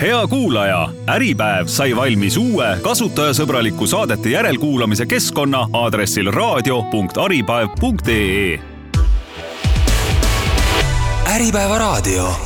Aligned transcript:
hea 0.00 0.26
kuulaja, 0.26 0.88
Äripäev 1.08 1.66
sai 1.66 1.96
valmis 1.96 2.36
uue 2.36 2.78
kasutajasõbraliku 2.82 3.86
saadete 3.86 4.28
järelkuulamise 4.28 5.06
keskkonna 5.06 5.68
aadressil 5.72 6.32
raadio.aripäev.ee. 6.32 8.60
Äripäeva 11.34 11.78
raadio. 11.78 12.36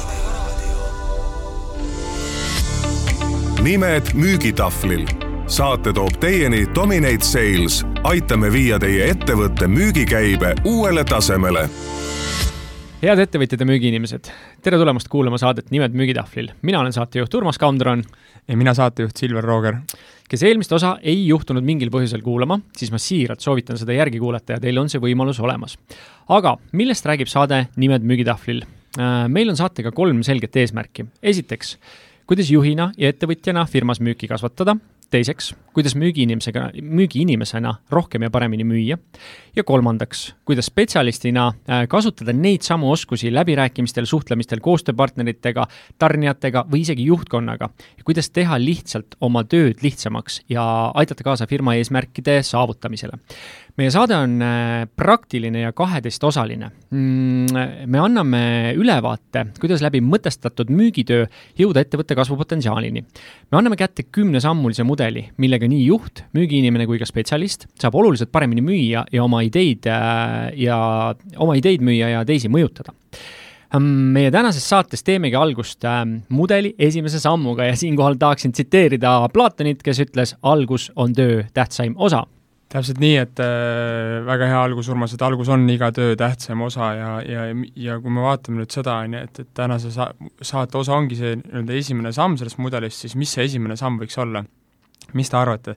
nimed 3.62 4.02
müügitahvlil. 4.14 5.06
saate 5.46 5.92
toob 5.92 6.12
teieni 6.20 6.66
Dominate 6.74 7.24
Sales. 7.24 7.86
aitame 8.02 8.52
viia 8.52 8.78
teie 8.78 9.10
ettevõtte 9.10 9.66
müügikäibe 9.66 10.54
uuele 10.64 11.04
tasemele 11.04 11.70
head 12.98 13.20
ettevõtjad 13.22 13.60
ja 13.62 13.66
müügiinimesed, 13.68 14.28
tere 14.64 14.78
tulemast 14.80 15.06
kuulama 15.10 15.38
saadet 15.38 15.68
Nimed 15.70 15.94
müügitahvlil. 15.94 16.50
mina 16.62 16.80
olen 16.80 16.92
saatejuht 16.92 17.34
Urmas 17.34 17.58
Kaundron. 17.58 18.02
ja 18.48 18.56
mina 18.56 18.74
saatejuht 18.74 19.16
Silver 19.16 19.44
Rooger. 19.44 19.76
kes 20.28 20.42
eelmist 20.42 20.72
osa 20.72 20.98
ei 21.02 21.28
juhtunud 21.28 21.62
mingil 21.62 21.90
põhjusel 21.90 22.22
kuulama, 22.22 22.60
siis 22.76 22.90
ma 22.90 22.98
siiralt 22.98 23.40
soovitan 23.40 23.78
seda 23.78 23.92
järgi 23.92 24.18
kuulata 24.18 24.52
ja 24.52 24.60
teil 24.60 24.78
on 24.78 24.88
see 24.88 24.98
võimalus 24.98 25.38
olemas. 25.40 25.78
aga 26.28 26.56
millest 26.72 27.06
räägib 27.06 27.28
saade 27.28 27.68
Nimed 27.76 28.02
müügitahvlil? 28.02 28.64
Äh, 28.98 29.28
meil 29.28 29.48
on 29.48 29.56
saatega 29.56 29.92
kolm 29.92 30.22
selget 30.22 30.56
eesmärki. 30.56 31.06
esiteks, 31.22 31.78
kuidas 32.26 32.50
juhina 32.50 32.92
ja 32.96 33.08
ettevõtjana 33.08 33.66
firmas 33.66 34.00
müüki 34.00 34.26
kasvatada 34.26 34.76
teiseks, 35.10 35.52
kuidas 35.72 35.94
müügiinimesega, 35.96 36.68
müügiinimesena 36.82 37.74
rohkem 37.90 38.26
ja 38.26 38.30
paremini 38.30 38.64
müüa. 38.64 38.98
ja 39.56 39.64
kolmandaks, 39.64 40.34
kuidas 40.44 40.68
spetsialistina 40.70 41.46
äh, 41.48 41.86
kasutada 41.88 42.32
neid 42.32 42.62
samu 42.62 42.92
oskusi 42.92 43.32
läbirääkimistel, 43.34 44.04
suhtlemistel 44.04 44.60
koostööpartneritega, 44.60 45.66
tarnijatega 45.98 46.66
või 46.70 46.82
isegi 46.84 47.08
juhtkonnaga. 47.08 47.70
ja 47.98 48.04
kuidas 48.04 48.30
teha 48.30 48.58
lihtsalt 48.60 49.16
oma 49.20 49.44
tööd 49.44 49.82
lihtsamaks 49.82 50.42
ja 50.48 50.64
aidata 50.94 51.24
kaasa 51.24 51.46
firma 51.46 51.74
eesmärkide 51.74 52.42
saavutamisele 52.42 53.18
meie 53.78 53.92
saade 53.94 54.16
on 54.18 54.36
äh, 54.42 54.84
praktiline 54.98 55.62
ja 55.62 55.72
kaheteistosaline. 55.76 56.70
Mm, 56.90 57.86
me 57.86 58.02
anname 58.02 58.42
ülevaate, 58.78 59.44
kuidas 59.62 59.82
läbi 59.84 60.00
mõtestatud 60.02 60.70
müügitöö 60.74 61.26
jõuda 61.58 61.84
ettevõtte 61.84 62.16
kasvupotentsiaalini. 62.18 63.04
me 63.50 63.58
anname 63.58 63.78
kätte 63.78 64.08
kümnesammulise 64.10 64.86
mudeli, 64.86 65.28
millega 65.38 65.68
nii 65.70 65.84
juht, 65.86 66.24
müügiinimene 66.34 66.86
kui 66.90 66.98
ka 66.98 67.06
spetsialist 67.06 67.68
saab 67.78 67.94
oluliselt 67.94 68.32
paremini 68.34 68.64
müüa 68.64 69.04
ja 69.12 69.24
oma 69.24 69.44
ideid 69.46 69.86
äh, 69.86 70.48
ja 70.58 70.78
oma 71.36 71.58
ideid 71.58 71.84
müüa 71.84 72.16
ja 72.16 72.24
teisi 72.26 72.50
mõjutada 72.50 72.96
meie 73.78 74.30
tänases 74.32 74.64
saates 74.64 75.02
teemegi 75.04 75.36
algust 75.36 75.84
äh, 75.84 76.00
mudeli 76.32 76.72
esimese 76.80 77.20
sammuga 77.20 77.66
ja 77.68 77.76
siinkohal 77.76 78.16
tahaksin 78.18 78.52
tsiteerida 78.56 79.28
Platonit, 79.32 79.84
kes 79.84 80.00
ütles, 80.06 80.34
algus 80.42 80.88
on 80.96 81.12
töö 81.12 81.44
tähtsaim 81.54 81.92
osa 81.96 82.24
täpselt 82.68 83.00
nii, 83.00 83.14
et 83.16 83.40
äh, 83.40 84.18
väga 84.26 84.48
hea 84.50 84.58
algus, 84.60 84.90
Urmas, 84.92 85.14
et 85.16 85.22
algus 85.24 85.48
on 85.52 85.64
iga 85.72 85.88
töö 85.94 86.16
tähtsam 86.20 86.62
osa 86.66 86.90
ja, 86.96 87.12
ja, 87.24 87.46
ja 87.76 87.96
kui 88.02 88.12
me 88.12 88.24
vaatame 88.26 88.60
nüüd 88.60 88.74
seda, 88.74 88.98
on 89.04 89.16
ju, 89.16 89.22
et, 89.24 89.40
et 89.44 89.50
tänase 89.56 89.92
sa-, 89.94 90.10
saate 90.44 90.78
osa 90.80 90.96
ongi 90.98 91.16
see 91.18 91.38
nii-öelda 91.40 91.78
esimene 91.80 92.12
samm 92.16 92.36
sellest 92.40 92.60
mudelist, 92.60 93.06
siis 93.06 93.16
mis 93.16 93.32
see 93.32 93.46
esimene 93.48 93.76
samm 93.80 94.00
võiks 94.02 94.20
olla? 94.20 94.44
mis 95.16 95.30
te 95.32 95.38
arvate, 95.40 95.72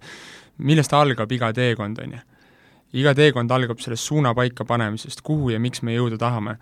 millest 0.67 0.91
algab 0.97 1.31
iga 1.31 1.53
teekond, 1.55 2.01
on 2.03 2.17
ju? 2.17 2.23
iga 2.99 3.13
teekond 3.15 3.51
algab 3.55 3.79
sellest 3.79 4.09
suuna 4.09 4.33
paika 4.35 4.65
panemisest, 4.67 5.23
kuhu 5.23 5.53
ja 5.53 5.61
miks 5.63 5.85
me 5.87 5.95
jõuda 5.95 6.19
tahame. 6.19 6.57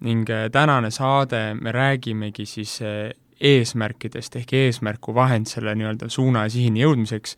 ning 0.00 0.30
äh, 0.30 0.48
tänane 0.52 0.90
saade, 0.90 1.54
me 1.60 1.72
räägimegi 1.72 2.46
siis 2.46 2.80
äh, 2.82 3.12
eesmärkidest 3.40 4.36
ehk 4.36 4.52
eesmärku 4.52 5.14
vahend 5.14 5.46
selle 5.50 5.74
nii-öelda 5.74 6.08
suuna 6.08 6.46
ja 6.46 6.50
sihini 6.50 6.80
jõudmiseks 6.80 7.36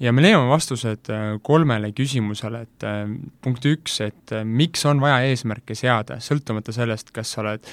ja 0.00 0.12
me 0.16 0.24
leiame 0.24 0.48
vastused 0.50 1.10
äh, 1.12 1.36
kolmele 1.44 1.92
küsimusele, 1.96 2.64
et 2.66 2.86
äh, 2.88 3.06
punkt 3.44 3.66
üks, 3.68 4.00
et 4.04 4.34
äh, 4.34 4.44
miks 4.44 4.84
on 4.88 5.02
vaja 5.02 5.20
eesmärke 5.28 5.76
seada, 5.78 6.20
sõltumata 6.24 6.74
sellest, 6.74 7.12
kas 7.14 7.34
sa 7.34 7.42
oled 7.44 7.66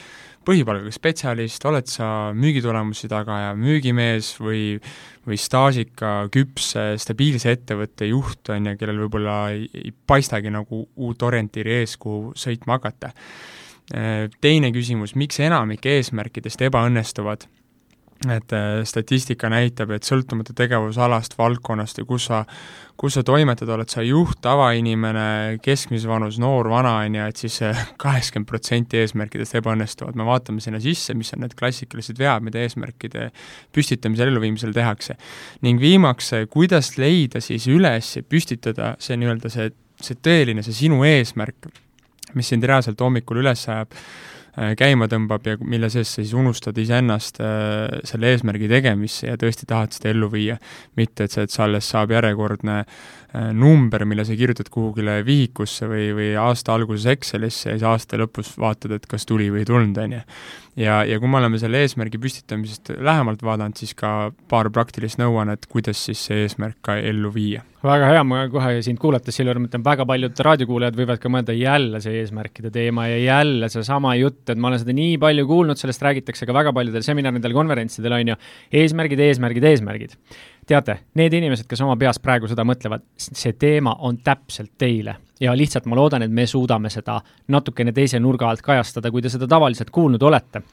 põhipalgaga 0.48 0.92
spetsialist, 0.96 1.66
oled 1.68 1.90
sa 1.92 2.32
müügitulemusi 2.36 3.10
tagaja, 3.12 3.54
müügimees 3.60 4.36
või 4.40 4.78
või 5.28 5.36
staažika, 5.36 6.30
küps, 6.32 6.70
stabiilse 7.04 7.52
ettevõtte 7.52 8.08
juht, 8.08 8.48
on 8.54 8.70
ju, 8.70 8.78
kellel 8.80 9.02
võib-olla 9.02 9.34
ei, 9.52 9.66
ei 9.76 9.92
paistagi 9.92 10.48
nagu 10.56 10.86
uut 10.96 11.26
orientiiri 11.28 11.82
ees, 11.82 11.98
kuhu 12.00 12.32
sõitma 12.32 12.78
hakata. 12.78 13.10
Teine 14.40 14.72
küsimus, 14.72 15.18
miks 15.20 15.42
enamik 15.44 15.84
eesmärkidest 15.92 16.64
ebaõnnestuvad 16.70 17.44
et 18.26 18.54
äh, 18.54 18.82
statistika 18.88 19.50
näitab, 19.52 19.92
et 19.94 20.08
sõltumata 20.08 20.56
tegevusalast, 20.58 21.36
valdkonnast 21.38 22.00
ja 22.02 22.06
kus 22.08 22.26
sa, 22.32 22.40
kus 22.98 23.18
sa 23.18 23.24
toimetad, 23.26 23.70
oled 23.70 23.92
sa 23.92 24.02
juht, 24.06 24.40
tavainimene, 24.42 25.60
keskmise 25.64 26.10
vanus, 26.10 26.40
noor, 26.42 26.70
vana, 26.72 26.96
on 27.06 27.18
ju, 27.20 27.28
et 27.30 27.44
siis 27.44 27.60
kaheksakümmend 28.04 28.50
protsenti 28.50 29.02
eesmärkidest 29.04 29.60
ebaõnnestuvad, 29.62 30.18
me 30.18 30.26
vaatame 30.28 30.64
sinna 30.64 30.82
sisse, 30.84 31.14
mis 31.18 31.34
on 31.36 31.46
need 31.46 31.54
klassikalised 31.60 32.18
vead, 32.22 32.46
mida 32.48 32.62
eesmärkide 32.64 33.30
püstitamisel, 33.76 34.32
elluviimisel 34.34 34.74
tehakse. 34.76 35.18
ning 35.62 35.82
viimaks, 35.82 36.34
kuidas 36.50 36.96
leida 36.98 37.42
siis 37.44 37.68
üles 37.70 38.16
ja 38.18 38.24
püstitada 38.26 38.96
see 39.00 39.20
nii-öelda 39.20 39.54
see, 39.54 39.70
see 40.02 40.18
tõeline, 40.24 40.66
see 40.66 40.86
sinu 40.86 41.04
eesmärk, 41.06 41.70
mis 42.34 42.50
sind 42.50 42.66
reaalselt 42.66 43.00
hommikul 43.02 43.46
üles 43.46 43.70
ajab 43.70 43.94
Äh, 43.94 44.37
käima 44.78 45.06
tõmbab 45.10 45.46
ja 45.46 45.58
mille 45.62 45.90
sees 45.94 46.10
sa 46.16 46.24
siis 46.24 46.34
unustad 46.38 46.78
iseennast 46.82 47.42
äh, 47.44 48.00
selle 48.08 48.32
eesmärgi 48.34 48.70
tegemisse 48.72 49.30
ja 49.30 49.38
tõesti 49.38 49.68
tahad 49.70 49.94
seda 49.94 50.10
ellu 50.10 50.32
viia. 50.34 50.58
mitte 50.98 51.28
et 51.28 51.32
see, 51.32 51.46
et 51.46 51.54
sa 51.54 51.66
alles 51.68 51.90
saab 51.94 52.12
järjekordne 52.16 52.78
äh, 52.82 53.52
number, 53.54 54.06
mille 54.06 54.26
sa 54.26 54.36
kirjutad 54.38 54.72
kuhugile 54.74 55.20
vihikusse 55.26 55.90
või, 55.90 56.10
või 56.18 56.32
aasta 56.42 56.74
alguses 56.74 57.06
Excelisse 57.14 57.70
ja 57.70 57.78
siis 57.78 57.86
aasta 57.86 58.18
lõpus 58.18 58.56
vaatad, 58.58 58.98
et 58.98 59.06
kas 59.06 59.26
tuli 59.30 59.52
või 59.54 59.62
ei 59.62 59.70
tulnud, 59.70 60.02
on 60.02 60.18
ju 60.18 60.24
ja, 60.78 61.00
ja 61.08 61.20
kui 61.20 61.30
me 61.32 61.40
oleme 61.40 61.60
selle 61.62 61.82
eesmärgi 61.84 62.20
püstitamisest 62.22 62.94
lähemalt 63.04 63.42
vaadanud, 63.46 63.78
siis 63.80 63.96
ka 63.98 64.32
paar 64.52 64.70
praktilist 64.74 65.20
nõuannet, 65.22 65.66
kuidas 65.72 66.02
siis 66.10 66.22
see 66.30 66.46
eesmärk 66.46 66.80
ka 66.86 66.98
ellu 67.02 67.32
viia. 67.34 67.64
väga 67.84 68.10
hea, 68.12 68.24
ma 68.28 68.44
kohe 68.52 68.82
sind 68.86 69.00
kuulates, 69.00 69.36
Silver, 69.38 69.60
mõtlen, 69.64 69.84
väga 69.86 70.06
paljud 70.10 70.42
raadiokuulajad 70.48 70.98
võivad 70.98 71.22
ka 71.24 71.32
mõelda 71.32 71.56
jälle 71.56 72.02
see 72.04 72.22
eesmärkide 72.22 72.72
teema 72.74 73.08
ja 73.08 73.20
jälle 73.22 73.70
seesama 73.72 74.16
jutt, 74.20 74.44
et 74.50 74.60
ma 74.60 74.72
olen 74.72 74.82
seda 74.84 74.96
nii 74.98 75.16
palju 75.22 75.48
kuulnud, 75.50 75.80
sellest 75.80 76.04
räägitakse 76.06 76.50
ka 76.50 76.58
väga 76.58 76.74
paljudel 76.76 77.06
seminaridel, 77.06 77.56
konverentsidel, 77.58 78.18
on 78.18 78.34
ju, 78.34 78.38
eesmärgid, 78.82 79.24
eesmärgid, 79.30 79.72
eesmärgid 79.72 80.18
teate, 80.68 80.98
need 81.18 81.34
inimesed, 81.38 81.68
kes 81.70 81.82
oma 81.86 81.96
peas 82.00 82.20
praegu 82.24 82.50
seda 82.50 82.66
mõtlevad, 82.68 83.06
see 83.18 83.56
teema 83.60 83.96
on 84.08 84.20
täpselt 84.24 84.76
teile. 84.80 85.18
Ja 85.40 85.54
lihtsalt 85.54 85.86
ma 85.86 85.98
loodan, 86.00 86.26
et 86.26 86.34
me 86.34 86.48
suudame 86.50 86.90
seda 86.90 87.20
natukene 87.54 87.94
teise 87.94 88.18
nurga 88.20 88.50
alt 88.50 88.64
kajastada, 88.66 89.12
kui 89.14 89.22
te 89.22 89.30
seda 89.30 89.48
tavaliselt 89.50 89.94
kuulnud 89.94 90.24
olete. 90.26 90.64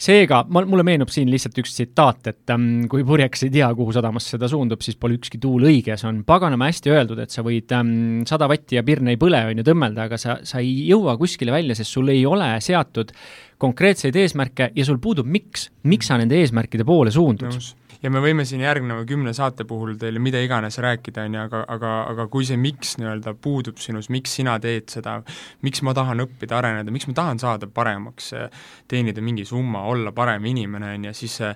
seega, 0.00 0.38
ma, 0.48 0.62
mulle 0.64 0.82
meenub 0.82 1.10
siin 1.12 1.28
lihtsalt 1.28 1.58
üks 1.60 1.74
tsitaat, 1.74 2.30
et 2.30 2.52
ähm, 2.54 2.86
kui 2.88 3.04
purjeks 3.04 3.44
ei 3.44 3.50
tea, 3.52 3.66
kuhu 3.76 3.92
sadamasse 3.92 4.38
ta 4.40 4.48
suundub, 4.48 4.80
siis 4.80 4.96
pole 4.96 5.18
ükski 5.18 5.36
tuul 5.38 5.66
õige, 5.68 5.96
see 6.00 6.08
on 6.08 6.22
paganama 6.24 6.70
hästi 6.70 6.94
öeldud, 6.94 7.20
et 7.20 7.34
sa 7.34 7.44
võid 7.44 7.74
ähm, 7.76 8.22
sada 8.28 8.48
vatti 8.48 8.78
ja 8.78 8.84
pirn 8.86 9.12
ei 9.12 9.20
põle, 9.20 9.42
on 9.50 9.60
ju, 9.60 9.66
tõmmelda, 9.68 10.08
aga 10.08 10.16
sa, 10.20 10.38
sa 10.40 10.62
ei 10.64 10.88
jõua 10.88 11.18
kuskile 11.20 11.52
välja, 11.52 11.76
sest 11.76 11.92
sul 11.92 12.08
ei 12.08 12.24
ole 12.26 12.48
seatud 12.64 13.12
konkreetseid 13.60 14.16
eesmärke 14.16 14.70
ja 14.74 14.88
sul 14.88 14.98
puudub 15.04 15.28
miks, 15.28 15.68
miks 15.84 16.08
sa 16.08 16.16
nende 16.16 16.40
eesmärkide 16.40 16.88
poole 16.88 17.12
suundud 17.12 17.52
no 17.52 17.60
ja 18.02 18.10
me 18.12 18.22
võime 18.24 18.46
siin 18.48 18.62
järgneva 18.64 19.04
kümne 19.08 19.32
saate 19.36 19.66
puhul 19.68 19.96
teile 20.00 20.22
mida 20.22 20.40
iganes 20.42 20.78
rääkida, 20.82 21.26
on 21.28 21.36
ju, 21.36 21.44
aga, 21.46 21.62
aga, 21.76 21.92
aga 22.12 22.26
kui 22.32 22.46
see 22.48 22.58
miks 22.60 22.96
nii-öelda 23.00 23.34
puudub 23.42 23.80
sinus, 23.82 24.10
miks 24.12 24.34
sina 24.40 24.56
teed 24.62 24.88
seda, 24.92 25.18
miks 25.66 25.84
ma 25.86 25.94
tahan 25.96 26.24
õppida, 26.26 26.58
areneda, 26.60 26.94
miks 26.94 27.08
ma 27.10 27.16
tahan 27.20 27.42
saada 27.42 27.68
paremaks, 27.70 28.32
teenida 28.90 29.24
mingi 29.24 29.46
summa, 29.48 29.84
olla 29.90 30.14
parem 30.16 30.46
inimene, 30.52 30.94
on 30.98 31.10
ju, 31.10 31.16
siis 31.22 31.40
see 31.42 31.54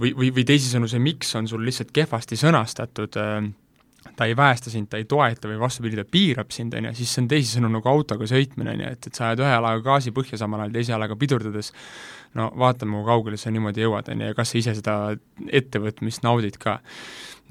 või, 0.00 0.14
või, 0.14 0.32
või 0.34 0.46
teisisõnu, 0.48 0.90
see 0.90 1.02
miks 1.02 1.34
on 1.38 1.50
sul 1.50 1.62
lihtsalt 1.66 1.94
kehvasti 1.94 2.38
sõnastatud 2.40 3.20
äh, 3.20 3.52
ta 4.16 4.24
ei 4.24 4.36
väesta 4.36 4.70
sind, 4.70 4.88
ta 4.90 4.98
ei 5.00 5.06
toeta 5.08 5.48
või 5.48 5.58
vastupidi, 5.60 5.98
ta 5.98 6.04
piirab 6.08 6.52
sind, 6.54 6.74
on 6.76 6.90
ju, 6.90 6.94
siis 6.98 7.14
see 7.14 7.22
on 7.24 7.30
teisisõnu 7.30 7.70
nagu 7.72 7.90
autoga 7.90 8.28
sõitmine, 8.30 8.74
on 8.74 8.84
ju, 8.84 8.90
et, 8.96 9.08
et 9.08 9.16
sa 9.16 9.30
ajad 9.30 9.44
ühe 9.44 9.52
jalaga 9.54 9.84
gaasi 9.88 10.12
põhja, 10.14 10.38
samal 10.40 10.64
ajal 10.64 10.76
teise 10.76 10.94
jalaga 10.94 11.16
pidurdades, 11.18 11.72
no 12.38 12.48
vaatame, 12.58 12.98
kui 12.98 13.06
kaugele 13.08 13.38
sa 13.40 13.52
niimoodi 13.54 13.84
jõuad, 13.84 14.10
on 14.12 14.24
ju, 14.24 14.32
ja 14.32 14.36
kas 14.36 14.52
sa 14.52 14.58
ise 14.60 14.74
seda 14.78 14.96
ettevõtmist 15.60 16.24
naudid 16.26 16.58
ka. 16.62 16.80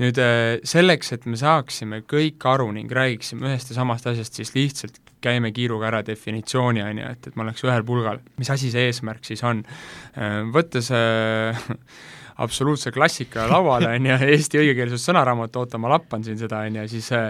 nüüd 0.01 0.17
äh, 0.21 0.57
selleks, 0.65 1.13
et 1.15 1.27
me 1.29 1.37
saaksime 1.39 2.01
kõik 2.09 2.43
aru 2.49 2.71
ning 2.75 2.91
räägiksime 2.91 3.47
ühest 3.49 3.71
ja 3.71 3.77
samast 3.77 4.07
asjast, 4.09 4.39
siis 4.39 4.53
lihtsalt 4.55 4.99
käime 5.23 5.53
kiiruga 5.55 5.87
ära 5.91 6.01
definitsiooni, 6.05 6.83
on 6.83 6.99
ju, 6.99 7.11
et, 7.15 7.29
et 7.29 7.37
ma 7.37 7.45
oleks 7.45 7.63
ühel 7.63 7.85
pulgal. 7.87 8.19
mis 8.37 8.49
asi 8.51 8.71
see 8.73 8.89
eesmärk 8.89 9.23
siis 9.27 9.43
on? 9.47 9.63
Äh, 10.17 10.41
võttes 10.53 10.91
äh, 10.91 11.63
absoluutse 12.43 12.91
klassika 12.93 13.47
lauale, 13.49 13.93
on 13.97 14.09
ju, 14.11 14.17
Eesti 14.35 14.61
õigekeelsus 14.61 15.05
sõnaraamat, 15.09 15.55
oota, 15.61 15.81
ma 15.81 15.93
lappan 15.95 16.25
siin 16.25 16.39
seda, 16.39 16.63
on 16.67 16.81
ju, 16.81 16.87
siis 16.91 17.09
äh, 17.15 17.29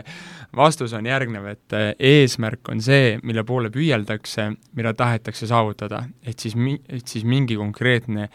vastus 0.56 0.94
on 0.98 1.10
järgnev, 1.10 1.48
et 1.54 1.78
äh, 1.78 1.92
eesmärk 2.14 2.74
on 2.74 2.82
see, 2.84 3.18
mille 3.24 3.46
poole 3.48 3.72
püüeldakse, 3.74 4.50
mida 4.78 4.96
tahetakse 4.98 5.50
saavutada, 5.50 6.04
et 6.26 6.40
siis 6.40 6.58
mi-, 6.60 6.82
et 6.90 7.08
siis 7.08 7.28
mingi 7.28 7.60
konkreetne 7.60 8.30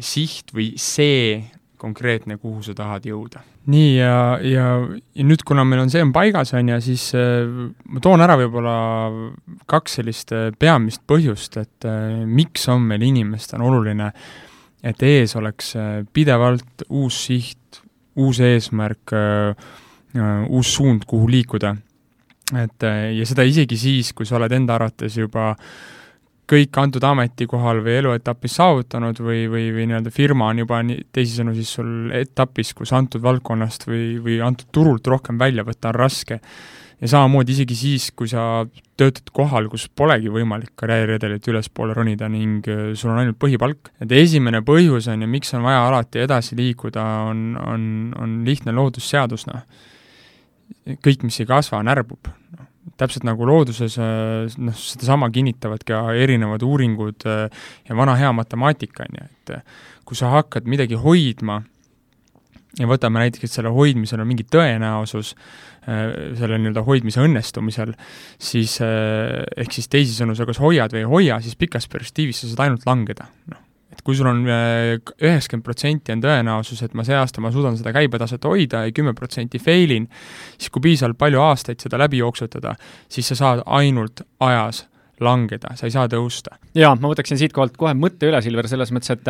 siht 0.00 0.54
või 0.56 0.72
see 0.80 1.40
konkreetne, 1.80 2.36
kuhu 2.40 2.62
sa 2.64 2.74
tahad 2.76 3.06
jõuda. 3.08 3.42
nii, 3.70 3.90
ja, 3.96 4.14
ja, 4.42 4.66
ja 5.14 5.24
nüüd, 5.24 5.44
kuna 5.46 5.62
meil 5.68 5.84
on 5.84 5.90
see 5.92 6.02
on 6.02 6.12
paigas, 6.12 6.52
on 6.56 6.72
ju, 6.72 6.78
siis 6.84 7.10
äh, 7.16 7.48
ma 7.92 8.02
toon 8.02 8.24
ära 8.24 8.36
võib-olla 8.40 8.74
kaks 9.70 10.00
sellist 10.00 10.32
äh, 10.36 10.48
peamist 10.58 11.04
põhjust, 11.08 11.60
et 11.60 11.88
äh, 11.88 12.22
miks 12.26 12.66
on 12.72 12.88
meil 12.88 13.04
inimestel 13.06 13.62
oluline, 13.64 14.10
et 14.82 15.02
ees 15.02 15.36
oleks 15.36 15.74
äh, 15.76 16.00
pidevalt 16.12 16.86
uus 16.88 17.24
siht, 17.26 17.82
uus 18.16 18.40
eesmärk 18.44 19.14
äh,, 19.16 19.54
äh, 20.16 20.42
uus 20.48 20.74
suund, 20.74 21.06
kuhu 21.06 21.28
liikuda. 21.28 21.76
et 22.50 22.82
ja 22.82 23.24
seda 23.30 23.44
isegi 23.46 23.76
siis, 23.78 24.08
kui 24.12 24.26
sa 24.26 24.34
oled 24.34 24.50
enda 24.50 24.74
arvates 24.74 25.14
juba 25.20 25.52
kõik 26.50 26.78
antud 26.82 27.04
ametikohal 27.06 27.82
või 27.84 27.96
eluetapis 28.00 28.56
saavutanud 28.58 29.20
või, 29.22 29.44
või, 29.50 29.68
või 29.74 29.86
nii-öelda 29.86 30.10
firma 30.14 30.48
on 30.50 30.62
juba 30.64 30.80
nii, 30.86 31.06
teisisõnu 31.14 31.54
siis 31.54 31.74
sul 31.78 32.10
etapis, 32.16 32.72
kus 32.74 32.92
antud 32.96 33.22
valdkonnast 33.22 33.86
või, 33.86 34.18
või 34.24 34.40
antud 34.44 34.70
turult 34.74 35.06
rohkem 35.10 35.38
välja 35.38 35.64
võtta 35.66 35.92
on 35.92 36.00
raske. 36.00 36.40
Ja 37.00 37.08
samamoodi 37.08 37.54
isegi 37.54 37.76
siis, 37.76 38.08
kui 38.16 38.28
sa 38.28 38.64
töötad 39.00 39.30
kohal, 39.36 39.70
kus 39.72 39.86
polegi 39.96 40.32
võimalik 40.32 40.74
karjääriredelit 40.78 41.46
ülespoole 41.52 41.94
ronida 41.96 42.28
ning 42.32 42.66
äh, 42.68 42.90
sul 42.98 43.14
on 43.14 43.22
ainult 43.22 43.38
põhipalk. 43.40 43.92
et 44.00 44.12
esimene 44.12 44.60
põhjus 44.66 45.08
on 45.12 45.24
ju, 45.24 45.30
miks 45.30 45.54
on 45.56 45.64
vaja 45.66 45.86
alati 45.88 46.24
edasi 46.26 46.58
liikuda, 46.58 47.06
on, 47.30 47.46
on, 47.60 47.86
on 48.20 48.36
lihtne 48.46 48.74
loodusseadus, 48.76 49.46
noh. 49.48 49.64
kõik, 51.00 51.24
mis 51.24 51.40
ei 51.40 51.48
kasva, 51.48 51.82
närbub, 51.86 52.32
noh 52.56 52.66
täpselt 53.00 53.24
nagu 53.24 53.46
looduses 53.48 53.96
äh, 54.00 54.52
noh, 54.60 54.76
sedasama 54.76 55.30
kinnitavad 55.32 55.84
ka 55.88 56.02
erinevad 56.16 56.64
uuringud 56.64 57.24
äh, 57.28 57.46
ja 57.88 57.96
vana 57.96 58.16
hea 58.20 58.32
matemaatika, 58.36 59.06
on 59.08 59.20
ju, 59.20 59.28
et 59.30 59.52
kui 60.08 60.18
sa 60.18 60.32
hakkad 60.34 60.68
midagi 60.68 60.98
hoidma 61.00 61.60
ja 62.78 62.86
võtame 62.90 63.24
näiteks, 63.24 63.48
et 63.48 63.56
selle 63.58 63.72
hoidmisel 63.74 64.22
on 64.22 64.28
mingi 64.30 64.46
tõenäosus, 64.46 65.34
selle 65.80 66.58
nii-öelda 66.60 66.84
hoidmise 66.86 67.22
õnnestumisel, 67.24 67.94
siis 68.38 68.76
ehk 68.84 69.74
siis 69.74 69.88
teisisõnu, 69.90 70.36
sa 70.38 70.46
kas 70.46 70.60
hoiad 70.62 70.92
või 70.94 71.02
ei 71.02 71.08
hoia, 71.08 71.40
siis 71.42 71.56
pikas 71.58 71.88
perspektiivis 71.90 72.44
sa 72.44 72.52
saad 72.52 72.66
ainult 72.68 72.86
langeda, 72.86 73.26
noh. 73.50 73.66
Et 73.90 74.04
kui 74.06 74.14
sul 74.14 74.28
on 74.30 74.44
äh, 74.46 75.00
üheksakümmend 75.18 75.66
protsenti 75.66 76.14
on 76.14 76.20
tõenäosus, 76.22 76.78
et 76.86 76.92
ma 76.94 77.02
see 77.04 77.16
aasta 77.18 77.42
ma 77.42 77.50
suudan 77.50 77.74
seda 77.76 77.90
käibetaset 77.92 78.44
hoida 78.46 78.84
ja 78.86 78.94
kümme 78.94 79.16
protsenti 79.18 79.58
fail 79.58 79.90
in, 79.96 80.06
siis 80.54 80.70
kui 80.70 80.84
piisavalt 80.84 81.18
palju 81.18 81.42
aastaid 81.42 81.82
seda 81.82 81.98
läbi 81.98 82.22
jooksutada, 82.22 82.76
siis 83.10 83.32
sa 83.32 83.38
saad 83.40 83.64
ainult 83.66 84.22
ajas 84.46 84.84
langeda, 85.24 85.74
sa 85.76 85.86
ei 85.86 85.94
saa 85.94 86.08
tõusta. 86.10 86.56
jaa, 86.74 86.94
ma 87.00 87.10
võtaksin 87.10 87.38
siitkohalt 87.40 87.76
kohe 87.80 87.92
mõtte 87.98 88.28
üle, 88.28 88.40
Silver, 88.42 88.68
selles 88.70 88.92
mõttes, 88.94 89.12
et 89.14 89.28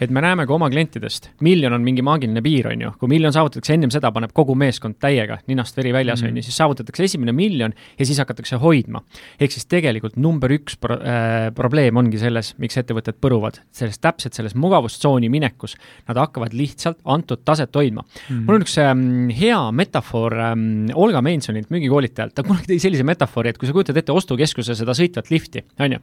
et 0.00 0.10
me 0.10 0.22
näeme 0.24 0.46
ka 0.46 0.54
oma 0.54 0.68
klientidest, 0.70 1.30
miljon 1.44 1.72
on 1.76 1.82
mingi 1.84 2.02
maagiline 2.04 2.42
piir, 2.44 2.68
on 2.72 2.84
ju, 2.86 2.92
kui 3.00 3.10
miljon 3.10 3.34
saavutatakse, 3.34 3.74
ennem 3.74 3.92
seda 3.94 4.12
paneb 4.14 4.32
kogu 4.36 4.54
meeskond 4.58 4.98
täiega, 5.02 5.38
ninast 5.50 5.76
veri 5.76 5.92
väljas 5.94 6.22
on 6.22 6.36
ju, 6.36 6.44
siis 6.44 6.56
saavutatakse 6.60 7.06
esimene 7.08 7.34
miljon 7.36 7.74
ja 7.98 8.06
siis 8.06 8.20
hakatakse 8.22 8.58
hoidma. 8.62 9.02
ehk 9.40 9.52
siis 9.52 9.66
tegelikult 9.66 10.16
number 10.16 10.52
üks 10.52 10.78
pro- 10.80 11.00
äh,, 11.00 11.50
probleem 11.54 11.96
ongi 11.96 12.20
selles, 12.20 12.54
miks 12.62 12.78
ettevõtted 12.80 13.18
põruvad, 13.20 13.60
selles 13.72 13.98
täpselt 13.98 14.34
selles 14.34 14.54
mugavustsooni 14.54 15.28
minekus, 15.32 15.76
nad 16.08 16.20
hakkavad 16.20 16.54
lihtsalt 16.56 17.00
antud 17.04 17.42
taset 17.44 17.74
hoidma 17.74 18.02
mm. 18.02 18.20
-hmm. 18.28 18.44
mul 18.46 18.54
on 18.60 18.66
üks 18.66 18.78
ähm, 18.78 19.30
hea 19.30 19.60
metafoor 19.72 20.38
ähm, 20.38 20.86
Olga 20.94 21.22
Meinsonilt, 21.22 21.70
müügikoolitajalt, 21.70 22.34
ta 22.34 22.42
kunagi 22.46 22.72
tõi 22.72 22.80
sellise 22.82 23.04
metafoori, 23.06 23.52
et 23.52 23.58
kui 23.58 23.68
sa 23.68 23.72
kujutad 23.76 23.96
ette 23.96 24.12
ostukeskuse 24.12 24.76
seda 24.78 24.94
sõitvat 24.96 25.31
lifti, 25.32 25.64
on 25.80 25.96
ju. 25.96 26.00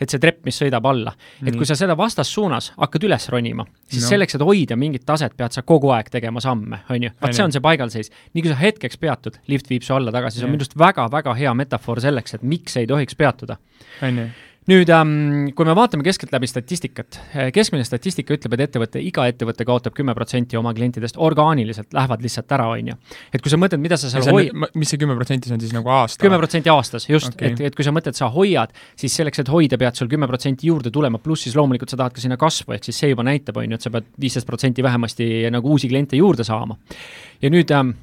et 0.00 0.12
see 0.12 0.22
trepp, 0.22 0.42
mis 0.48 0.56
sõidab 0.62 0.86
alla, 0.88 1.12
et 1.44 1.56
kui 1.56 1.68
sa 1.68 1.76
selle 1.78 1.96
vastassuunas 1.98 2.72
hakkad 2.78 3.06
üles 3.08 3.28
ronima, 3.32 3.66
siis 3.86 4.04
no. 4.06 4.12
selleks, 4.14 4.36
et 4.38 4.44
hoida 4.46 4.78
mingit 4.80 5.06
taset, 5.06 5.36
pead 5.36 5.56
sa 5.56 5.64
kogu 5.66 5.92
aeg 5.94 6.10
tegema 6.12 6.42
samme, 6.44 6.82
on 6.90 7.08
ju. 7.08 7.14
vaat 7.22 7.36
see 7.36 7.46
on 7.46 7.54
see 7.54 7.64
paigalseis. 7.64 8.12
nii 8.34 8.44
kui 8.44 8.52
sa 8.52 8.60
hetkeks 8.60 9.00
peatud, 9.00 9.40
lift 9.52 9.70
viib 9.70 9.86
su 9.86 9.96
alla 9.96 10.14
tagasi, 10.14 10.40
see 10.40 10.48
on 10.48 10.54
minu 10.56 10.64
arust 10.64 10.78
väga-väga 10.80 11.36
hea 11.38 11.56
metafoor 11.64 12.02
selleks, 12.02 12.38
et 12.38 12.46
miks 12.46 12.76
ei 12.80 12.88
tohiks 12.90 13.18
peatuda. 13.18 13.60
on 14.02 14.24
ju 14.24 14.30
nüüd 14.70 14.90
ähm, 14.94 15.50
kui 15.56 15.66
me 15.66 15.74
vaatame 15.76 16.04
keskeltläbi 16.06 16.48
statistikat, 16.50 17.18
äh, 17.34 17.48
keskmine 17.54 17.84
statistika 17.86 18.34
ütleb, 18.36 18.54
et 18.56 18.64
ettevõte, 18.68 19.00
iga 19.02 19.26
ettevõte 19.30 19.66
kaotab 19.66 19.96
kümme 19.96 20.14
protsenti 20.16 20.58
oma 20.60 20.72
klientidest 20.76 21.18
orgaaniliselt, 21.20 21.90
lähevad 21.96 22.22
lihtsalt 22.24 22.54
ära, 22.56 22.68
on 22.76 22.92
ju. 22.92 22.98
et 23.34 23.42
kui 23.42 23.52
sa 23.52 23.58
mõtled, 23.60 23.82
mida 23.82 23.98
sa 24.00 24.10
seal 24.12 24.28
hoi-. 24.30 24.50
mis 24.78 24.92
see 24.92 25.00
kümme 25.00 25.16
protsenti, 25.18 25.50
see 25.50 25.56
on 25.56 25.64
siis 25.64 25.74
nagu 25.76 25.90
aasta? 25.94 26.22
kümme 26.22 26.38
protsenti 26.40 26.72
aastas, 26.72 27.08
just 27.10 27.32
okay., 27.34 27.54
et, 27.54 27.64
et 27.70 27.78
kui 27.78 27.86
sa 27.86 27.94
mõtled, 27.94 28.18
sa 28.18 28.30
hoiad, 28.32 28.74
siis 29.00 29.16
selleks, 29.20 29.42
et 29.42 29.50
hoida, 29.52 29.80
pead 29.80 29.98
sul 29.98 30.10
kümme 30.12 30.28
protsenti 30.30 30.70
juurde 30.70 30.92
tulema, 30.94 31.22
pluss 31.22 31.48
siis 31.48 31.56
loomulikult 31.58 31.90
sa 31.90 31.98
tahad 32.00 32.14
ka 32.16 32.22
sinna 32.22 32.38
kasvu, 32.40 32.76
ehk 32.76 32.86
siis 32.86 33.02
see 33.02 33.10
juba 33.14 33.26
näitab, 33.26 33.58
on 33.60 33.74
ju, 33.74 33.80
et 33.80 33.88
sa 33.88 33.94
pead 33.94 34.12
viisteist 34.20 34.48
protsenti 34.48 34.86
vähemasti 34.86 35.32
nagu 35.50 35.74
uusi 35.74 35.90
kliente 35.90 36.20
juurde 36.20 36.46
saama. 36.46 36.78
ja 37.42 37.50
nüüd 37.50 37.74
ähm, 37.74 37.96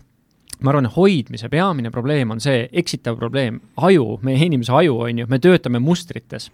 ma 0.59 0.71
arvan, 0.71 0.89
hoidmise 0.95 1.49
peamine 1.53 1.91
probleem 1.93 2.31
on 2.33 2.41
see 2.41 2.65
eksitav 2.81 3.17
probleem, 3.19 3.59
aju, 3.77 4.17
meie 4.25 4.45
inimese 4.45 4.73
aju, 4.73 4.95
on 5.05 5.21
ju, 5.21 5.27
me 5.29 5.39
töötame 5.43 5.81
mustrites 5.83 6.49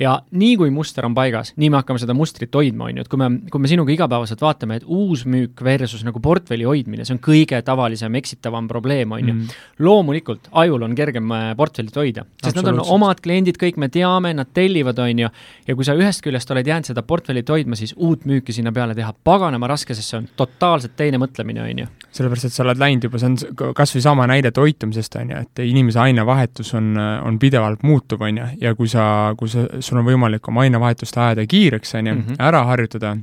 ja 0.00 0.16
nii 0.36 0.56
kui 0.60 0.70
muster 0.74 1.06
on 1.08 1.14
paigas, 1.16 1.52
nii 1.56 1.70
me 1.72 1.78
hakkame 1.80 2.00
seda 2.00 2.14
mustrit 2.16 2.52
hoidma, 2.54 2.90
on 2.90 2.98
ju, 2.98 3.04
et 3.06 3.10
kui 3.10 3.20
me, 3.20 3.28
kui 3.52 3.62
me 3.62 3.70
sinuga 3.70 3.92
igapäevaselt 3.94 4.42
vaatame, 4.44 4.80
et 4.80 4.84
uusmüük 4.84 5.62
versus 5.64 6.04
nagu 6.04 6.20
portfelli 6.22 6.66
hoidmine, 6.68 7.06
see 7.08 7.16
on 7.16 7.20
kõige 7.24 7.60
tavalisem 7.64 8.18
eksitavam 8.20 8.68
probleem, 8.68 9.14
on 9.16 9.22
ju. 9.22 9.34
Mm. 9.36 9.62
loomulikult, 9.86 10.50
ajul 10.56 10.84
on 10.84 10.94
kergem 10.96 11.32
äh, 11.32 11.46
portfellit 11.56 11.96
hoida, 11.96 12.26
sest 12.42 12.58
nad 12.58 12.68
on 12.72 12.82
omad 12.96 13.20
kliendid, 13.24 13.56
kõik 13.60 13.80
me 13.80 13.88
teame, 13.92 14.34
nad 14.36 14.52
tellivad, 14.56 15.00
on 15.02 15.24
ju, 15.24 15.30
ja 15.66 15.76
kui 15.78 15.88
sa 15.88 15.96
ühest 15.96 16.24
küljest 16.24 16.52
oled 16.52 16.68
jäänud 16.68 16.90
seda 16.90 17.04
portfellit 17.06 17.48
hoidma, 17.52 17.78
siis 17.78 17.94
uut 17.96 18.26
müüki 18.28 18.54
sinna 18.56 18.72
peale 18.76 18.96
teha 18.96 19.14
paganama 19.24 19.70
raske, 19.72 19.96
sest 19.96 20.12
see 20.12 20.20
on 20.20 20.28
totaalselt 20.36 20.96
teine 20.98 21.20
mõtlemine, 21.22 21.64
on 21.64 21.84
ju. 21.84 21.88
sellepärast, 22.16 22.50
et 22.50 22.56
sa 22.56 22.64
oled 22.66 22.80
läinud 22.80 23.08
juba, 23.08 23.20
see 23.22 23.32
on 23.32 23.72
kas 23.76 23.96
või 23.96 24.04
sama 24.04 24.28
näide 24.28 24.52
toitumisest, 24.56 25.18
on 25.22 25.32
ju, 25.32 25.42
et 25.48 25.64
inimese 25.64 26.00
ainevahetus 26.04 26.74
on, 26.76 26.92
on 26.96 27.40
pidevalt 27.40 27.84
muutuv, 27.86 28.24
on 28.28 28.42
ju, 28.42 28.52
ja 28.60 28.74
kui 28.76 28.92
sa, 28.92 29.06
kui 29.38 29.50
sa 29.52 29.66
sul 29.86 30.00
on 30.02 30.06
võimalik 30.08 30.48
oma 30.50 30.66
ainevahetust 30.66 31.16
ajada 31.16 31.46
kiireks, 31.46 31.94
on 31.98 32.10
ju, 32.10 32.14
mhm. 32.14 32.38
ära 32.42 32.64
harjutada, 32.70 33.16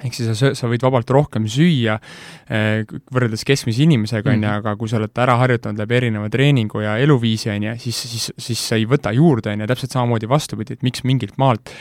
ehk 0.00 0.14
siis 0.16 0.30
sa, 0.38 0.52
sa 0.56 0.70
võid 0.70 0.84
vabalt 0.84 1.10
rohkem 1.12 1.46
süüa 1.50 1.98
eh, 2.48 2.84
võrreldes 3.12 3.44
keskmise 3.48 3.84
inimesega, 3.84 4.32
on 4.32 4.40
ju, 4.40 4.48
mhm. 4.48 4.62
aga 4.62 4.76
kui 4.80 4.90
sa 4.90 5.00
oled 5.00 5.24
ära 5.24 5.36
harjutanud 5.42 5.82
läbi 5.82 5.98
erineva 6.00 6.30
treeningu 6.32 6.84
ja 6.84 6.96
eluviisi, 7.02 7.50
on 7.52 7.68
ju, 7.68 7.76
siis, 7.86 8.04
siis, 8.14 8.30
siis 8.48 8.64
sa 8.70 8.80
ei 8.80 8.88
võta 8.88 9.12
juurde, 9.16 9.52
on 9.52 9.64
ju, 9.64 9.68
täpselt 9.70 9.98
samamoodi 9.98 10.30
vastupidi, 10.30 10.78
et 10.78 10.86
miks 10.86 11.04
mingilt 11.08 11.38
maalt 11.42 11.74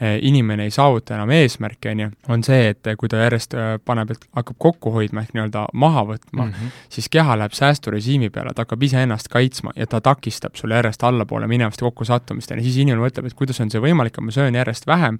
Eh, 0.00 0.18
inimene 0.22 0.62
ei 0.62 0.70
saavuta 0.70 1.16
enam 1.16 1.30
eesmärke, 1.34 1.90
on 1.90 2.00
ju, 2.00 2.08
on 2.30 2.42
see, 2.46 2.68
et 2.70 2.86
kui 3.00 3.10
ta 3.10 3.18
järjest 3.18 3.54
eh, 3.58 3.70
paneb, 3.82 4.12
et 4.14 4.26
hakkab 4.38 4.54
kokku 4.62 4.92
hoidma 4.94 5.24
ehk 5.24 5.32
nii-öelda 5.34 5.64
maha 5.74 6.04
võtma 6.12 6.44
mm, 6.44 6.52
-hmm. 6.52 6.76
siis 6.94 7.08
keha 7.10 7.34
läheb 7.40 7.56
säästurežiimi 7.58 8.30
peale, 8.30 8.52
ta 8.54 8.62
hakkab 8.62 8.82
iseennast 8.86 9.26
kaitsma 9.32 9.74
ja 9.74 9.88
ta 9.90 9.98
takistab 10.00 10.54
sul 10.54 10.70
järjest 10.70 11.02
allapoole 11.02 11.50
minevast 11.50 11.82
kokkusattumist, 11.82 12.54
on 12.54 12.62
ju, 12.62 12.68
siis 12.68 12.78
inimene 12.78 13.02
mõtleb, 13.08 13.26
et 13.26 13.34
kuidas 13.34 13.58
on 13.60 13.74
see 13.74 13.82
võimalik, 13.82 14.14
et 14.14 14.28
ma 14.28 14.36
söön 14.38 14.54
järjest 14.54 14.86
vähem, 14.86 15.18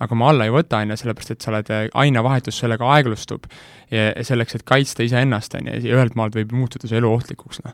aga 0.00 0.16
ma 0.16 0.30
alla 0.32 0.46
ei 0.48 0.52
võta, 0.54 0.80
on 0.80 0.94
ju, 0.94 0.96
sellepärast 1.00 1.34
et 1.34 1.44
sa 1.44 1.52
oled, 1.52 1.70
eh, 1.74 1.88
ainevahetus 2.02 2.58
sellega 2.62 2.88
aeglustub. 2.96 3.46
ja 3.90 4.22
selleks, 4.22 4.54
et 4.54 4.62
kaitsta 4.62 5.02
iseennast, 5.02 5.54
on 5.58 5.66
ju, 5.66 5.72
ja 5.82 5.96
ühelt 5.96 6.14
maalt 6.14 6.36
võib 6.38 6.52
muutuda 6.54 6.86
see 6.86 7.00
elu 7.00 7.08
ohtlikuks, 7.10 7.58
noh. 7.64 7.72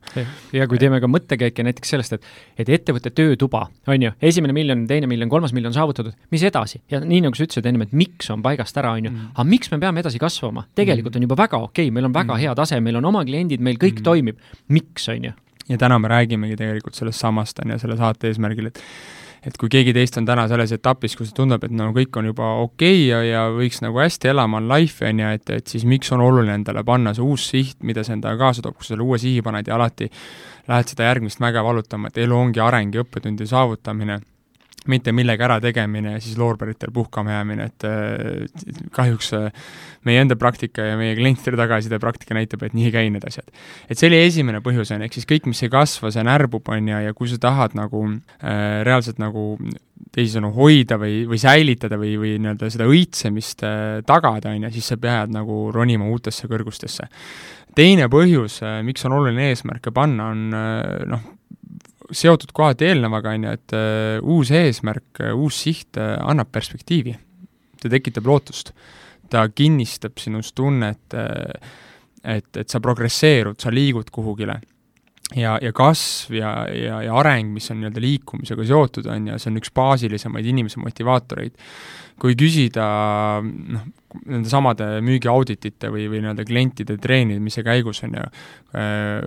ja 0.56 0.64
kui 0.64 0.78
teeme 0.80 0.96
ka 1.02 1.10
mõttekäike 1.12 1.60
näiteks 1.66 1.92
sellest, 1.92 2.16
et 2.16 2.62
et 2.64 2.70
ettevõtte 2.72 3.12
töötuba, 3.12 3.66
on 3.92 4.06
ju, 4.06 4.14
esimene 4.24 4.56
miljon, 4.56 4.86
teine 4.88 5.10
miljon, 5.10 5.28
kolmas 5.28 5.52
miljon 5.52 5.74
saavutatud, 5.76 6.16
mis 6.32 6.46
edasi? 6.48 6.80
ja 6.88 7.02
nii, 7.04 7.20
nagu 7.26 7.36
sa 7.36 7.44
ütlesid 7.44 7.68
ennem, 7.68 7.84
et 7.84 7.92
miks 7.92 8.32
on 8.32 8.40
paigast 8.40 8.80
ära, 8.80 8.94
on 8.96 9.10
ju, 9.10 9.12
mm. 9.12 9.34
aga 9.36 9.44
miks 9.50 9.68
me 9.74 9.80
peame 9.82 10.00
edasi 10.00 10.22
kasvama? 10.22 10.64
tegelikult 10.74 11.12
mm. 11.12 11.20
on 11.20 11.28
juba 11.28 11.38
väga 11.42 11.60
okei 11.68 11.90
okay,, 11.90 11.94
meil 11.98 12.08
on 12.08 12.16
väga 12.16 12.32
mm. 12.32 12.44
hea 12.46 12.56
tase, 12.62 12.80
meil 12.80 12.96
on 12.96 13.12
oma 13.12 13.24
kliendid, 13.28 13.60
meil 13.60 13.76
kõik 13.76 14.00
mm. 14.00 14.08
toimib, 14.08 14.40
miks, 14.72 15.10
on 15.12 15.28
ju? 15.28 15.36
ja 15.68 15.78
täna 15.84 16.00
me 16.00 16.08
räägimegi 16.08 16.56
tegelikult 16.56 16.96
sellest 16.96 17.20
samast, 17.20 17.60
on 17.60 17.76
ju, 17.76 17.80
selle 17.84 18.00
saate 18.00 18.32
eesmärgil, 18.32 18.72
et 18.72 18.82
et 19.46 19.56
kui 19.60 19.70
keegi 19.70 19.94
teist 19.94 20.18
on 20.18 20.26
täna 20.26 20.46
selles 20.50 20.72
etapis, 20.74 21.14
kus 21.18 21.32
tundub, 21.36 21.64
et 21.64 21.74
no 21.74 21.92
kõik 21.94 22.18
on 22.18 22.30
juba 22.32 22.52
okei 22.64 23.06
okay 23.06 23.08
ja, 23.08 23.22
ja 23.26 23.44
võiks 23.54 23.82
nagu 23.84 24.00
hästi 24.02 24.32
elama 24.32 24.60
on 24.60 24.68
life, 24.72 25.04
on 25.06 25.22
ju, 25.22 25.32
et, 25.38 25.54
et 25.60 25.74
siis 25.74 25.86
miks 25.88 26.10
on 26.14 26.24
oluline 26.24 26.58
endale 26.60 26.82
panna 26.86 27.14
see 27.14 27.24
uus 27.24 27.48
siht, 27.52 27.78
mida 27.86 28.04
see 28.06 28.16
endaga 28.18 28.40
kaasa 28.46 28.64
toob, 28.64 28.78
kui 28.78 28.88
sa 28.88 28.94
selle 28.94 29.06
uue 29.06 29.20
sihi 29.22 29.44
paned 29.46 29.70
ja 29.70 29.76
alati 29.78 30.10
lähed 30.66 30.90
seda 30.90 31.10
järgmist 31.10 31.42
mäge 31.44 31.62
valutama, 31.62 32.10
et 32.10 32.18
elu 32.24 32.38
ongi 32.38 32.62
areng 32.62 32.94
ja 32.94 33.06
õppetundide 33.06 33.46
saavutamine 33.50 34.18
mitte 34.90 35.12
millegi 35.16 35.46
ärategemine 35.46 36.16
ja 36.16 36.22
siis 36.22 36.38
loorberitel 36.40 36.92
puhkama 36.94 37.36
jäämine, 37.36 37.68
et 37.70 37.86
äh, 37.88 38.88
kahjuks 38.96 39.32
äh, 39.36 39.66
meie 40.06 40.22
enda 40.22 40.36
praktika 40.38 40.84
ja 40.90 40.98
meie 40.98 41.16
klientide 41.18 41.58
tagasiside 41.58 41.98
praktika 42.02 42.36
näitab, 42.36 42.62
et 42.66 42.76
nii 42.76 42.88
ei 42.90 42.94
käi 42.94 43.10
need 43.12 43.26
asjad. 43.26 43.48
et 43.90 43.98
see 43.98 44.10
oli 44.10 44.20
esimene 44.24 44.62
põhjus, 44.64 44.92
on 44.94 45.02
ju, 45.02 45.08
ehk 45.08 45.18
siis 45.18 45.28
kõik, 45.28 45.48
mis 45.50 45.62
ei 45.66 45.72
kasva, 45.72 46.12
see 46.14 46.24
närbub, 46.26 46.68
on 46.72 46.92
ju, 46.92 47.02
ja 47.08 47.16
kui 47.16 47.30
sa 47.30 47.40
tahad 47.42 47.76
nagu 47.78 48.04
äh, 48.06 48.82
reaalselt 48.86 49.20
nagu 49.22 49.54
teisisõnu 50.14 50.52
hoida 50.56 50.98
või, 51.00 51.24
või 51.28 51.38
säilitada 51.40 51.98
või, 52.00 52.14
või 52.20 52.36
nii-öelda 52.40 52.70
seda 52.72 52.88
õitsemist 52.90 53.64
äh, 53.66 53.84
tagada, 54.06 54.52
on 54.52 54.68
ju, 54.68 54.74
siis 54.76 54.92
sa 54.92 55.00
pead 55.00 55.34
nagu 55.34 55.66
ronima 55.74 56.08
uutesse 56.12 56.48
kõrgustesse. 56.50 57.08
teine 57.76 58.08
põhjus 58.12 58.62
äh,, 58.64 58.82
miks 58.86 59.04
on 59.04 59.16
oluline 59.18 59.50
eesmärke 59.50 59.92
panna, 59.94 60.30
on 60.32 60.54
äh, 60.56 61.02
noh, 61.10 61.32
seotud 62.12 62.52
kohati 62.54 62.90
eelnevaga, 62.90 63.34
on 63.34 63.48
ju, 63.48 63.56
et 63.58 63.76
uh, 63.76 64.34
uus 64.36 64.52
eesmärk 64.54 65.22
uh,, 65.24 65.32
uus 65.34 65.62
siht 65.66 65.98
uh, 66.00 66.16
annab 66.26 66.52
perspektiivi. 66.52 67.16
ta 67.80 67.90
tekitab 67.92 68.26
lootust. 68.26 68.72
ta 69.30 69.48
kinnistab 69.48 70.20
sinus 70.22 70.52
tunnet, 70.54 71.14
et, 72.22 72.56
et 72.56 72.68
sa 72.70 72.78
progresseerud, 72.80 73.58
sa 73.58 73.72
liigud 73.74 74.10
kuhugile 74.14 74.54
ja, 75.34 75.56
ja 75.62 75.72
kasv 75.74 76.36
ja, 76.38 76.52
ja, 76.70 77.00
ja 77.06 77.16
areng, 77.18 77.50
mis 77.56 77.70
on 77.72 77.80
nii-öelda 77.80 78.02
liikumisega 78.02 78.66
seotud, 78.68 79.08
on 79.10 79.30
ju, 79.32 79.38
see 79.42 79.50
on 79.50 79.60
üks 79.60 79.72
baasilisemaid 79.74 80.46
inimese 80.52 80.82
motivaatoreid. 80.82 81.56
kui 82.22 82.36
küsida 82.38 82.86
noh, 83.42 83.88
nende 84.26 84.50
samade 84.50 84.86
müügiauditite 85.04 85.90
või, 85.92 86.06
või 86.10 86.20
nii-öelda 86.22 86.46
klientide 86.46 86.96
treenimise 87.02 87.64
käigus, 87.66 88.02
on 88.06 88.16
ju, 88.16 88.24
äh, 88.78 89.26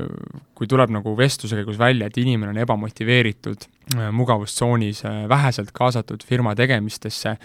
kui 0.57 0.69
tuleb 0.71 0.93
nagu 0.93 1.13
vestluse 1.17 1.59
käigus 1.59 1.79
välja, 1.79 2.07
et 2.07 2.17
inimene 2.21 2.53
on 2.53 2.61
ebamotiveeritud, 2.63 3.67
äh, 3.95 4.09
mugavustsoonis, 4.15 5.03
äh, 5.05 5.21
väheselt 5.29 5.71
kaasatud 5.75 6.23
firma 6.25 6.55
tegemistesse, 6.55 7.35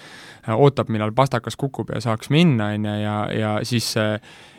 ootab, 0.54 0.90
millal 0.92 1.14
pastakas 1.16 1.58
kukub 1.60 1.90
ja 1.94 2.00
saaks 2.04 2.30
minna, 2.30 2.72
on 2.74 2.88
ju, 2.88 2.96
ja, 3.02 3.18
ja 3.34 3.54
siis 3.66 3.92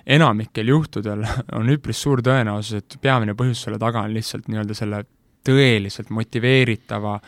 enamikel 0.05 0.67
juhtudel 0.69 1.25
on 1.57 1.73
üpris 1.73 2.01
suur 2.01 2.23
tõenäosus, 2.25 2.83
et 2.83 2.97
peamine 3.01 3.37
põhjus 3.37 3.65
selle 3.65 3.81
taga 3.81 4.05
on 4.05 4.15
lihtsalt 4.15 4.49
nii-öelda 4.51 4.77
selle 4.77 5.05
tõeliselt 5.45 6.09
motiveeritava 6.09 7.19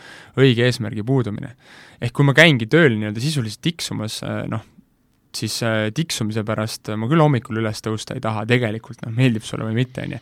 õige 0.42 0.66
eesmärgi 0.66 1.04
puudumine. 1.06 1.54
ehk 2.02 2.14
kui 2.14 2.26
ma 2.26 2.34
käingi 2.34 2.66
tööl 2.66 2.96
nii-öelda 2.98 3.22
sisuliselt 3.22 3.62
tiksumas, 3.62 4.24
noh, 4.50 4.64
siis 5.38 5.56
äh, 5.66 5.88
tiksumise 5.96 6.44
pärast 6.48 6.92
ma 7.00 7.10
küll 7.10 7.22
hommikul 7.24 7.62
üles 7.62 7.82
tõusta 7.86 8.18
ei 8.18 8.24
taha, 8.24 8.46
tegelikult 8.50 9.04
noh, 9.06 9.14
meeldib 9.16 9.46
sulle 9.48 9.68
või 9.68 9.78
mitte, 9.80 10.06
on 10.06 10.16
ju. 10.18 10.22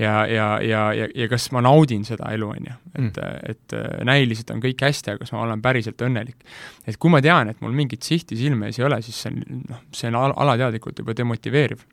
ja, 0.00 0.14
ja, 0.30 0.48
ja, 0.64 0.84
ja, 0.96 1.08
ja 1.22 1.28
kas 1.30 1.50
ma 1.54 1.62
naudin 1.64 2.06
seda 2.08 2.32
elu, 2.34 2.50
on 2.56 2.70
ju, 2.70 2.76
et 2.94 3.02
mm., 3.02 3.50
et 3.54 3.76
äh, 3.76 3.90
näiliselt 4.08 4.52
on 4.54 4.62
kõik 4.64 4.86
hästi, 4.86 5.14
aga 5.14 5.24
kas 5.24 5.34
ma 5.34 5.42
olen 5.44 5.62
päriselt 5.64 6.00
õnnelik. 6.04 6.46
et 6.86 6.98
kui 7.00 7.12
ma 7.12 7.22
tean, 7.24 7.52
et 7.52 7.60
mul 7.64 7.76
mingit 7.76 8.06
sihti 8.06 8.38
silme 8.40 8.70
ees 8.70 8.80
ei 8.80 8.88
ole, 8.88 9.00
siis 9.04 9.24
see 9.24 9.34
on 9.34 9.64
noh, 9.70 9.84
see 9.94 10.10
on 10.10 10.20
al 10.20 10.38
alateadlikult 10.44 11.04
juba 11.04 11.16
demotiveeriv 11.16 11.84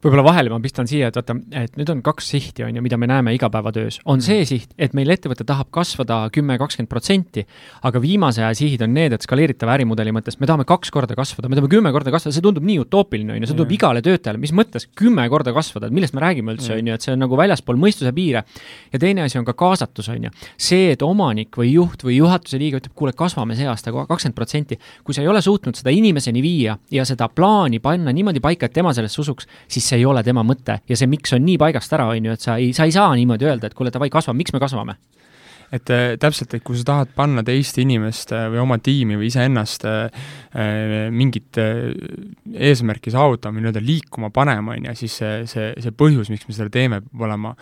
võib-olla 0.00 0.24
vahele 0.24 0.48
ma 0.52 0.58
pistan 0.64 0.88
siia, 0.88 1.10
et 1.10 1.16
vaata, 1.16 1.34
et 1.60 1.74
nüüd 1.76 1.90
on 1.92 2.00
kaks 2.04 2.30
sihti, 2.32 2.64
on 2.64 2.76
ju, 2.76 2.82
mida 2.84 2.96
me 3.00 3.08
näeme 3.10 3.34
igapäevatöös. 3.36 4.00
on 4.04 4.18
mm. 4.18 4.24
see 4.24 4.44
siht, 4.48 4.72
et 4.80 4.94
meil 4.96 5.12
ettevõte 5.12 5.44
tahab 5.44 5.68
kasvada 5.74 6.22
kümme, 6.32 6.56
kakskümmend 6.60 6.88
protsenti, 6.88 7.44
aga 7.84 8.00
viimase 8.00 8.40
aja 8.44 8.54
sihid 8.56 8.80
on 8.86 8.94
need, 8.96 9.12
et 9.12 9.26
skaleeritava 9.26 9.74
ärimudeli 9.76 10.14
mõttes 10.16 10.40
me 10.40 10.48
tahame 10.48 10.64
kaks 10.68 10.92
korda 10.94 11.16
kasvada, 11.18 11.50
me 11.50 11.58
tahame 11.58 11.72
kümme 11.72 11.92
korda 11.92 12.14
kasvada, 12.14 12.32
see 12.36 12.44
tundub 12.44 12.64
nii 12.64 12.78
utoopiline, 12.86 13.34
on 13.34 13.44
ju, 13.44 13.50
see 13.50 13.58
tundub 13.58 13.74
igale 13.76 14.00
töötajale, 14.06 14.40
mis 14.40 14.54
mõttes 14.56 14.88
kümme 14.96 15.26
korda 15.32 15.52
kasvada, 15.56 15.90
et 15.90 15.96
millest 15.96 16.16
me 16.16 16.24
räägime 16.24 16.56
üldse, 16.56 16.72
on 16.78 16.88
ju, 16.88 16.96
et 16.96 17.04
see 17.04 17.12
on 17.12 17.20
nagu 17.20 17.40
väljaspool 17.40 17.80
mõistuse 17.80 18.14
piire. 18.16 18.44
ja 18.92 19.02
teine 19.02 19.26
asi 19.26 19.38
on 19.38 19.44
ka 19.44 19.52
kaasatus, 19.52 20.08
on 20.14 20.30
ju. 20.30 20.32
see, 20.56 20.88
et 20.94 21.04
omanik 21.04 21.60
või 21.60 21.74
juht 21.74 22.06
või 22.06 22.16
juhatuse 22.16 22.58
liige 22.60 22.80
ütleb, 22.80 22.96
kuule, 22.96 23.12
kasvame 23.12 23.58
see 23.58 23.68
aasta 23.68 23.92
kakskümmend 23.92 24.38
protsenti, 24.38 24.80
kui 25.04 25.14
sa 25.14 25.20
ei 25.20 25.28
ole 25.28 25.44
suutnud 25.44 25.76
seda 25.76 25.92
inimeseni 25.92 26.40
viia 26.40 26.78
ja 26.90 27.04
seda 27.04 27.28
plaani 27.28 27.82
panna 27.84 28.14
niimoodi 28.16 28.40
paika, 28.40 28.66
et 28.70 28.72
tema 28.72 28.94
sellesse 28.96 29.20
usuks, 29.20 29.48
siis 29.68 29.89
see 29.90 30.00
ei 30.00 30.06
ole 30.08 30.22
tema 30.26 30.44
mõte 30.46 30.80
ja 30.88 30.98
see 30.98 31.10
miks 31.10 31.34
on 31.36 31.44
nii 31.46 31.58
paigast 31.60 31.92
ära, 31.96 32.08
on 32.14 32.30
ju, 32.30 32.36
et 32.36 32.44
sa 32.44 32.58
ei, 32.60 32.72
sa 32.76 32.86
ei 32.88 32.94
saa 32.94 33.10
niimoodi 33.18 33.48
öelda, 33.48 33.70
et 33.70 33.76
kuule, 33.78 33.92
davai, 33.94 34.10
kasvame, 34.12 34.42
miks 34.42 34.54
me 34.56 34.62
kasvame 34.62 34.96
et 35.74 35.90
äh, 35.94 36.16
täpselt, 36.20 36.54
et 36.56 36.64
kui 36.66 36.78
sa 36.78 36.86
tahad 36.88 37.12
panna 37.14 37.44
teist 37.46 37.78
inimest 37.82 38.32
äh, 38.34 38.48
või 38.50 38.62
oma 38.64 38.78
tiimi 38.82 39.18
või 39.18 39.28
iseennast 39.30 39.86
äh, 39.86 40.30
mingit 41.14 41.58
eesmärki 41.60 43.12
saavutama, 43.14 43.60
nii-öelda 43.60 43.82
liikuma 43.84 44.32
panema, 44.34 44.74
on 44.74 44.90
ju, 44.90 44.96
siis 45.04 45.18
see, 45.22 45.44
see, 45.50 45.70
see 45.78 45.94
põhjus, 45.94 46.32
miks 46.32 46.48
me 46.48 46.56
seda 46.56 46.72
teeme, 46.74 47.00
peab 47.04 47.26
olema 47.28 47.54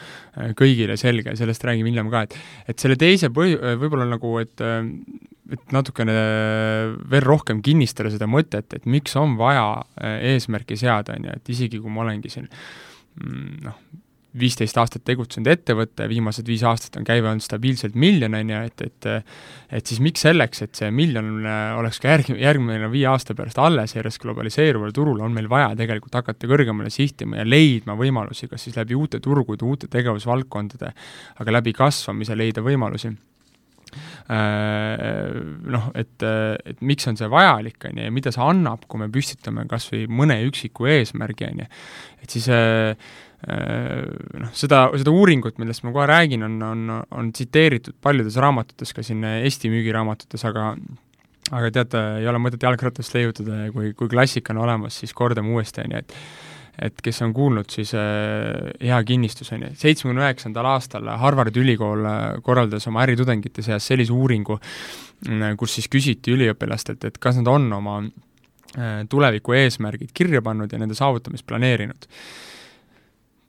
kõigile 0.59 0.97
selge 1.00 1.37
sellest 1.37 1.67
räägime 1.69 1.93
hiljem 1.93 2.09
ka, 2.12 2.25
et 2.25 2.38
et 2.73 2.81
selle 2.81 2.97
teise 3.00 3.29
põhi-, 3.35 3.59
võib-olla 3.81 4.09
nagu, 4.09 4.37
et 4.41 4.65
et 5.49 5.73
natukene 5.73 6.15
veel 7.09 7.25
rohkem 7.25 7.62
kinnistada 7.65 8.11
seda 8.12 8.29
mõtet, 8.29 8.75
et 8.77 8.85
miks 8.88 9.17
on 9.17 9.37
vaja 9.41 9.83
eesmärki 10.33 10.77
seada, 10.77 11.17
on 11.17 11.29
ju, 11.29 11.37
et 11.41 11.55
isegi 11.55 11.81
kui 11.81 11.93
ma 11.93 12.05
olengi 12.05 12.33
siin 12.33 12.49
mm, 12.49 13.55
noh, 13.65 13.79
viisteist 14.38 14.76
aastat 14.76 15.04
tegutsenud 15.08 15.49
ettevõte, 15.49 16.04
viimased 16.11 16.47
viis 16.49 16.62
aastat 16.68 16.99
on 17.00 17.06
käive 17.08 17.30
olnud 17.30 17.44
stabiilselt 17.44 17.94
miljon, 17.99 18.37
on 18.37 18.52
ju, 18.52 18.58
et, 18.68 18.85
et 18.85 19.08
et 19.78 19.88
siis 19.88 20.00
miks 20.04 20.25
selleks, 20.25 20.62
et 20.64 20.75
see 20.76 20.90
miljon 20.92 21.47
oleks 21.78 22.00
ka 22.02 22.12
järg, 22.12 22.32
järgmine 22.37 22.90
viie 22.92 23.08
aasta 23.08 23.37
pärast 23.37 23.61
alles 23.62 23.97
järjest 23.97 24.20
globaliseeruval 24.23 24.92
turul, 24.97 25.23
on 25.25 25.32
meil 25.32 25.49
vaja 25.50 25.70
tegelikult 25.78 26.20
hakata 26.20 26.50
kõrgemale 26.50 26.92
sihtima 26.92 27.40
ja 27.40 27.49
leidma 27.49 27.97
võimalusi, 27.99 28.50
kas 28.52 28.68
siis 28.68 28.76
läbi 28.76 28.97
uute 28.99 29.23
turgude, 29.25 29.64
uute 29.64 29.88
tegevusvaldkondade, 29.92 30.92
aga 31.40 31.58
läbi 31.61 31.76
kasvamise 31.76 32.37
leida 32.37 32.64
võimalusi 32.64 33.14
Äh, 34.28 35.38
noh, 35.73 35.88
et, 35.97 36.20
et 36.20 36.82
miks 36.85 37.08
on 37.08 37.16
see 37.16 37.28
vajalik, 37.32 37.80
on 37.88 37.97
ju, 37.97 38.04
ja 38.04 38.12
mida 38.12 38.32
see 38.35 38.44
annab, 38.44 38.85
kui 38.90 39.00
me 39.00 39.08
püstitame 39.12 39.64
kas 39.70 39.88
või 39.92 40.04
mõne 40.20 40.37
üksiku 40.44 40.88
eesmärgi, 40.92 41.49
on 41.49 41.62
ju. 41.62 41.68
et 42.23 42.37
siis 42.37 42.50
äh, 42.52 42.92
äh, 42.92 43.16
noh, 43.47 44.49
seda, 44.59 44.80
seda 44.99 45.12
uuringut, 45.14 45.61
millest 45.62 45.85
ma 45.87 45.92
kohe 45.95 46.09
räägin, 46.11 46.42
on, 46.42 46.57
on, 46.66 46.80
on 47.14 47.28
tsiteeritud 47.33 47.95
paljudes 48.02 48.35
raamatutes, 48.42 48.90
ka 48.97 49.04
siin 49.07 49.23
Eesti 49.28 49.71
müügiraamatutes, 49.71 50.42
aga 50.49 50.73
aga 51.54 51.71
teate, 51.73 52.02
ei 52.21 52.28
ole 52.28 52.40
mõtet 52.42 52.64
jalgratast 52.66 53.14
leiutada 53.16 53.64
ja 53.64 53.73
kui, 53.73 53.92
kui 53.97 54.11
klassika 54.11 54.52
on 54.54 54.62
olemas, 54.66 54.99
siis 55.00 55.14
kordame 55.16 55.52
uuesti, 55.54 55.85
on 55.85 55.97
ju, 55.97 56.04
et 56.04 56.16
et 56.78 57.00
kes 57.02 57.16
on 57.26 57.33
kuulnud, 57.35 57.66
siis 57.75 57.90
äh, 57.99 58.68
hea 58.87 58.99
kinnistus 59.02 59.50
on 59.50 59.64
ju, 59.64 59.71
seitsmekümne 59.80 60.23
üheksandal 60.23 60.68
aastal 60.76 61.09
Harvardi 61.18 61.59
ülikool 61.59 62.07
äh, 62.07 62.21
korraldas 62.47 62.87
oma 62.87 63.02
äritudengite 63.02 63.64
seas 63.66 63.88
sellise 63.90 64.14
uuringu, 64.14 64.61
mm, 65.26 65.57
kus 65.59 65.75
siis 65.75 65.90
küsiti 65.90 66.37
üliõpilastelt, 66.37 67.09
et 67.09 67.18
kas 67.18 67.40
nad 67.40 67.50
on 67.50 67.66
oma 67.80 67.97
äh, 68.04 69.00
tuleviku 69.11 69.57
eesmärgid 69.59 70.14
kirja 70.14 70.42
pannud 70.47 70.71
ja 70.71 70.78
nende 70.78 70.95
saavutamist 70.99 71.49
planeerinud 71.50 72.07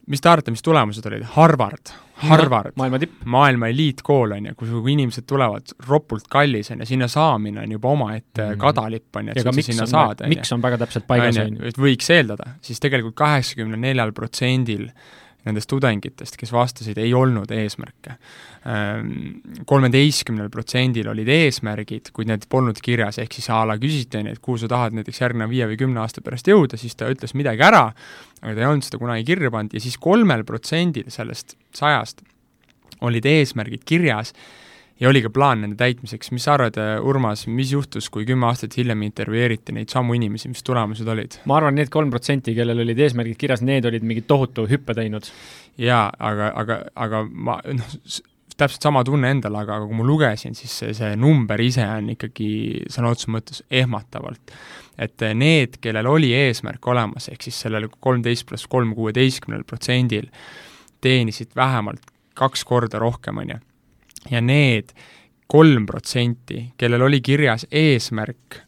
mis 0.09 0.21
te 0.23 0.29
arvate, 0.31 0.53
mis 0.53 0.63
tulemused 0.65 1.05
olid? 1.05 1.25
Harvard, 1.35 1.91
Harvard, 2.23 2.73
maailma 2.79 2.99
tipp, 2.99 3.21
maailma 3.29 3.69
eliitkool, 3.71 4.33
on 4.35 4.49
ju, 4.49 4.55
kus 4.59 4.73
inimesed 4.93 5.27
tulevad 5.29 5.71
ropult 5.87 6.27
kallis, 6.31 6.71
on 6.73 6.83
ju, 6.83 6.89
sinna 6.89 7.07
saamine 7.11 7.61
on 7.63 7.77
juba 7.77 7.93
omaette 7.93 8.49
mm. 8.49 8.59
kadalipp, 8.59 9.21
on 9.21 9.29
ju, 9.29 9.37
et 9.37 9.47
sa 9.47 9.53
sinna 9.69 9.87
saad, 9.89 10.25
on 10.25 10.27
ju. 10.27 10.35
miks 10.35 10.53
on 10.55 10.65
väga 10.65 10.81
täpselt 10.83 11.07
paigas, 11.09 11.39
on 11.43 11.59
ju. 11.59 11.73
võiks 11.79 12.11
eeldada, 12.15 12.55
siis 12.65 12.81
tegelikult 12.83 13.17
kaheksakümne 13.21 13.79
neljal 13.79 14.11
protsendil 14.17 14.89
nendest 15.49 15.69
tudengitest, 15.71 16.37
kes 16.39 16.53
vastasid, 16.53 16.97
ei 17.01 17.11
olnud 17.17 17.51
eesmärke. 17.51 18.15
Ehm, 18.69 19.11
kolmeteistkümnel 19.69 20.49
protsendil 20.53 21.09
olid 21.11 21.29
eesmärgid, 21.33 22.13
kuid 22.15 22.31
need 22.31 22.47
polnud 22.51 22.79
kirjas, 22.85 23.19
ehk 23.21 23.35
siis 23.37 23.49
a 23.53 23.61
la 23.67 23.79
küsiti, 23.81 24.23
et 24.29 24.41
kuhu 24.43 24.61
sa 24.61 24.71
tahad 24.71 24.97
näiteks 24.97 25.21
järgneva 25.25 25.51
viie 25.51 25.67
või 25.71 25.79
kümne 25.81 26.03
aasta 26.03 26.23
pärast 26.25 26.49
jõuda, 26.49 26.79
siis 26.79 26.97
ta 26.99 27.11
ütles 27.11 27.35
midagi 27.37 27.65
ära, 27.65 27.87
aga 28.39 28.55
ta 28.55 28.63
ei 28.63 28.71
olnud 28.71 28.87
seda 28.87 29.01
kunagi 29.01 29.27
kirja 29.27 29.51
pannud 29.53 29.75
ja 29.75 29.83
siis 29.83 29.99
kolmel 30.01 30.45
protsendil 30.47 31.11
sellest 31.11 31.57
sajast 31.75 32.23
olid 33.05 33.25
eesmärgid 33.25 33.85
kirjas 33.87 34.33
ja 34.99 35.09
oli 35.09 35.21
ka 35.23 35.31
plaan 35.33 35.63
nende 35.63 35.77
täitmiseks, 35.79 36.31
mis 36.35 36.45
sa 36.47 36.55
arvad, 36.57 36.77
äh, 36.81 36.97
Urmas, 37.05 37.45
mis 37.47 37.71
juhtus, 37.73 38.09
kui 38.11 38.25
kümme 38.27 38.49
aastat 38.49 38.75
hiljem 38.77 39.05
intervjueeriti 39.07 39.75
neid 39.75 39.91
samu 39.93 40.15
inimesi, 40.17 40.51
mis 40.51 40.65
tulemused 40.65 41.07
olid? 41.07 41.39
ma 41.49 41.59
arvan, 41.59 41.77
need 41.79 41.91
kolm 41.93 42.11
protsenti, 42.13 42.55
kellel 42.57 42.83
olid 42.83 42.99
eesmärgid 43.05 43.39
kirjas, 43.39 43.63
need 43.65 43.87
olid 43.89 44.05
mingi 44.07 44.25
tohutu 44.27 44.67
hüppe 44.69 44.95
teinud. 44.97 45.29
jaa, 45.79 46.09
aga, 46.31 46.51
aga, 46.63 46.81
aga 47.07 47.23
ma 47.29 47.59
noh, 47.63 47.95
täpselt 48.59 48.83
sama 48.83 49.05
tunne 49.07 49.31
endal, 49.31 49.55
aga, 49.55 49.79
aga 49.79 49.87
kui 49.87 50.01
ma 50.01 50.07
lugesin, 50.07 50.57
siis 50.57 50.73
see, 50.81 50.91
see 50.97 51.15
number 51.19 51.61
ise 51.63 51.85
on 51.87 52.11
ikkagi 52.15 52.49
sõna 52.91 53.13
otseses 53.13 53.31
mõttes 53.31 53.63
ehmatavalt. 53.71 54.55
et 54.99 55.23
need, 55.31 55.77
kellel 55.79 56.09
oli 56.11 56.33
eesmärk 56.35 56.87
olemas, 56.91 57.29
ehk 57.31 57.47
siis 57.47 57.61
sellel 57.63 57.87
kolmteist 58.03 58.49
pluss 58.49 58.67
kolm 58.67 58.91
kuueteistkümnel 58.97 59.63
protsendil, 59.63 60.27
teenisid 60.99 61.55
vähemalt 61.55 62.03
kaks 62.35 62.65
korda 62.67 62.99
rohkem, 62.99 63.39
on 63.39 63.55
ju 63.55 63.61
ja 64.31 64.41
need 64.41 64.93
kolm 65.49 65.85
protsenti, 65.89 66.67
kellel 66.77 67.01
oli 67.07 67.21
kirjas 67.25 67.65
eesmärk 67.71 68.59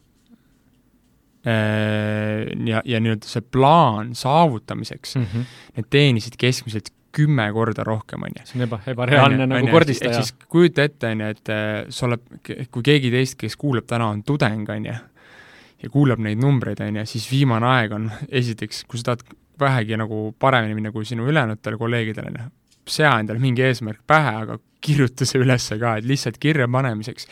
äh, 1.46 2.48
ja, 2.66 2.82
ja 2.84 3.00
nii-öelda 3.02 3.28
see 3.28 3.44
plaan 3.54 4.14
saavutamiseks 4.18 5.16
mm, 5.16 5.28
-hmm. 5.30 5.54
need 5.76 5.88
teenisid 5.90 6.38
keskmiselt 6.38 6.90
kümme 7.12 7.52
korda 7.52 7.84
rohkem, 7.84 8.22
on 8.22 8.34
ju. 8.38 8.46
see 8.48 8.58
on 8.58 8.66
eba, 8.66 8.80
ebareaalne 8.86 9.46
nagu 9.46 9.70
kordistaja. 9.70 10.16
ehk 10.16 10.24
siis 10.24 10.48
kujuta 10.48 10.86
ette, 10.88 11.12
on 11.12 11.20
ju, 11.20 11.30
et 11.36 11.52
äh, 11.52 11.70
sa 11.92 12.06
oled, 12.08 12.24
kui 12.72 12.82
keegi 12.82 13.12
teist, 13.12 13.36
kes 13.40 13.56
kuulab 13.60 13.86
täna, 13.90 14.08
on 14.14 14.22
tudeng, 14.26 14.64
on 14.72 14.88
ju, 14.88 14.96
ja 15.82 15.92
kuulab 15.92 16.22
neid 16.24 16.40
numbreid, 16.40 16.80
on 16.80 17.02
ju, 17.02 17.06
siis 17.12 17.28
viimane 17.30 17.68
aeg 17.68 17.94
on 17.98 18.10
esiteks, 18.28 18.84
kui 18.88 19.00
sa 19.00 19.12
tahad 19.12 19.36
vähegi 19.60 19.98
nagu 20.00 20.24
paremini 20.40 20.74
minna 20.78 20.92
kui 20.94 21.06
sinu 21.08 21.28
ülejäänutel 21.28 21.78
kolleegidel, 21.78 22.32
on 22.32 22.40
ju, 22.40 22.50
sea 22.88 23.14
endale 23.20 23.42
mingi 23.42 23.64
eesmärk 23.66 24.00
pähe, 24.08 24.34
aga 24.46 24.58
kirjuta 24.82 25.28
see 25.28 25.42
üles 25.42 25.68
ka, 25.80 25.96
et 25.98 26.08
lihtsalt 26.08 26.38
kirja 26.42 26.68
panemiseks 26.70 27.28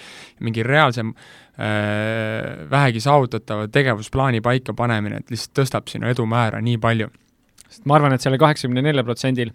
mingi 0.46 0.64
reaalsem 0.66 1.12
äh, 1.12 2.66
vähegi 2.70 3.02
saavutatava 3.04 3.68
tegevusplaani 3.72 4.42
paika 4.44 4.74
panemine, 4.76 5.20
et 5.20 5.34
lihtsalt 5.34 5.56
tõstab 5.62 5.92
sinu 5.92 6.10
edumäära 6.10 6.62
nii 6.64 6.80
palju. 6.82 7.10
sest 7.68 7.86
ma 7.86 7.98
arvan, 7.98 8.16
et 8.16 8.24
selle 8.24 8.38
kaheksakümne 8.40 8.82
neljal 8.82 9.06
protsendil 9.06 9.54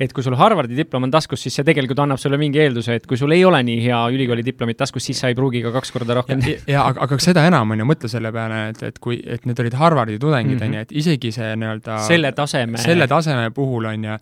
et 0.00 0.12
kui 0.12 0.24
sul 0.24 0.36
Harvardi 0.36 0.76
diplom 0.76 1.06
on 1.06 1.12
taskus, 1.12 1.40
siis 1.46 1.54
see 1.56 1.64
tegelikult 1.64 2.00
annab 2.04 2.20
sulle 2.20 2.36
mingi 2.40 2.60
eelduse, 2.60 2.98
et 2.98 3.06
kui 3.08 3.16
sul 3.16 3.32
ei 3.32 3.44
ole 3.48 3.62
nii 3.64 3.78
hea 3.86 4.00
ülikooli 4.12 4.44
diplomit 4.44 4.78
taskus, 4.80 5.06
siis 5.08 5.22
sa 5.22 5.30
ei 5.32 5.38
pruugi 5.38 5.62
ka 5.64 5.72
kaks 5.78 5.94
korda 5.94 6.18
rohkem 6.18 6.42
ja, 6.44 6.58
ja 6.74 6.82
aga, 6.90 7.06
aga 7.06 7.18
seda 7.24 7.46
enam, 7.48 7.72
on 7.72 7.80
ju, 7.80 7.86
mõtle 7.88 8.10
selle 8.12 8.32
peale, 8.34 8.60
et, 8.74 8.82
et 8.90 9.00
kui, 9.02 9.18
et 9.24 9.48
need 9.48 9.64
olid 9.64 9.78
Harvardi 9.80 10.18
tudengid, 10.20 10.60
on 10.66 10.76
ju, 10.76 10.84
et 10.84 10.92
isegi 11.02 11.32
see 11.34 11.54
nii-öelda 11.62 12.02
selle 12.04 12.32
taseme 12.36 12.82
selle 12.82 13.08
taseme 13.10 13.48
puhul, 13.56 13.88
on 13.88 14.06
ju, 14.10 14.18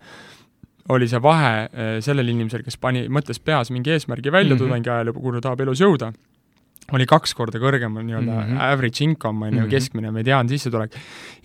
oli 0.89 1.07
see 1.09 1.21
vahe 1.21 1.51
äh, 1.65 1.97
sellel 2.05 2.29
inimesel, 2.29 2.63
kes 2.65 2.77
pani, 2.81 3.07
mõtles 3.09 3.41
peas 3.41 3.71
mingi 3.73 3.95
eesmärgi 3.95 4.31
välja 4.31 4.53
mm 4.53 4.59
-hmm. 4.59 4.67
tudengi 4.67 4.89
ajal, 4.89 5.13
kuhu 5.13 5.33
ta 5.33 5.41
tahab 5.47 5.61
elus 5.65 5.81
jõuda, 5.81 6.11
oli 6.93 7.05
kaks 7.09 7.33
korda 7.33 7.59
kõrgem 7.59 7.95
nii-öelda 7.97 8.31
mm 8.31 8.51
-hmm. 8.51 8.61
average 8.61 9.03
income, 9.03 9.47
on 9.47 9.53
ju, 9.53 9.61
mhm. 9.61 9.69
keskmine 9.69 10.11
mediaansissetulek. 10.11 10.95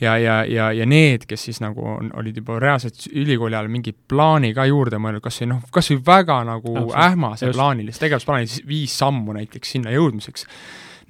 ja, 0.00 0.18
ja, 0.18 0.44
ja, 0.44 0.72
ja 0.72 0.86
need, 0.86 1.24
kes 1.26 1.44
siis 1.44 1.60
nagu 1.60 1.86
on, 1.86 2.10
olid 2.14 2.36
juba 2.36 2.58
reaalselt 2.58 3.06
ülikooli 3.12 3.54
ajal 3.54 3.68
mingi 3.68 3.94
plaani 4.08 4.54
ka 4.54 4.64
juurde 4.64 4.96
mõelnud, 4.96 5.20
kas 5.20 5.40
või 5.40 5.48
noh, 5.48 5.62
kas 5.70 5.90
või 5.90 6.02
väga 6.06 6.44
nagu 6.44 6.92
ähmase 6.92 7.52
plaanilist 7.52 8.00
tegevusplaani, 8.00 8.46
siis 8.46 8.68
viis 8.68 8.98
sammu 8.98 9.32
näiteks 9.32 9.72
sinna 9.72 9.90
jõudmiseks 9.90 10.46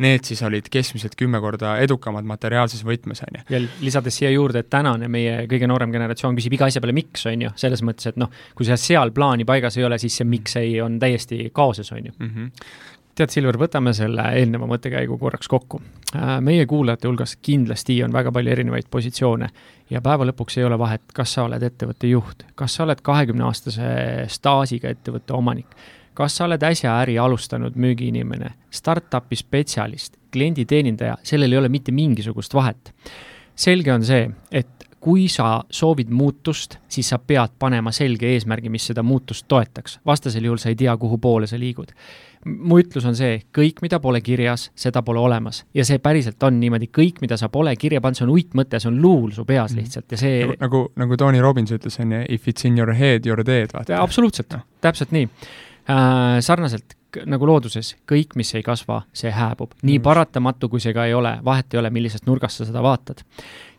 need 0.01 0.27
siis 0.29 0.43
olid 0.47 0.69
keskmiselt 0.73 1.17
kümme 1.19 1.41
korda 1.43 1.77
edukamad 1.85 2.27
materiaalses 2.29 2.85
võtmes, 2.87 3.23
on 3.27 3.41
ju. 3.41 3.47
ja 3.57 3.63
lisades 3.85 4.17
siia 4.21 4.31
juurde, 4.35 4.65
et 4.65 4.71
tänane 4.73 5.09
meie 5.13 5.45
kõige 5.51 5.69
noorem 5.71 5.93
generatsioon 5.95 6.39
küsib 6.39 6.57
iga 6.57 6.71
asja 6.71 6.83
peale 6.83 6.97
miks, 6.97 7.27
on 7.31 7.47
ju, 7.47 7.53
selles 7.61 7.85
mõttes, 7.87 8.11
et 8.11 8.21
noh, 8.21 8.33
kui 8.57 8.69
sa 8.69 8.79
seal 8.81 9.13
plaani 9.17 9.47
paigas 9.49 9.77
ei 9.79 9.87
ole, 9.89 9.99
siis 10.03 10.21
see 10.21 10.29
miks 10.29 10.57
ei, 10.61 10.79
on 10.85 10.99
täiesti 11.03 11.51
kaoses, 11.55 11.93
on 11.93 12.11
ju 12.11 12.17
mm. 12.17 12.33
-hmm 12.35 12.89
tead, 13.21 13.33
Silver, 13.35 13.57
võtame 13.61 13.93
selle 13.93 14.23
eelneva 14.39 14.65
mõttekäigu 14.71 15.19
korraks 15.21 15.49
kokku. 15.51 15.81
Äh, 16.15 16.39
meie 16.41 16.67
kuulajate 16.67 17.09
hulgas 17.09 17.37
kindlasti 17.43 17.99
on 18.05 18.13
väga 18.15 18.33
palju 18.33 18.53
erinevaid 18.55 18.89
positsioone 18.91 19.49
ja 19.91 20.01
päeva 20.01 20.25
lõpuks 20.31 20.57
ei 20.59 20.65
ole 20.65 20.79
vahet, 20.79 21.03
kas 21.15 21.35
sa 21.37 21.45
oled 21.45 21.63
ettevõtte 21.63 22.09
juht, 22.09 22.47
kas 22.55 22.75
sa 22.75 22.87
oled 22.87 23.03
kahekümneaastase 23.05 23.91
staažiga 24.29 24.95
ettevõtte 24.95 25.37
omanik 25.37 25.77
kas 26.21 26.37
sa 26.37 26.45
oled 26.45 26.63
äsja 26.69 26.99
äri 27.01 27.17
alustanud 27.19 27.77
müügiinimene, 27.81 28.53
startup'i 28.71 29.39
spetsialist, 29.41 30.19
klienditeenindaja, 30.33 31.17
sellel 31.25 31.57
ei 31.57 31.63
ole 31.63 31.73
mitte 31.73 31.93
mingisugust 31.97 32.55
vahet. 32.55 32.93
selge 33.61 33.93
on 33.93 34.05
see, 34.05 34.29
et 34.53 34.81
kui 35.01 35.29
sa 35.33 35.63
soovid 35.73 36.09
muutust, 36.13 36.77
siis 36.89 37.09
sa 37.09 37.19
pead 37.19 37.57
panema 37.59 37.93
selge 37.93 38.29
eesmärgi, 38.35 38.69
mis 38.73 38.87
seda 38.91 39.03
muutust 39.03 39.47
toetaks, 39.49 39.99
vastasel 40.07 40.45
juhul 40.45 40.61
sa 40.61 40.69
ei 40.69 40.77
tea, 40.77 40.97
kuhu 40.97 41.19
poole 41.19 41.49
sa 41.49 41.59
liigud. 41.59 41.93
mu 42.45 42.79
ütlus 42.81 43.05
on 43.05 43.17
see, 43.17 43.43
kõik, 43.57 43.83
mida 43.85 43.99
pole 44.01 44.21
kirjas, 44.25 44.71
seda 44.75 45.03
pole 45.05 45.21
olemas 45.21 45.65
ja 45.77 45.85
see 45.85 45.99
päriselt 46.01 46.43
on 46.43 46.61
niimoodi, 46.61 46.89
kõik, 46.89 47.21
mida 47.21 47.37
sa 47.37 47.51
pole 47.53 47.75
kirja 47.77 48.01
pannud, 48.01 48.17
see 48.17 48.25
on 48.25 48.33
uitmõte, 48.33 48.81
see 48.81 48.89
on 48.89 49.01
luul 49.01 49.33
su 49.37 49.45
peas 49.45 49.75
mhm. 49.75 49.81
lihtsalt 49.81 50.13
ja 50.13 50.21
see 50.21 50.39
nagu, 50.45 50.57
nagu, 50.61 50.85
nagu 50.97 51.17
Tony 51.21 51.41
Robbins 51.41 51.73
ütles, 51.73 52.01
on 52.01 52.13
ju, 52.13 52.23
if 52.29 52.49
it's 52.49 52.65
in 52.65 52.79
your 52.79 52.93
head, 52.93 53.27
you 53.27 53.37
are 53.37 53.45
dead, 53.45 53.73
vaata. 53.77 54.01
absoluutselt 54.01 54.57
no., 54.57 54.65
täpselt 54.81 55.13
nii 55.17 55.29
äh,. 55.91 56.39
sarnaselt 56.41 56.97
nagu 57.27 57.47
looduses, 57.47 57.95
kõik, 58.07 58.37
mis 58.39 58.53
ei 58.55 58.63
kasva, 58.63 59.01
see 59.13 59.33
hääbub. 59.35 59.73
nii 59.83 59.99
mm. 59.99 60.05
paratamatu, 60.05 60.69
kui 60.71 60.81
see 60.83 60.95
ka 60.95 61.09
ei 61.09 61.15
ole, 61.15 61.39
vahet 61.45 61.75
ei 61.75 61.81
ole, 61.81 61.91
millisest 61.91 62.29
nurgast 62.31 62.61
sa 62.61 62.69
seda 62.69 62.83
vaatad. 62.83 63.25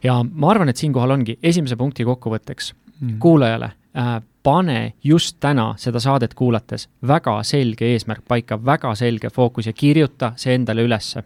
ja 0.04 0.20
ma 0.24 0.52
arvan, 0.52 0.70
et 0.70 0.78
siinkohal 0.78 1.16
ongi 1.18 1.38
esimese 1.44 1.76
punkti 1.80 2.06
kokkuvõtteks 2.08 2.74
mm. 3.00 3.18
kuulajale 3.20 3.72
äh,, 3.98 4.14
pane 4.44 4.94
just 5.04 5.38
täna 5.40 5.74
seda 5.78 6.00
saadet 6.00 6.34
kuulates 6.34 6.90
väga 7.08 7.44
selge 7.44 7.94
eesmärk 7.94 8.26
paika, 8.28 8.58
väga 8.66 8.96
selge 8.96 9.30
fookus 9.30 9.70
ja 9.70 9.74
kirjuta 9.74 10.34
see 10.36 10.56
endale 10.58 10.84
ülesse 10.88 11.24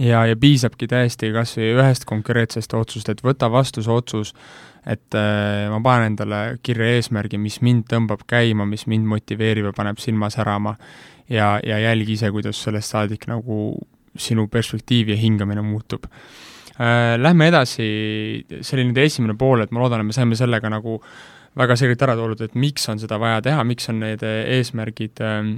ja, 0.00 0.26
ja 0.26 0.36
piisabki 0.36 0.88
täiesti 0.88 1.32
kas 1.34 1.56
või 1.58 1.72
ühest 1.76 2.06
konkreetsest 2.08 2.74
otsust, 2.74 3.08
et 3.12 3.22
võta 3.24 3.50
vastu 3.52 3.84
see 3.84 3.92
otsus, 3.92 4.34
et 4.86 5.14
äh, 5.14 5.68
ma 5.70 5.78
panen 5.84 6.12
endale 6.12 6.58
kirja 6.62 6.88
eesmärgi, 6.96 7.38
mis 7.38 7.60
mind 7.62 7.86
tõmbab 7.90 8.24
käima, 8.30 8.66
mis 8.66 8.86
mind 8.90 9.06
motiveerib 9.10 9.68
ja 9.70 9.74
paneb 9.76 10.00
silma 10.02 10.30
särama 10.32 10.74
ja, 11.30 11.54
ja 11.62 11.78
jälgi 11.78 12.16
ise, 12.16 12.32
kuidas 12.34 12.58
sellest 12.64 12.94
saadik 12.94 13.28
nagu 13.30 13.76
sinu 14.18 14.48
perspektiiv 14.52 15.12
ja 15.14 15.18
hingamine 15.20 15.62
muutub 15.64 16.08
äh,. 16.08 17.14
Lähme 17.20 17.50
edasi, 17.52 17.86
see 18.58 18.76
oli 18.78 18.88
nüüd 18.88 18.98
esimene 19.04 19.36
pool, 19.38 19.62
et 19.62 19.70
ma 19.70 19.84
loodan, 19.84 20.02
et 20.02 20.10
me 20.10 20.16
saime 20.16 20.36
sellega 20.38 20.70
nagu 20.72 20.98
väga 21.58 21.76
selgelt 21.76 22.02
ära 22.02 22.16
toodud, 22.16 22.40
et 22.42 22.54
miks 22.58 22.88
on 22.88 22.98
seda 22.98 23.18
vaja 23.20 23.42
teha, 23.44 23.62
miks 23.68 23.90
on 23.92 24.00
need 24.02 24.24
eesmärgid 24.24 25.22
äh, 25.22 25.52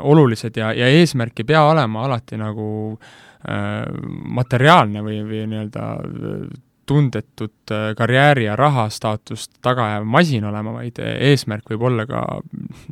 olulised 0.00 0.56
ja, 0.56 0.72
ja 0.76 0.88
eesmärk 0.88 1.42
ei 1.42 1.48
pea 1.52 1.62
olema 1.68 2.06
alati 2.06 2.38
nagu 2.40 2.66
äh, 2.96 3.86
materiaalne 4.40 5.02
või, 5.04 5.20
või 5.26 5.46
nii-öelda 5.52 5.86
tundetut 6.86 7.70
äh, 7.70 7.92
karjääri 7.96 8.44
ja 8.44 8.56
rahastaatust 8.56 9.52
taga 9.62 9.86
ajav 9.86 10.06
masin 10.08 10.44
olema, 10.48 10.74
vaid 10.74 10.98
äh, 11.02 11.14
eesmärk 11.30 11.70
võib 11.70 11.86
olla 11.88 12.06
ka 12.08 12.22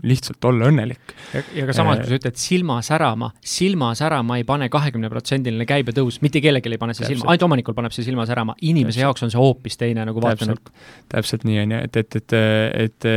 lihtsalt 0.07 0.45
olla 0.47 0.71
õnnelik. 0.71 1.15
ja, 1.35 1.67
ka 1.67 1.75
samas, 1.77 2.03
kui 2.03 2.13
sa 2.13 2.21
ütled 2.21 2.39
silma 2.41 2.79
särama, 2.87 3.33
silma 3.43 3.91
särama 3.99 4.39
ei 4.41 4.47
pane 4.49 4.71
kahekümneprotsendiline 4.73 5.67
käibetõus, 5.69 6.21
mitte 6.25 6.43
kellelgi 6.45 6.73
ei 6.77 6.83
pane 6.83 6.95
see 6.97 7.11
silma, 7.13 7.31
ainult 7.33 7.49
omanikul 7.51 7.77
paneb 7.77 7.95
see 7.97 8.07
silma 8.07 8.27
särama, 8.31 8.57
inimese 8.61 9.01
täpselt. 9.01 9.07
jaoks 9.09 9.27
on 9.27 9.35
see 9.35 9.43
hoopis 9.43 9.81
teine 9.81 10.07
nagu 10.07 10.23
vaatenurk. 10.23 10.73
täpselt 11.11 11.47
nii, 11.49 11.61
on 11.65 11.77
ju, 11.77 11.85
et, 11.91 12.03
et, 12.05 12.21
et, 12.21 12.39
et 12.87 13.11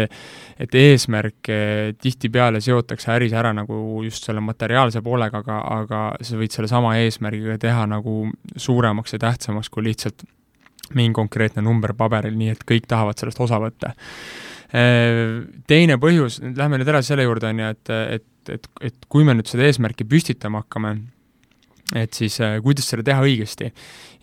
et 0.63 0.75
eesmärk 0.77 1.49
tihtipeale 2.01 2.61
seotakse 2.63 3.09
äris 3.11 3.33
ära 3.35 3.51
nagu 3.57 3.75
just 4.05 4.27
selle 4.27 4.41
materiaalse 4.43 5.01
poolega, 5.03 5.41
aga, 5.41 5.57
aga 5.79 6.03
sa 6.21 6.37
võid 6.39 6.53
sellesama 6.53 6.93
eesmärgiga 7.01 7.57
teha 7.61 7.87
nagu 7.89 8.27
suuremaks 8.55 9.17
ja 9.17 9.25
tähtsamaks 9.25 9.71
kui 9.73 9.89
lihtsalt 9.89 10.23
mingi 10.91 11.15
konkreetne 11.15 11.63
number 11.63 11.95
paberil, 11.97 12.35
nii 12.37 12.53
et 12.53 12.63
kõik 12.67 12.87
tahavad 12.89 13.19
sellest 13.19 13.41
osa 13.43 13.59
võtta. 13.63 13.93
Teine 15.69 15.97
põhjus, 16.01 16.39
lähme 16.57 16.79
nüüd 16.81 16.89
edasi 16.89 17.13
selle 17.13 17.27
juurde, 17.27 17.51
on 17.53 17.61
ju, 17.61 17.73
et, 17.75 17.91
et, 18.17 18.55
et, 18.55 18.69
et 18.89 19.05
kui 19.11 19.25
me 19.25 19.35
nüüd 19.37 19.49
seda 19.49 19.67
eesmärki 19.69 20.07
püstitama 20.09 20.63
hakkame, 20.63 20.95
et 21.99 22.17
siis 22.17 22.39
kuidas 22.65 22.89
seda 22.89 23.05
teha 23.05 23.21
õigesti. 23.25 23.69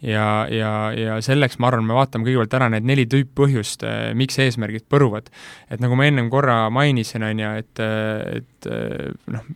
ja, 0.02 0.46
ja, 0.50 0.72
ja 0.96 1.20
selleks 1.22 1.60
ma 1.60 1.68
arvan, 1.70 1.86
me 1.86 1.94
vaatame 1.94 2.26
kõigepealt 2.26 2.56
ära 2.58 2.70
need 2.72 2.88
neli 2.88 3.06
tüüppõhjust, 3.10 3.86
miks 4.18 4.40
eesmärgid 4.42 4.88
põruvad. 4.90 5.30
et 5.70 5.80
nagu 5.80 5.96
ma 5.96 6.08
ennem 6.10 6.30
korra 6.32 6.64
mainisin, 6.70 7.24
on 7.30 7.44
ju, 7.44 7.54
et, 7.62 7.84
et 8.40 8.70
noh, 9.30 9.46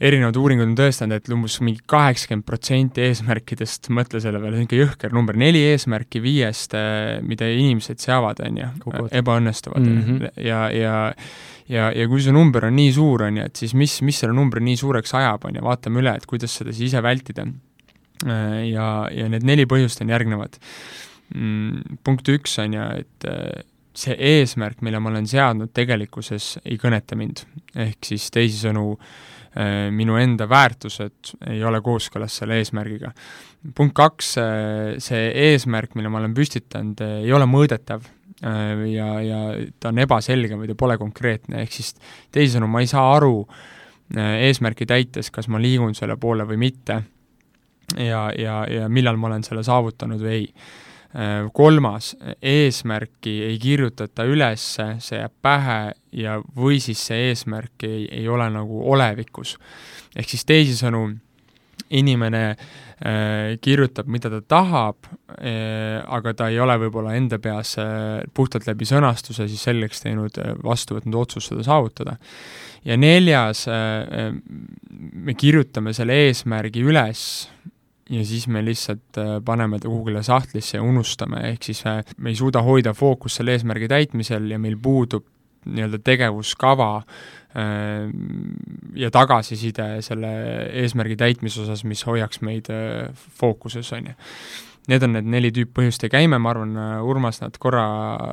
erinevad 0.00 0.36
uuringud 0.36 0.66
on 0.68 0.76
tõestanud, 0.78 1.20
et 1.20 1.30
umbes 1.32 1.56
mingi 1.64 1.82
kaheksakümmend 1.88 2.46
protsenti 2.46 3.04
eesmärkidest, 3.06 3.90
mõtle 3.96 4.20
selle 4.22 4.40
peale, 4.42 4.60
niisugune 4.60 4.82
jõhker 4.82 5.14
number, 5.16 5.38
neli 5.40 5.62
eesmärki 5.70 6.20
viiest, 6.24 6.76
äh, 6.76 7.18
mida 7.24 7.48
inimesed 7.52 8.02
seavad, 8.02 8.42
on 8.44 8.60
ju, 8.60 8.70
ebaõnnestuvad 9.10 9.84
mm. 9.84 10.02
-hmm. 10.02 10.40
ja, 10.44 10.64
ja 10.74 10.96
ja, 11.68 11.90
ja 11.90 12.08
kui 12.08 12.22
see 12.22 12.34
number 12.34 12.68
on 12.68 12.76
nii 12.78 12.92
suur, 12.94 13.26
on 13.26 13.40
ju, 13.40 13.46
et 13.50 13.62
siis 13.62 13.74
mis, 13.78 13.98
mis 14.06 14.18
selle 14.22 14.36
numbri 14.36 14.62
nii 14.64 14.76
suureks 14.80 15.14
ajab, 15.18 15.48
on 15.48 15.58
ju, 15.58 15.64
vaatame 15.66 16.02
üle, 16.02 16.14
et 16.16 16.26
kuidas 16.30 16.54
seda 16.60 16.74
siis 16.74 16.92
ise 16.92 17.02
vältida. 17.02 17.46
Äh, 18.26 18.60
ja, 18.70 18.90
ja 19.12 19.28
need 19.32 19.46
neli 19.46 19.66
põhjust 19.68 20.02
on 20.04 20.12
järgnevad. 20.14 20.60
Mm, 21.34 21.98
punkt 22.06 22.28
üks 22.30 22.54
on 22.62 22.76
ju, 22.76 22.84
et 23.02 23.28
äh, 23.28 23.64
see 23.96 24.16
eesmärk, 24.20 24.82
mille 24.84 25.00
ma 25.00 25.10
olen 25.10 25.26
seadnud, 25.28 25.72
tegelikkuses 25.74 26.56
ei 26.64 26.78
kõneta 26.80 27.16
mind. 27.18 27.44
ehk 27.74 28.04
siis 28.04 28.28
teisisõnu 28.30 28.92
minu 29.94 30.18
enda 30.20 30.48
väärtused 30.48 31.32
ei 31.50 31.62
ole 31.64 31.80
kooskõlas 31.84 32.34
selle 32.40 32.58
eesmärgiga. 32.60 33.12
punkt 33.74 33.94
kaks, 33.96 34.36
äh, 34.38 34.98
see 35.02 35.30
eesmärk, 35.50 35.94
mille 35.94 36.10
ma 36.12 36.20
olen 36.20 36.34
püstitanud, 36.34 37.00
äh, 37.02 37.24
ei 37.24 37.32
ole 37.32 37.48
mõõdetav 37.50 38.12
ja, 38.36 39.06
ja 39.24 39.38
ta 39.80 39.88
on 39.88 39.98
ebaselge 40.04 40.58
või 40.60 40.68
ta 40.68 40.74
pole 40.76 40.98
konkreetne, 41.00 41.62
ehk 41.62 41.72
siis 41.72 41.94
teisisõnu, 42.36 42.68
ma 42.68 42.82
ei 42.84 42.90
saa 42.90 43.14
aru 43.16 43.46
eesmärki 44.12 44.84
täites, 44.86 45.30
kas 45.32 45.48
ma 45.48 45.58
liigun 45.58 45.96
selle 45.96 46.18
poole 46.20 46.44
või 46.44 46.58
mitte 46.60 46.98
ja, 47.96 48.26
ja, 48.36 48.58
ja 48.68 48.90
millal 48.92 49.16
ma 49.16 49.30
olen 49.30 49.46
selle 49.46 49.64
saavutanud 49.64 50.20
või 50.20 50.34
ei 50.34 50.44
Äh, 50.52 50.84
kolmas, 51.56 52.10
eesmärki 52.42 53.36
ei 53.46 53.58
kirjutata 53.62 54.26
üles, 54.28 54.64
see 54.76 55.20
jääb 55.20 55.32
pähe 55.42 55.78
ja, 56.12 56.34
või 56.56 56.80
siis 56.82 57.00
see 57.08 57.30
eesmärk 57.30 57.86
ei, 57.88 58.02
ei 58.10 58.28
ole 58.28 58.50
nagu 58.52 58.82
olevikus. 58.92 59.56
ehk 60.16 60.28
siis 60.28 60.44
teisisõnu, 60.44 61.06
inimene 61.90 62.42
äh, 62.50 63.56
kirjutab, 63.62 64.08
mida 64.10 64.30
ta 64.30 64.40
tahab 64.40 65.06
äh,, 65.38 66.02
aga 66.02 66.34
ta 66.34 66.48
ei 66.50 66.58
ole 66.60 66.76
võib-olla 66.86 67.14
enda 67.18 67.38
peas 67.42 67.76
äh, 67.78 68.22
puhtalt 68.34 68.66
läbi 68.66 68.88
sõnastuse 68.88 69.46
siis 69.50 69.62
selgeks 69.68 70.02
teinud 70.02 70.40
äh,, 70.42 70.54
vastu 70.64 70.98
võtnud 70.98 71.20
otsust 71.20 71.52
seda 71.52 71.66
saavutada. 71.66 72.16
ja 72.84 72.96
neljas 72.96 73.66
äh,, 73.68 74.26
äh 74.26 74.32
me 75.26 75.34
kirjutame 75.34 75.92
selle 75.92 76.16
eesmärgi 76.26 76.82
üles 76.82 77.20
ja 78.10 78.24
siis 78.26 78.46
me 78.48 78.62
lihtsalt 78.64 79.18
äh, 79.18 79.36
paneme 79.44 79.78
ta 79.78 79.88
kuhugile 79.88 80.22
sahtlisse 80.22 80.78
ja 80.78 80.82
unustame, 80.82 81.42
ehk 81.50 81.66
siis 81.66 81.82
äh, 81.86 82.02
me 82.18 82.30
ei 82.30 82.38
suuda 82.38 82.62
hoida 82.62 82.94
fookust 82.94 83.40
selle 83.40 83.56
eesmärgi 83.56 83.88
täitmisel 83.90 84.50
ja 84.50 84.58
meil 84.62 84.76
puudub 84.82 85.26
nii-öelda 85.66 85.98
tegevuskava 86.06 86.90
äh, 87.00 88.06
ja 88.94 89.10
tagasiside 89.10 89.88
selle 90.06 90.30
eesmärgi 90.84 91.16
täitmise 91.18 91.64
osas, 91.64 91.82
mis 91.84 92.04
hoiaks 92.06 92.40
meid 92.46 92.70
fookuses, 93.40 93.90
on 93.96 94.12
ju. 94.12 94.14
need 94.86 95.02
on 95.02 95.16
need 95.16 95.26
neli 95.26 95.50
tüüppõhjust 95.50 96.06
ja 96.06 96.10
käime, 96.12 96.38
ma 96.38 96.52
arvan, 96.52 96.76
Urmas, 97.02 97.40
nad 97.42 97.56
korra 97.58 97.86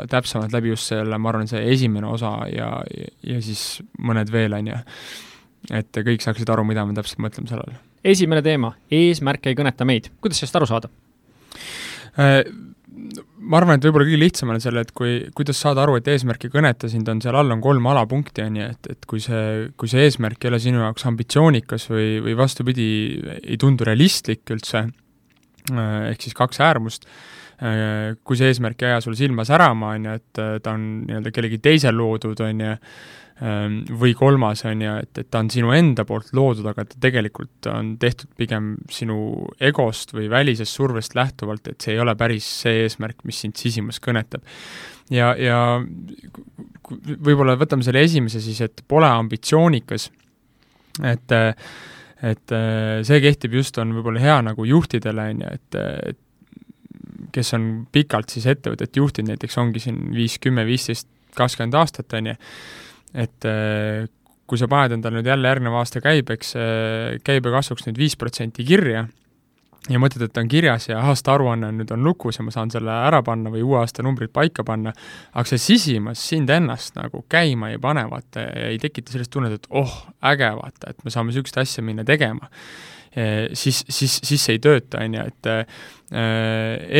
täpsemalt 0.09 0.53
läbi 0.53 0.69
just 0.69 0.91
selle, 0.91 1.17
ma 1.17 1.31
arvan, 1.31 1.49
see 1.49 1.63
esimene 1.73 2.05
osa 2.13 2.35
ja, 2.53 2.75
ja, 3.25 3.41
siis 3.41 3.81
mõned 3.97 4.29
veel, 4.31 4.53
on 4.53 4.69
ju. 4.69 4.83
et 5.81 6.03
kõik 6.11 6.21
saaksid 6.21 6.53
aru, 6.53 6.67
mida 6.69 6.85
me 6.85 6.93
täpselt 6.93 7.25
mõtleme 7.25 7.49
selle 7.49 7.65
all. 7.65 7.81
Esimene 8.03 8.43
teema, 8.45 8.73
eesmärk 8.91 9.49
ei 9.49 9.57
kõneta 9.57 9.87
meid, 9.87 10.11
kuidas 10.21 10.41
sellest 10.41 10.59
aru 10.59 10.69
saada? 10.69 10.91
Äh, 12.19 12.41
ma 13.43 13.59
arvan, 13.59 13.77
et 13.77 13.85
võib-olla 13.87 14.07
kõige 14.07 14.21
lihtsam 14.21 14.51
on 14.53 14.61
selle, 14.63 14.83
et 14.85 14.91
kui, 14.95 15.15
kuidas 15.35 15.59
saada 15.59 15.83
aru, 15.83 15.97
et 15.99 16.07
eesmärk 16.11 16.45
ei 16.47 16.53
kõneta 16.53 16.89
sind, 16.91 17.09
on 17.09 17.21
seal 17.23 17.37
all 17.39 17.55
on 17.55 17.63
kolm 17.63 17.87
alapunkti, 17.91 18.45
on 18.45 18.59
ju, 18.59 18.69
et, 18.75 18.91
et 18.95 19.07
kui 19.09 19.23
see, 19.23 19.69
kui 19.79 19.91
see 19.91 20.05
eesmärk 20.07 20.43
ei 20.43 20.51
ole 20.51 20.61
sinu 20.63 20.83
jaoks 20.83 21.07
ambitsioonikas 21.09 21.87
või, 21.91 22.09
või 22.27 22.37
vastupidi, 22.39 22.87
ei 23.41 23.59
tundu 23.61 23.87
realistlik 23.87 24.53
üldse, 24.55 24.85
äh, 25.71 25.95
ehk 26.11 26.27
siis 26.27 26.37
kaks 26.37 26.61
äärmust, 26.63 27.09
kui 27.63 28.35
see 28.35 28.49
eesmärk 28.51 28.81
ei 28.83 28.89
aja 28.91 29.01
sul 29.05 29.13
silma 29.15 29.45
särama, 29.47 29.93
on 29.95 30.07
ju, 30.09 30.15
et 30.19 30.39
ta 30.63 30.73
on 30.73 30.87
nii-öelda 31.07 31.31
kellegi 31.31 31.61
teise 31.63 31.93
loodud, 31.95 32.41
on 32.43 32.63
ju, 32.65 32.73
Ehm, 33.41 33.79
või 33.97 34.13
kolmas 34.13 34.61
on 34.69 34.81
ju, 34.83 34.91
et, 35.01 35.17
et 35.17 35.27
ta 35.33 35.39
on 35.41 35.47
sinu 35.49 35.71
enda 35.73 36.05
poolt 36.05 36.29
loodud, 36.37 36.67
aga 36.69 36.85
ta 36.85 36.99
tegelikult 37.01 37.65
on 37.71 37.95
tehtud 37.99 38.29
pigem 38.37 38.75
sinu 38.93 39.15
egost 39.57 40.13
või 40.13 40.27
välisest 40.29 40.77
survest 40.77 41.15
lähtuvalt, 41.17 41.65
et 41.71 41.81
see 41.81 41.95
ei 41.95 42.03
ole 42.03 42.13
päris 42.19 42.45
see 42.61 42.83
eesmärk, 42.83 43.23
mis 43.25 43.41
sind 43.41 43.57
sisimas 43.57 43.97
kõnetab. 44.03 44.45
ja, 45.09 45.33
ja 45.33 45.57
võib-olla 47.25 47.57
võtame 47.57 47.83
selle 47.83 48.05
esimese 48.05 48.39
siis, 48.43 48.61
et 48.61 48.85
pole 48.87 49.09
ambitsioonikas, 49.09 50.11
et 51.01 51.39
et 52.23 52.53
see 53.03 53.19
kehtib 53.19 53.57
just, 53.57 53.75
on 53.81 53.97
võib-olla 53.97 54.21
hea 54.21 54.37
nagu 54.45 54.63
juhtidele, 54.63 55.25
on 55.33 55.41
ju, 55.43 55.55
et, 55.57 55.79
et 56.13 56.21
kes 57.35 57.53
on 57.57 57.69
pikalt 57.91 58.33
siis 58.33 58.47
ettevõtet 58.51 58.95
juhtinud, 58.95 59.33
näiteks 59.33 59.57
ongi 59.61 59.81
siin 59.83 60.05
viis, 60.15 60.39
kümme, 60.43 60.65
viisteist, 60.67 61.09
kakskümmend 61.37 61.77
aastat, 61.79 62.13
on 62.17 62.31
ju, 62.31 62.35
et 63.23 63.49
äh, 63.49 64.05
kui 64.49 64.59
sa 64.59 64.69
paned 64.69 64.97
endale 64.97 65.19
nüüd 65.19 65.29
jälle 65.29 65.49
järgneva 65.49 65.81
aasta 65.81 66.01
käibeks, 66.03 66.55
äh, 66.59 67.19
käibekasvuks 67.25 67.87
nüüd 67.87 68.01
viis 68.01 68.17
protsenti 68.19 68.65
kirja 68.67 69.07
ja 69.91 69.99
mõtled, 69.99 70.27
et 70.27 70.39
on 70.39 70.47
kirjas 70.51 70.87
ja 70.89 71.01
aastaaruanne 71.09 71.71
nüüd 71.75 71.91
on 71.95 72.03
lukus 72.05 72.39
ja 72.39 72.45
ma 72.45 72.53
saan 72.55 72.71
selle 72.71 72.93
ära 73.07 73.19
panna 73.25 73.51
või 73.53 73.63
uue 73.65 73.81
aasta 73.81 74.05
numbrid 74.05 74.31
paika 74.35 74.63
panna, 74.67 74.93
aga 75.33 75.45
see 75.49 75.61
sisimas 75.61 76.23
sind 76.23 76.51
ennast 76.53 76.95
nagu 76.99 77.25
käima 77.31 77.73
ei 77.73 77.81
pane, 77.83 78.05
vaata, 78.11 78.47
ei 78.69 78.79
tekita 78.81 79.15
sellist 79.15 79.33
tunnet, 79.33 79.57
et 79.57 79.67
oh, 79.75 79.97
äge, 80.31 80.53
vaata, 80.59 80.93
et 80.93 81.03
me 81.03 81.13
saame 81.13 81.31
niisugust 81.31 81.59
asja 81.59 81.83
minna 81.83 82.05
tegema. 82.07 82.49
Siis, 83.53 83.83
siis, 83.89 84.19
siis 84.25 84.43
see 84.43 84.57
ei 84.57 84.61
tööta, 84.63 85.03
on 85.05 85.17
ju, 85.17 85.25
et 85.31 85.49
äh, 85.49 85.65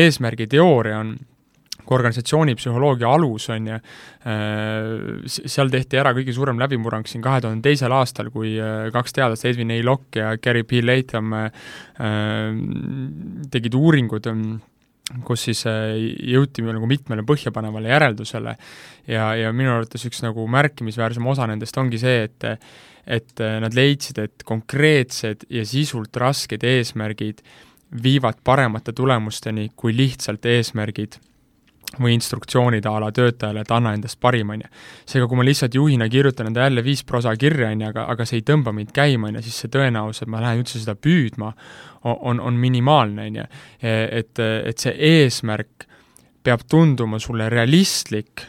eesmärgi 0.04 0.46
teooria 0.50 1.00
on 1.02 1.14
kui 1.84 1.98
organisatsioonipsühholoogia 1.98 3.10
alus, 3.12 3.50
on 3.52 3.66
ju, 3.68 3.78
äh, 4.30 5.24
seal 5.28 5.72
tehti 5.72 5.98
ära 6.00 6.14
kõige 6.16 6.32
suurem 6.32 6.60
läbimurrang 6.62 7.04
siin 7.10 7.24
kahe 7.24 7.42
tuhande 7.44 7.66
teisel 7.66 7.92
aastal, 7.92 8.30
kui 8.32 8.54
äh, 8.56 8.86
kaks 8.94 9.18
teadlast, 9.18 9.44
Edwin 9.50 9.74
A. 9.74 9.80
Locke 9.84 10.22
ja 10.22 10.36
Gary 10.40 10.64
P. 10.64 10.80
Latham 10.84 11.34
tegid 13.52 13.76
uuringud, 13.76 14.30
kus 15.28 15.44
siis 15.50 15.60
jõuti 15.66 16.64
nagu 16.64 16.88
mitmele 16.88 17.26
põhjapanevale 17.28 17.92
järeldusele 17.92 18.56
ja, 19.12 19.28
ja 19.36 19.52
minu 19.52 19.74
arvates 19.74 20.08
üks 20.08 20.24
nagu 20.24 20.46
märkimisväärsem 20.48 21.26
osa 21.28 21.50
nendest 21.50 21.76
ongi 21.78 22.00
see, 22.00 22.24
et 22.30 22.48
et 23.06 23.40
nad 23.60 23.74
leidsid, 23.76 24.18
et 24.18 24.44
konkreetsed 24.46 25.46
ja 25.52 25.64
sisult 25.68 26.16
rasked 26.16 26.64
eesmärgid 26.64 27.42
viivad 28.02 28.40
paremate 28.44 28.92
tulemusteni 28.92 29.70
kui 29.76 29.96
lihtsalt 29.96 30.46
eesmärgid 30.46 31.20
või 32.00 32.14
instruktsioonid 32.16 32.86
a 32.86 32.94
la 33.02 33.10
töötajale, 33.14 33.62
et 33.62 33.70
anna 33.70 33.92
endast 33.94 34.18
parim, 34.20 34.50
on 34.50 34.64
ju. 34.64 34.70
seega, 35.06 35.28
kui 35.30 35.38
ma 35.38 35.44
lihtsalt 35.46 35.74
juhina 35.74 36.08
kirjutan 36.10 36.48
enda 36.50 36.66
jälle 36.66 36.84
viis 36.84 37.04
prosa 37.06 37.36
kirja, 37.36 37.70
on 37.70 37.84
ju, 37.84 37.90
aga, 37.92 38.06
aga 38.10 38.26
see 38.26 38.40
ei 38.40 38.46
tõmba 38.48 38.72
mind 38.74 38.90
käima, 38.94 39.28
on 39.28 39.38
ju, 39.38 39.44
siis 39.46 39.60
see 39.62 39.72
tõenäosus, 39.76 40.24
et 40.24 40.32
ma 40.32 40.42
lähen 40.42 40.64
üldse 40.64 40.80
seda 40.82 40.96
püüdma, 40.98 41.52
on, 42.04 42.40
on 42.40 42.58
minimaalne, 42.60 43.28
on 43.30 43.38
ju. 43.40 43.46
et, 43.82 44.42
et 44.42 44.86
see 44.86 44.94
eesmärk 45.10 45.86
peab 46.44 46.66
tunduma 46.68 47.20
sulle 47.22 47.48
realistlik, 47.52 48.42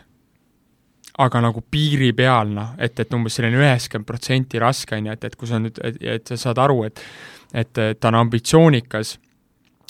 aga 1.17 1.41
nagu 1.43 1.61
piiripealne, 1.71 2.73
et, 2.83 2.99
et 2.99 3.13
umbes 3.15 3.37
selline 3.37 3.61
üheksakümmend 3.61 4.07
protsenti 4.07 4.59
raske, 4.59 4.97
on 4.97 5.07
ju, 5.09 5.15
et, 5.15 5.29
et 5.29 5.37
kui 5.39 5.47
sa 5.47 5.61
nüüd, 5.61 5.79
et, 5.83 6.27
sa 6.27 6.39
saad 6.49 6.61
aru, 6.65 6.83
et 6.89 7.03
et 7.55 7.77
ta 8.01 8.09
on 8.09 8.17
ambitsioonikas 8.19 9.13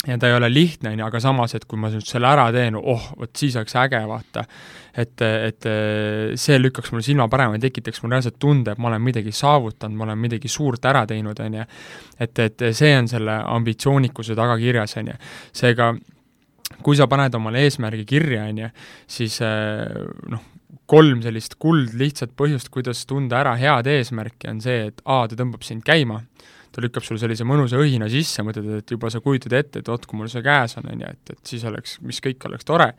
ja 0.06 0.18
ta 0.18 0.28
ei 0.28 0.36
ole 0.36 0.50
lihtne, 0.52 0.92
on 0.92 1.00
ju, 1.00 1.04
aga 1.06 1.20
samas, 1.20 1.54
et 1.56 1.64
kui 1.66 1.78
ma 1.80 1.90
nüüd 1.90 2.06
selle 2.06 2.28
ära 2.30 2.46
teen, 2.54 2.76
oh, 2.78 3.08
vot 3.18 3.32
siis 3.36 3.56
oleks 3.58 3.74
äge, 3.80 4.00
vaata. 4.06 4.44
et, 4.96 5.22
et 5.22 5.68
see 6.40 6.58
lükkaks 6.60 6.92
mul 6.92 7.02
silma 7.04 7.26
parema 7.32 7.58
ja 7.58 7.64
tekitaks 7.66 8.02
mul 8.02 8.14
reaalselt 8.14 8.38
tunde, 8.40 8.72
et 8.72 8.78
ma 8.80 8.92
olen 8.92 9.02
midagi 9.02 9.32
saavutanud, 9.34 9.96
ma 9.98 10.06
olen 10.06 10.20
midagi 10.20 10.48
suurt 10.48 10.84
ära 10.88 11.04
teinud, 11.06 11.40
on 11.42 11.58
ju. 11.58 11.64
et, 12.20 12.38
et 12.38 12.66
see 12.72 12.92
on 12.96 13.08
selle 13.10 13.40
ambitsioonikuse 13.56 14.36
taga 14.38 14.56
kirjas, 14.62 14.96
on 15.00 15.10
ju. 15.10 15.16
seega 15.52 15.94
kui 16.82 16.96
sa 16.98 17.08
paned 17.10 17.34
omale 17.34 17.64
eesmärgi 17.66 18.04
kirja, 18.06 18.46
on 18.50 18.62
ju, 18.62 18.70
siis 19.18 19.40
noh, 19.42 20.52
kolm 20.90 21.22
sellist 21.24 21.56
kuldlihtsat 21.62 22.34
põhjust, 22.38 22.70
kuidas 22.74 23.04
tunda 23.08 23.40
ära 23.40 23.56
head 23.60 23.88
eesmärki, 23.90 24.50
on 24.50 24.60
see, 24.64 24.90
et 24.90 25.02
A, 25.04 25.24
ta 25.30 25.38
tõmbab 25.38 25.64
sind 25.66 25.84
käima, 25.86 26.20
ta 26.74 26.84
lükkab 26.84 27.06
sul 27.06 27.20
sellise 27.20 27.46
mõnusa 27.48 27.80
õhina 27.80 28.08
sisse, 28.12 28.44
mõtled, 28.46 28.68
et 28.82 28.92
juba 28.92 29.10
sa 29.12 29.22
kujutad 29.24 29.56
ette, 29.56 29.80
et 29.80 29.90
vot, 29.90 30.06
kui 30.06 30.20
mul 30.20 30.30
see 30.32 30.44
käes 30.44 30.76
on, 30.80 30.88
on 30.92 31.02
ju, 31.06 31.12
et, 31.16 31.34
et 31.34 31.52
siis 31.54 31.64
oleks, 31.68 31.98
mis 32.04 32.20
kõik 32.24 32.48
oleks 32.50 32.68
tore. 32.68 32.92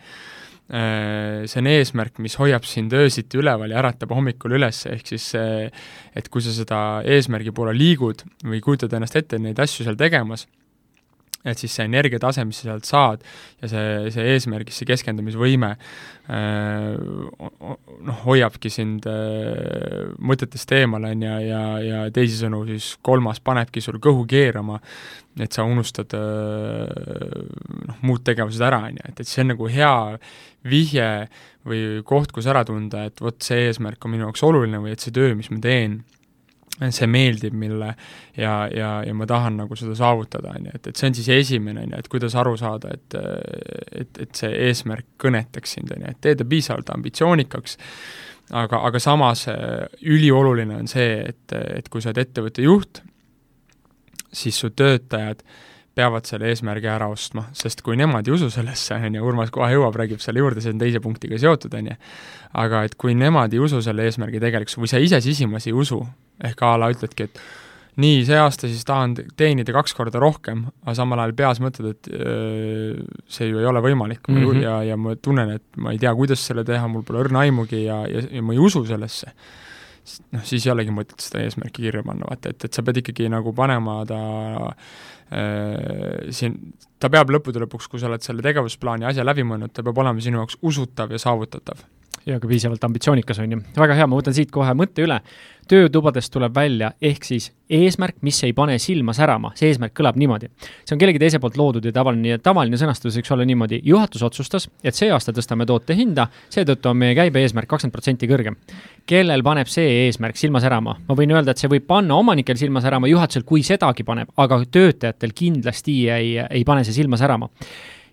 Äh, 0.68 1.46
see 1.48 1.62
on 1.62 1.70
eesmärk, 1.72 2.18
mis 2.24 2.36
hoiab 2.42 2.66
sind 2.68 2.92
öösiti 2.98 3.40
üleval 3.40 3.72
ja 3.72 3.80
äratab 3.80 4.12
hommikul 4.12 4.58
üles, 4.58 4.82
ehk 4.90 5.14
siis 5.14 5.30
see, 5.36 5.70
et 6.18 6.28
kui 6.34 6.44
sa 6.44 6.52
seda 6.56 6.80
eesmärgi 7.08 7.54
poole 7.56 7.76
liigud 7.78 8.26
või 8.44 8.60
kujutad 8.66 8.98
ennast 8.98 9.16
ette 9.16 9.40
neid 9.40 9.60
asju 9.64 9.88
seal 9.88 10.00
tegemas, 10.00 10.48
et 11.48 11.62
siis 11.62 11.74
see 11.78 11.86
energiatase, 11.88 12.46
mis 12.48 12.60
sa 12.62 12.72
sealt 12.72 12.88
saad 12.88 13.26
ja 13.62 13.70
see, 13.72 14.12
see 14.14 14.26
eesmärgisse 14.34 14.88
keskendumisvõime 14.88 15.72
noh, 18.08 18.18
hoiabki 18.26 18.72
sind 18.74 19.08
mõtetest 20.20 20.74
eemale, 20.76 21.14
on 21.16 21.24
ju, 21.24 21.30
ja, 21.30 21.40
ja, 21.46 21.62
ja 21.86 22.02
teisisõnu 22.14 22.66
siis 22.68 22.94
kolmas 23.06 23.40
panebki 23.40 23.84
sul 23.84 24.02
kõhu 24.04 24.26
keerama, 24.28 24.82
et 25.40 25.56
sa 25.56 25.64
unustad 25.68 26.12
noh, 26.18 28.04
muud 28.04 28.26
tegevused 28.28 28.64
ära, 28.68 28.84
on 28.90 29.00
ju, 29.00 29.08
et, 29.08 29.24
et 29.24 29.30
see 29.30 29.46
on 29.46 29.54
nagu 29.54 29.72
hea 29.72 29.96
vihje 30.68 31.10
või 31.68 32.04
koht, 32.08 32.34
kus 32.36 32.48
ära 32.50 32.64
tunda, 32.68 33.08
et 33.08 33.24
vot 33.24 33.40
see 33.44 33.68
eesmärk 33.70 34.04
on 34.04 34.16
minu 34.16 34.28
jaoks 34.28 34.44
oluline 34.48 34.82
või 34.84 34.96
et 34.96 35.04
see 35.04 35.16
töö, 35.16 35.36
mis 35.38 35.52
ma 35.54 35.60
teen, 35.64 36.02
see 36.94 37.08
meeldib 37.10 37.56
mulle 37.58 37.90
ja, 38.38 38.54
ja, 38.74 38.92
ja 39.06 39.14
ma 39.18 39.26
tahan 39.30 39.58
nagu 39.64 39.76
seda 39.80 39.96
saavutada, 39.98 40.54
on 40.58 40.70
ju, 40.70 40.76
et, 40.78 40.88
et 40.92 41.00
see 41.00 41.10
on 41.10 41.18
siis 41.18 41.30
esimene, 41.34 41.84
on 41.86 41.96
ju, 41.96 42.04
et 42.04 42.10
kuidas 42.12 42.38
aru 42.38 42.56
saada, 42.60 42.94
et 42.94 43.18
et, 43.98 44.22
et 44.22 44.38
see 44.38 44.52
eesmärk 44.68 45.08
kõnetaks 45.22 45.78
sind, 45.78 45.92
on 45.96 46.06
ju, 46.06 46.14
et 46.14 46.22
tee 46.22 46.38
ta 46.38 46.46
piisavalt 46.48 46.92
ambitsioonikaks, 46.94 47.78
aga, 48.62 48.82
aga 48.90 49.02
samas 49.02 49.48
äh, 49.52 49.88
ülioluline 50.06 50.78
on 50.78 50.92
see, 50.92 51.18
et, 51.32 51.58
et 51.80 51.90
kui 51.90 52.04
sa 52.04 52.14
oled 52.14 52.22
ettevõtte 52.28 52.66
juht, 52.66 53.02
siis 54.34 54.60
su 54.60 54.70
töötajad 54.76 55.42
peavad 55.98 56.30
selle 56.30 56.52
eesmärgi 56.54 56.90
ära 56.92 57.10
ostma, 57.12 57.48
sest 57.58 57.82
kui 57.86 57.98
nemad 58.00 58.28
ei 58.28 58.36
usu 58.38 58.50
sellesse, 58.54 58.98
on 59.08 59.18
ju, 59.18 59.26
Urmas 59.28 59.52
kohe 59.54 59.72
jõuab, 59.74 59.98
räägib 59.98 60.22
selle 60.24 60.44
juurde, 60.44 60.64
see 60.64 60.76
on 60.76 60.82
teise 60.82 61.02
punktiga 61.04 61.40
seotud, 61.42 61.74
on 61.78 61.92
ju, 61.92 62.00
aga 62.64 62.84
et 62.88 62.98
kui 63.02 63.18
nemad 63.18 63.54
ei 63.54 63.62
usu 63.64 63.82
selle 63.86 64.06
eesmärgi 64.08 64.42
tegelikkus 64.44 64.78
või 64.80 64.92
sa 64.92 65.02
ise 65.02 65.22
sisimas 65.26 65.68
ei 65.70 65.76
usu, 65.76 66.04
ehk 66.46 66.62
a 66.64 66.76
la 66.82 66.92
ütledki, 66.94 67.28
et 67.28 67.42
nii, 68.02 68.22
see 68.28 68.38
aasta 68.38 68.70
siis 68.70 68.86
tahan 68.86 69.16
teenida 69.40 69.74
kaks 69.76 69.96
korda 69.98 70.22
rohkem, 70.22 70.68
aga 70.86 70.96
samal 71.00 71.22
ajal 71.24 71.34
peas 71.38 71.62
mõtled, 71.64 71.96
et 71.96 72.10
öö, 72.14 73.06
see 73.32 73.50
ju 73.50 73.62
ei 73.62 73.70
ole 73.70 73.82
võimalik. 73.82 74.22
Mm 74.30 74.44
-hmm. 74.44 74.62
ja, 74.62 74.76
ja 74.92 74.98
ma 74.98 75.16
tunnen, 75.16 75.56
et 75.58 75.66
ma 75.78 75.92
ei 75.96 76.02
tea, 76.02 76.14
kuidas 76.16 76.46
selle 76.46 76.64
teha, 76.64 76.88
mul 76.88 77.06
pole 77.08 77.24
õrna 77.26 77.46
aimugi 77.46 77.84
ja, 77.86 78.04
ja, 78.08 78.22
ja 78.32 78.44
ma 78.44 78.54
ei 78.54 78.62
usu 78.62 78.86
sellesse, 78.86 79.34
noh, 80.32 80.44
siis 80.44 80.66
ei 80.66 80.72
olegi 80.72 80.94
mõtet 80.94 81.20
seda 81.26 81.42
eesmärki 81.44 81.88
kirja 81.88 82.04
panna, 82.04 82.30
vaata, 82.30 82.54
et, 82.54 82.70
et 82.70 82.74
sa 82.74 82.84
pead 82.86 83.02
ikkagi 83.02 83.30
nagu 83.34 83.54
panema 83.54 84.04
ta 84.06 84.22
siin, 85.28 86.58
ta 87.00 87.10
peab 87.12 87.32
lõppude 87.34 87.60
lõpuks, 87.66 87.90
kui 87.92 88.00
sa 88.00 88.08
oled 88.08 88.24
selle 88.24 88.46
tegevusplaani 88.46 89.10
asja 89.10 89.26
läbi 89.28 89.44
mõelnud, 89.48 89.74
ta 89.76 89.84
peab 89.84 90.00
olema 90.04 90.24
sinu 90.24 90.40
jaoks 90.40 90.60
usutav 90.62 91.12
ja 91.12 91.20
saavutatav 91.22 91.84
ja 92.28 92.40
ka 92.42 92.48
piisavalt 92.50 92.84
ambitsioonikas, 92.84 93.40
on 93.40 93.52
ju. 93.56 93.60
väga 93.78 93.96
hea, 93.98 94.08
ma 94.08 94.18
võtan 94.20 94.36
siit 94.36 94.52
kohe 94.52 94.74
mõtte 94.78 95.06
üle. 95.06 95.22
töötubadest 95.68 96.32
tuleb 96.32 96.54
välja, 96.56 96.94
ehk 97.04 97.26
siis 97.28 97.50
eesmärk, 97.76 98.22
mis 98.24 98.38
ei 98.48 98.54
pane 98.56 98.78
silma 98.80 99.12
särama, 99.12 99.50
see 99.60 99.68
eesmärk 99.68 99.92
kõlab 99.98 100.16
niimoodi. 100.20 100.48
see 100.86 100.96
on 100.96 101.00
kellegi 101.00 101.20
teise 101.20 101.40
poolt 101.44 101.58
loodud 101.60 101.86
ja 101.86 101.92
tavaline, 101.92 102.38
tavaline 102.44 102.80
sõnastus 102.80 103.18
võiks 103.20 103.34
olla 103.36 103.46
niimoodi, 103.48 103.82
juhatus 103.84 104.24
otsustas, 104.24 104.70
et 104.84 104.96
see 104.96 105.12
aasta 105.12 105.34
tõstame 105.36 105.66
toote 105.68 105.96
hinda, 105.96 106.28
seetõttu 106.50 106.92
on 106.92 106.98
meie 106.98 107.16
käibe 107.16 107.44
eesmärk 107.44 107.68
kakskümmend 107.68 107.96
protsenti 107.96 108.28
kõrgem. 108.28 108.56
kellel 109.06 109.44
paneb 109.44 109.68
see 109.68 110.06
eesmärk 110.06 110.40
silma 110.40 110.64
särama? 110.64 110.98
ma 111.08 111.16
võin 111.16 111.36
öelda, 111.36 111.52
et 111.52 111.58
see 111.58 111.72
võib 111.72 111.88
panna 111.88 112.16
omanikel 112.16 112.58
silma 112.58 112.82
särama, 112.82 113.08
juhatusel 113.08 113.44
kui 113.44 113.64
sedagi 113.64 114.04
paneb, 114.04 114.32
aga 114.38 114.64
töötajatel 114.72 115.36
kindlasti 115.36 116.00
ei, 116.10 116.38
ei 116.50 116.64
pane 116.64 116.84
see 116.84 116.96
silma 116.96 117.18
särama 117.20 117.52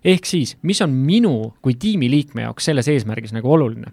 ehk 0.05 0.29
siis, 0.29 0.57
mis 0.63 0.83
on 0.85 0.93
minu 0.93 1.55
kui 1.65 1.77
tiimiliikme 1.81 2.45
jaoks 2.47 2.71
selles 2.71 2.89
eesmärgis 2.93 3.35
nagu 3.37 3.53
oluline? 3.57 3.93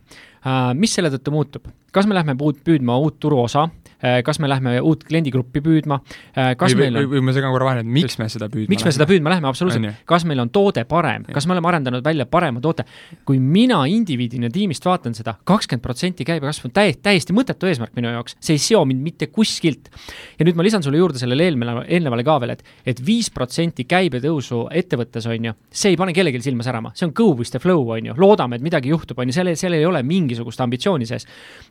Mis 0.75 0.93
selle 0.95 1.11
tõttu 1.13 1.33
muutub? 1.33 1.69
kas 1.91 2.07
me 2.07 2.15
lähme 2.15 2.37
puud, 2.39 2.61
püüdma 2.63 2.95
uut 3.03 3.17
turuosa, 3.19 3.65
Äh, 4.01 4.23
kas 4.25 4.39
me 4.41 4.49
lähme 4.49 4.79
uut 4.81 5.03
kliendigruppi 5.05 5.61
püüdma, 5.61 5.99
äh, 6.33 6.55
kas 6.57 6.73
või, 6.73 6.87
meil 6.87 7.03
on 7.03 7.09
või, 7.11 7.19
ma 7.27 7.33
segan 7.35 7.51
korra 7.53 7.67
vahele, 7.67 7.83
et 7.83 7.89
miks 7.99 8.17
me 8.17 8.25
seda 8.33 8.47
püüdma 8.49 8.73
miks 8.73 8.85
me 8.87 8.93
seda 8.95 9.05
püüdma 9.05 9.29
läheme, 9.29 9.45
absoluutselt, 9.51 9.99
kas 10.09 10.23
meil 10.25 10.41
on 10.41 10.49
toode 10.49 10.81
parem, 10.89 11.27
kas 11.29 11.45
me 11.45 11.53
oleme 11.53 11.69
arendanud 11.69 12.01
välja 12.05 12.25
parema 12.25 12.63
toote, 12.63 12.87
kui 13.29 13.37
mina 13.37 13.83
indiviidina 13.85 14.49
tiimist 14.53 14.87
vaatan 14.89 15.13
seda, 15.13 15.35
kakskümmend 15.45 15.85
protsenti 15.85 16.25
käibekasv 16.25 16.65
on 16.65 16.73
täiesti, 16.79 17.01
täiesti 17.05 17.35
mõttetu 17.37 17.69
eesmärk 17.69 17.93
minu 17.99 18.09
jaoks, 18.15 18.39
see 18.41 18.57
ei 18.57 18.63
seo 18.63 18.81
mind 18.89 19.05
mitte 19.05 19.29
kuskilt. 19.29 19.91
ja 20.39 20.49
nüüd 20.49 20.57
ma 20.57 20.65
lisan 20.65 20.81
sulle 20.81 20.97
juurde 20.97 21.21
sellele 21.21 21.51
eelnevale, 21.51 21.85
eelnevale 21.85 22.25
ka 22.25 22.39
veel, 22.41 22.55
et, 22.55 22.65
et 22.89 23.05
viis 23.05 23.29
protsenti 23.29 23.85
käibetõusu 23.85 24.63
ettevõttes, 24.81 25.29
on 25.29 25.51
ju, 25.51 25.55
see 25.69 25.93
ei 25.93 26.01
pane 26.01 26.17
kellelgi 26.17 26.41
silma 26.41 26.65
särama, 26.65 26.95
see 26.97 27.05
on 27.05 27.13
go 27.13 27.35
with 27.37 27.53
the 27.53 27.61
flow, 27.61 27.85
on 27.93 28.09
ju, 28.09 28.17
loodame, 28.17 28.57
et 28.57 28.65
midagi 28.65 28.89
juhtub, 28.89 29.21
on 29.21 29.29
ju, 29.29 29.37
sellel, 29.37 29.61
sellel 29.61 29.83
ei 29.83 29.89
ole 29.93 30.01
mingisugust 30.31 30.63
ambitsiooni 30.63 31.07
sees. 31.09 31.27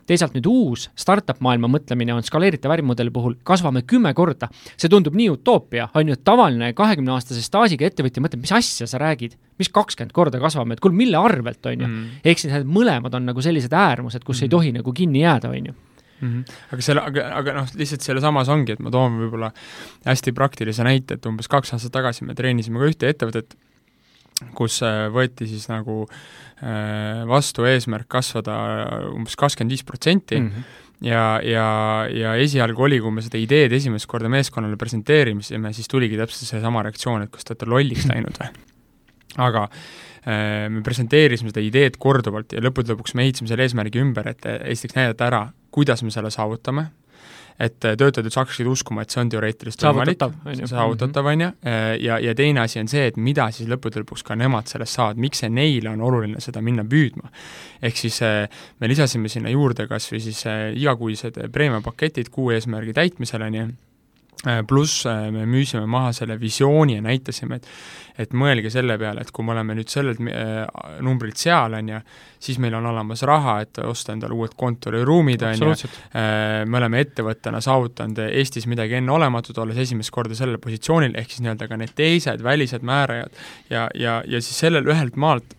teisalt 0.07 0.35
nüüd 0.37 0.47
uus 0.49 0.87
startup 0.95 1.41
maailma 1.41 1.69
mõtlemine 1.71 2.13
on 2.15 2.25
skaleeritav 2.25 2.73
ärimudeli 2.75 3.11
puhul 3.13 3.35
kasvame 3.43 3.83
kümme 3.87 4.13
korda. 4.13 4.49
see 4.77 4.89
tundub 4.89 5.15
nii 5.17 5.29
utoopia, 5.33 5.89
on 5.93 6.07
ju, 6.07 6.17
et 6.17 6.23
tavaline 6.23 6.73
kahekümne-aastase 6.77 7.41
staažiga 7.45 7.87
ettevõtja 7.89 8.23
mõtleb, 8.23 8.41
mis 8.45 8.55
asja 8.55 8.87
sa 8.87 9.01
räägid, 9.01 9.37
mis 9.59 9.69
kakskümmend 9.69 10.13
korda 10.13 10.39
kasvame, 10.39 10.73
et 10.73 10.83
kuule, 10.83 10.95
mille 10.95 11.17
arvelt, 11.17 11.65
on 11.65 11.85
ju 11.85 11.87
mm.. 11.87 12.19
ehk 12.25 12.41
siis 12.41 12.53
need 12.53 12.67
mõlemad 12.69 13.15
on 13.17 13.29
nagu 13.29 13.41
sellised 13.41 13.73
äärmused, 13.73 14.25
kus 14.25 14.41
mm. 14.41 14.45
ei 14.45 14.53
tohi 14.57 14.75
nagu 14.75 14.93
kinni 14.93 15.25
jääda, 15.25 15.49
on 15.49 15.71
ju 15.71 15.79
Mm 16.21 16.27
-hmm. 16.29 16.53
aga 16.73 16.81
selle, 16.81 17.01
aga, 17.01 17.21
aga 17.33 17.53
noh, 17.53 17.67
lihtsalt 17.75 18.01
selle 18.01 18.21
samas 18.21 18.49
ongi, 18.49 18.75
et 18.75 18.79
ma 18.79 18.91
toon 18.93 19.15
võib-olla 19.23 19.47
hästi 20.05 20.31
praktilise 20.37 20.83
näite, 20.85 21.17
et 21.17 21.25
umbes 21.25 21.47
kaks 21.47 21.73
aastat 21.73 21.91
tagasi 21.91 22.25
me 22.25 22.35
treenisime 22.37 22.77
ka 22.77 22.85
ühte 22.85 23.09
ettevõtet, 23.09 23.55
kus 24.57 24.81
äh, 24.85 25.07
võeti 25.13 25.47
siis 25.49 25.67
nagu 25.71 26.03
äh, 26.05 27.23
vastu 27.29 27.65
eesmärk 27.69 28.09
kasvada 28.11 28.55
umbes 29.11 29.37
kakskümmend 29.39 29.77
viis 29.77 29.85
protsenti 29.87 30.41
mhm 30.41 30.69
ja, 31.01 31.39
ja, 31.43 31.65
ja 32.13 32.35
esialgu 32.41 32.85
oli, 32.85 32.99
kui 33.01 33.13
me 33.13 33.23
seda 33.25 33.39
ideed 33.41 33.73
esimest 33.73 34.07
korda 34.09 34.29
meeskonnale 34.31 34.77
presenteerimisime, 34.79 35.73
siis 35.73 35.89
tuligi 35.91 36.19
täpselt 36.19 36.51
seesama 36.53 36.83
reaktsioon, 36.85 37.25
et 37.25 37.33
kas 37.33 37.47
te 37.47 37.55
olete 37.55 37.69
lolliks 37.71 38.07
läinud 38.11 38.37
või. 38.41 38.51
aga 39.41 39.65
äh, 39.65 40.69
me 40.69 40.83
presenteerisime 40.85 41.53
seda 41.53 41.63
ideed 41.65 41.97
korduvalt 42.01 42.53
ja 42.53 42.63
lõppude 42.63 42.93
lõpuks 42.93 43.15
me 43.17 43.25
ehitasime 43.25 43.51
selle 43.51 43.67
eesmärgi 43.67 44.03
ümber, 44.03 44.29
et 44.33 44.45
esiteks 44.45 44.99
näidata 44.99 45.29
ära, 45.29 45.45
kuidas 45.73 46.03
me 46.05 46.13
selle 46.13 46.31
saavutame, 46.33 46.89
et 47.61 47.77
töötajad 47.79 48.27
üldse 48.27 48.41
hakkasid 48.41 48.69
uskuma, 48.71 49.05
et 49.05 49.13
see 49.13 49.21
on 49.23 49.31
teoreetiliselt 49.31 49.85
võimalik, 49.85 50.23
saavutatav, 50.69 51.29
on 51.33 51.45
ju, 51.45 51.51
äh, 51.67 51.91
ja, 52.03 52.17
ja 52.23 52.33
teine 52.37 52.63
asi 52.65 52.81
on 52.81 52.89
see, 52.91 53.05
et 53.11 53.19
mida 53.21 53.49
siis 53.55 53.69
lõppude 53.71 54.03
lõpuks 54.03 54.25
ka 54.27 54.37
nemad 54.39 54.71
sellest 54.71 54.97
saavad, 54.97 55.21
miks 55.21 55.43
see 55.43 55.51
neile 55.53 55.93
on 55.93 56.01
oluline 56.07 56.41
seda 56.43 56.63
minna 56.65 56.85
püüdma. 56.87 57.31
ehk 57.81 57.97
siis 57.97 58.21
äh, 58.25 58.65
me 58.79 58.89
lisasime 58.91 59.29
sinna 59.29 59.53
juurde 59.53 59.87
kas 59.91 60.09
või 60.11 60.23
siis 60.23 60.43
äh, 60.49 60.71
igakuised 60.77 61.39
preemiapaketid 61.51 62.33
kuu 62.33 62.51
eesmärgi 62.55 62.93
täitmisele, 62.97 63.49
on 63.51 63.59
ju, 63.61 63.69
Äh, 63.71 63.90
pluss 64.67 65.05
äh, 65.05 65.27
me 65.31 65.45
müüsime 65.45 65.85
maha 65.85 66.11
selle 66.17 66.39
visiooni 66.41 66.97
ja 66.97 67.01
näitasime, 67.05 67.61
et 67.61 67.67
et 68.21 68.33
mõelge 68.37 68.69
selle 68.69 68.97
peale, 68.99 69.23
et 69.23 69.29
kui 69.33 69.45
me 69.47 69.53
oleme 69.53 69.73
nüüd 69.77 69.89
sellelt 69.89 70.19
äh, 70.29 70.65
numbrilt 71.01 71.39
seal, 71.41 71.73
on 71.77 71.87
ju, 71.89 72.01
siis 72.43 72.59
meil 72.61 72.75
on 72.77 72.85
olemas 72.91 73.23
raha, 73.25 73.55
et 73.63 73.79
osta 73.85 74.13
endale 74.13 74.35
uued 74.35 74.53
kontoriruumid, 74.59 75.45
on 75.47 75.63
ju, 75.63 75.71
me 76.67 76.77
oleme 76.77 77.01
ettevõttena 77.05 77.61
saavutanud 77.63 78.19
Eestis 78.27 78.67
midagi 78.69 78.99
enneolematut, 78.99 79.57
olles 79.63 79.79
esimest 79.81 80.13
korda 80.13 80.37
sellel 80.37 80.59
positsioonil, 80.61 81.15
ehk 81.17 81.33
siis 81.33 81.45
nii-öelda 81.45 81.69
ka 81.71 81.79
need 81.81 81.95
teised 81.97 82.43
välised 82.45 82.85
määrajad 82.85 83.41
ja, 83.71 83.87
ja, 83.95 84.19
ja 84.27 84.43
siis 84.43 84.59
sellel 84.67 84.91
ühelt 84.91 85.17
maalt 85.17 85.55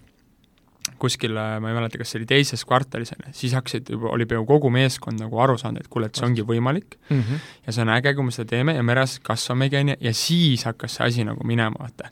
kuskil, 1.03 1.35
ma 1.35 1.71
ei 1.71 1.77
mäleta, 1.77 1.99
kas 2.01 2.13
see 2.13 2.21
oli 2.21 2.29
teises 2.31 2.65
kvartalis, 2.69 3.13
on 3.17 3.27
ju, 3.27 3.33
siis 3.37 3.57
hakkasid 3.57 3.91
juba, 3.95 4.13
oli 4.15 4.27
peaaegu 4.31 4.47
kogu 4.49 4.71
meeskond 4.75 5.21
nagu 5.23 5.41
aru 5.43 5.59
saanud, 5.61 5.83
et 5.83 5.91
kuule, 5.93 6.09
et 6.11 6.19
see 6.19 6.27
ongi 6.29 6.45
võimalik 6.47 6.97
mm 7.09 7.21
-hmm. 7.21 7.49
ja 7.67 7.75
see 7.77 7.85
on 7.85 7.93
äge, 7.97 8.15
kui 8.15 8.29
me 8.29 8.35
seda 8.35 8.49
teeme 8.55 8.77
ja 8.77 8.83
me 8.83 8.95
reaalselt 8.99 9.25
kasvamegi, 9.27 9.81
on 9.81 9.95
ju, 9.95 9.97
ja 10.09 10.15
siis 10.15 10.65
hakkas 10.69 10.99
see 10.99 11.07
asi 11.07 11.25
nagu 11.29 11.47
minema, 11.47 11.77
vaata. 11.79 12.11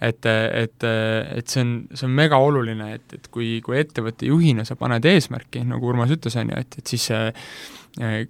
et, 0.00 0.26
et, 0.26 0.84
et 1.36 1.48
see 1.48 1.62
on, 1.62 1.72
see 1.94 2.06
on 2.06 2.14
mega 2.14 2.36
oluline, 2.36 2.92
et, 2.94 3.12
et 3.12 3.28
kui, 3.28 3.60
kui 3.64 3.78
ettevõtte 3.78 4.26
juhina 4.26 4.64
sa 4.64 4.76
paned 4.76 5.04
eesmärki, 5.04 5.64
nagu 5.64 5.88
Urmas 5.88 6.10
ütles, 6.10 6.36
on 6.36 6.54
ju, 6.54 6.60
et, 6.60 6.78
et 6.78 6.86
siis 6.86 7.10
see 7.10 7.32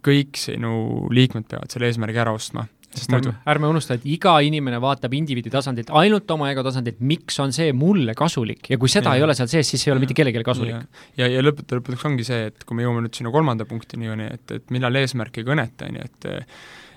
kõik 0.00 0.38
sinu 0.40 1.08
liikmed 1.12 1.44
peavad 1.48 1.70
selle 1.70 1.90
eesmärgi 1.90 2.18
ära 2.18 2.32
ostma 2.32 2.64
sest 2.94 3.12
ärme, 3.12 3.34
ärme 3.52 3.68
unusta, 3.68 3.98
et 3.98 4.06
iga 4.08 4.38
inimene 4.44 4.80
vaatab 4.82 5.14
indiviidi 5.18 5.52
tasandilt, 5.52 5.92
ainult 6.00 6.30
oma 6.34 6.48
ego 6.52 6.64
tasandilt, 6.66 7.00
miks 7.04 7.36
on 7.44 7.52
see 7.54 7.74
mulle 7.76 8.14
kasulik 8.18 8.70
ja 8.72 8.78
kui 8.80 8.90
seda 8.92 9.12
ja. 9.12 9.20
ei 9.20 9.26
ole 9.26 9.36
seal 9.38 9.50
sees, 9.50 9.68
siis 9.74 9.86
ei 9.86 9.94
ole 9.94 10.02
mitte 10.04 10.16
kellelegi 10.16 10.44
kasulik. 10.46 10.74
ja, 11.18 11.22
ja, 11.24 11.30
ja 11.36 11.44
lõppude 11.44 11.80
lõpuks 11.80 12.08
ongi 12.08 12.26
see, 12.26 12.48
et 12.52 12.66
kui 12.68 12.78
me 12.78 12.86
jõuame 12.86 13.04
nüüd 13.06 13.20
sinna 13.20 13.32
kolmanda 13.34 13.68
punktini, 13.68 14.10
on 14.12 14.24
ju, 14.24 14.34
et, 14.38 14.56
et 14.60 14.74
millal 14.74 15.00
eesmärk 15.02 15.40
ei 15.40 15.48
kõneta, 15.48 15.90
on 15.90 16.00
ju, 16.00 16.10
et 16.10 16.30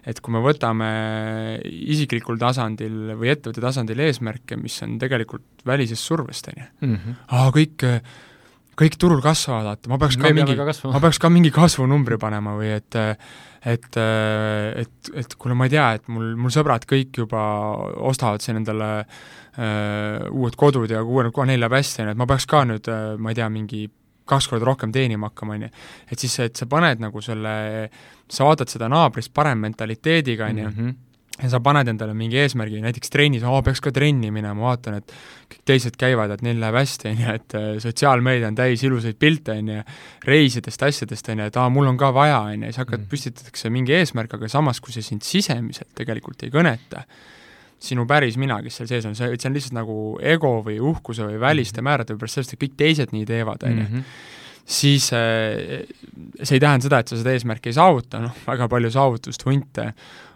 et 0.02 0.18
kui 0.18 0.34
me 0.34 0.40
võtame 0.42 0.88
isiklikul 1.62 2.40
tasandil 2.42 3.14
või 3.20 3.30
ettevõtte 3.36 3.62
tasandil 3.62 4.00
eesmärke, 4.08 4.58
mis 4.58 4.80
on 4.82 4.96
tegelikult 5.02 5.62
välisest 5.68 6.08
survest, 6.10 6.50
on 6.50 6.64
ju, 6.64 6.68
mhm. 6.88 7.18
aa, 7.30 7.52
kõik 7.54 7.86
kõik 8.82 8.98
turul 9.00 9.22
kasvavad, 9.24 9.68
vaata, 9.70 9.92
ma 9.92 10.00
peaks 10.02 10.18
ka 10.20 10.32
mingi, 10.36 10.58
ma 10.58 11.02
peaks 11.04 11.22
ka 11.22 11.32
mingi 11.34 11.54
kasvunumbri 11.54 12.18
panema 12.22 12.56
või 12.58 12.74
et 12.80 12.98
et, 13.62 13.98
et, 14.82 15.12
et 15.22 15.36
kuule, 15.38 15.54
ma 15.58 15.68
ei 15.68 15.74
tea, 15.76 15.86
et 16.00 16.08
mul, 16.10 16.32
mul 16.40 16.54
sõbrad 16.54 16.88
kõik 16.90 17.20
juba 17.22 17.42
ostavad 18.10 18.42
siin 18.42 18.58
endale 18.58 18.90
äh, 19.04 20.26
uued 20.34 20.58
kodud 20.58 20.90
ja 20.90 21.04
kohe, 21.06 21.46
neil 21.46 21.62
läheb 21.62 21.78
hästi, 21.78 22.02
on 22.02 22.10
ju, 22.10 22.16
et 22.16 22.22
ma 22.24 22.30
peaks 22.32 22.50
ka 22.50 22.64
nüüd 22.66 22.90
äh,, 22.90 23.12
ma 23.22 23.34
ei 23.34 23.38
tea, 23.38 23.52
mingi 23.54 23.86
kaks 24.32 24.48
korda 24.50 24.66
rohkem 24.66 24.94
teenima 24.96 25.30
hakkama, 25.30 25.60
on 25.60 25.68
ju. 25.68 25.72
et 26.10 26.26
siis, 26.26 26.40
et 26.42 26.58
sa 26.58 26.66
paned 26.72 27.04
nagu 27.04 27.22
selle, 27.22 27.54
sa 28.32 28.50
vaatad 28.50 28.74
seda 28.74 28.90
naabrist 28.90 29.34
parem 29.36 29.62
mentaliteediga, 29.68 30.50
on 30.50 30.66
ju, 30.66 30.74
mhm 30.74 31.00
ja 31.42 31.50
sa 31.50 31.60
paned 31.64 31.90
endale 31.90 32.14
mingi 32.18 32.38
eesmärgi, 32.42 32.82
näiteks 32.84 33.14
trennis, 33.14 33.44
aa, 33.48 33.62
peaks 33.66 33.82
ka 33.84 33.94
trenni 33.96 34.30
minema, 34.34 34.68
vaatan, 34.68 35.00
et 35.02 35.14
kõik 35.52 35.64
teised 35.72 35.98
käivad, 36.00 36.32
et 36.36 36.44
neil 36.46 36.62
läheb 36.62 36.78
hästi, 36.78 37.10
on 37.12 37.24
ju, 37.24 37.36
et 37.40 37.58
äh, 37.58 37.68
sotsiaalmeedia 37.84 38.52
on 38.52 38.60
täis 38.60 38.86
ilusaid 38.86 39.20
pilte, 39.22 39.58
on 39.58 39.74
ju, 39.76 39.84
reisidest, 40.28 40.86
asjadest, 40.88 41.32
on 41.34 41.44
ju, 41.44 41.50
et 41.52 41.60
aa, 41.62 41.68
mul 41.74 41.90
on 41.92 42.00
ka 42.00 42.12
vaja, 42.16 42.40
on 42.52 42.66
ju, 42.66 42.72
siis 42.72 42.82
hakkad 42.84 43.04
mm., 43.04 43.12
püstitatakse 43.12 43.74
mingi 43.74 43.98
eesmärk, 43.98 44.38
aga 44.38 44.50
samas, 44.52 44.82
kui 44.84 44.96
see 44.96 45.06
sind 45.06 45.26
sisemiselt 45.28 45.92
tegelikult 45.98 46.46
ei 46.46 46.54
kõneta, 46.54 47.06
sinu 47.82 48.06
päris 48.10 48.38
mina, 48.38 48.60
kes 48.62 48.78
seal 48.78 48.92
sees 48.92 49.08
on, 49.10 49.16
see, 49.18 49.32
see 49.42 49.50
on 49.50 49.58
lihtsalt 49.58 49.74
nagu 49.80 49.96
ego 50.34 50.60
või 50.66 50.78
uhkuse 50.92 51.26
või 51.26 51.40
väliste 51.42 51.80
-hmm. 51.80 51.90
määrade 51.90 52.18
pärast 52.20 52.38
sellest, 52.38 52.54
et 52.54 52.62
kõik 52.62 52.76
teised 52.78 53.16
nii 53.16 53.26
teevad, 53.26 53.64
on 53.66 53.80
ju 53.80 53.86
mhm. 53.88 54.04
siis 54.66 55.10
äh, 55.18 55.88
see 56.44 56.60
ei 56.60 56.62
tähenda 56.62 56.86
seda, 56.86 57.00
et 57.02 57.10
sa 57.10 57.18
seda 57.18 57.34
eesmärki 57.34 57.72
ei 57.72 57.80
saavuta, 57.80 58.22
noh, 58.22 58.36
väga 58.46 58.70
palju 58.70 58.92
saavutust, 58.94 59.46
hunte 59.50 59.94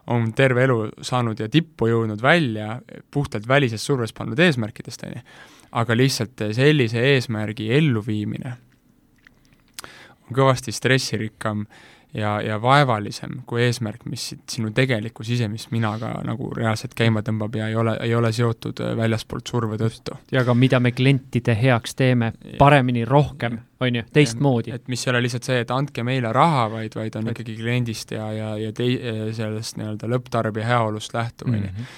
on 0.07 0.33
terve 0.33 0.63
elu 0.63 0.79
saanud 1.01 1.39
ja 1.39 1.49
tippu 1.49 1.89
jõudnud 1.89 2.21
välja 2.21 2.79
puhtalt 3.11 3.47
välisest 3.47 3.85
survest 3.85 4.15
pandud 4.17 4.39
eesmärkidest, 4.39 5.03
on 5.03 5.17
ju. 5.17 5.23
aga 5.71 5.97
lihtsalt 5.97 6.41
sellise 6.55 7.01
eesmärgi 7.13 7.71
elluviimine 7.73 8.53
on 10.25 10.37
kõvasti 10.37 10.73
stressirikkam 10.73 11.65
ja, 12.15 12.41
ja 12.41 12.57
vaevalisem 12.61 13.41
kui 13.47 13.63
eesmärk, 13.65 14.05
mis 14.09 14.27
sinu 14.49 14.71
tegelikku 14.75 15.23
sisemist 15.25 15.71
minaga 15.75 16.13
nagu 16.25 16.49
reaalselt 16.55 16.95
käima 16.97 17.23
tõmbab 17.25 17.57
ja 17.59 17.69
ei 17.71 17.77
ole, 17.79 17.95
ei 18.03 18.15
ole 18.15 18.31
seotud 18.35 18.81
äh, 18.83 18.95
väljaspoolt 18.97 19.51
surve 19.51 19.79
tõttu. 19.81 20.17
ja 20.31 20.45
ka 20.47 20.55
mida 20.57 20.79
me 20.79 20.91
klientide 20.95 21.57
heaks 21.59 21.95
teeme, 21.95 22.31
paremini, 22.59 23.05
rohkem, 23.05 23.59
on 23.79 23.99
ju, 23.99 24.03
teistmoodi. 24.15 24.75
et 24.75 24.87
mis 24.91 25.05
ei 25.05 25.13
ole 25.13 25.23
lihtsalt 25.25 25.49
see, 25.49 25.61
et 25.65 25.71
andke 25.75 26.03
meile 26.07 26.31
raha, 26.35 26.67
vaid, 26.77 26.95
vaid 26.95 27.19
on 27.19 27.31
ikkagi 27.33 27.57
kliendist 27.59 28.15
ja, 28.15 28.31
ja, 28.33 28.51
ja 28.61 28.75
tei-, 28.75 28.99
sellest 29.35 29.79
nii-öelda 29.81 30.11
lõpptarbija 30.11 30.71
heaolust 30.71 31.15
lähtuv, 31.15 31.51
on 31.51 31.59
ju 31.59 31.67
mhm. 31.67 31.93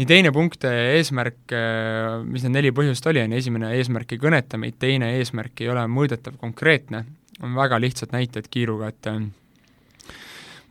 nii 0.00 0.10
teine 0.10 0.34
punkt, 0.34 0.66
äh, 0.66 0.96
eesmärk, 0.98 1.42
äh, 1.54 2.18
mis 2.26 2.46
need 2.46 2.58
neli 2.58 2.74
põhjust 2.74 3.06
oli, 3.10 3.22
on 3.22 3.36
ju, 3.36 3.44
esimene 3.44 3.74
eesmärk 3.78 4.16
ei 4.16 4.22
kõneta 4.22 4.58
meid, 4.58 4.80
teine 4.82 5.14
eesmärk 5.20 5.62
ei 5.62 5.70
ole 5.70 5.86
mõõdetav, 5.86 6.40
konkreetne, 6.42 7.04
on 7.40 7.54
väga 7.56 7.78
lihtsad 7.80 8.10
näited 8.12 8.50
kiiruga, 8.52 8.90
et 8.90 9.06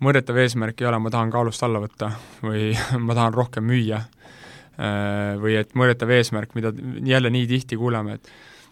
mõõdetav 0.03 0.37
eesmärk 0.43 0.81
ei 0.81 0.89
ole, 0.89 0.99
ma 0.99 1.11
tahan 1.13 1.31
kaalust 1.33 1.63
alla 1.65 1.81
võtta 1.83 2.11
või 2.43 2.71
ma 3.07 3.17
tahan 3.17 3.35
rohkem 3.35 3.67
müüa, 3.69 4.01
äh, 4.79 5.33
või 5.41 5.57
et 5.61 5.75
mõõdetav 5.77 6.13
eesmärk, 6.17 6.55
mida 6.57 6.73
jälle 7.05 7.31
nii 7.33 7.47
tihti 7.49 7.79
kuuleme, 7.79 8.19
et 8.19 8.31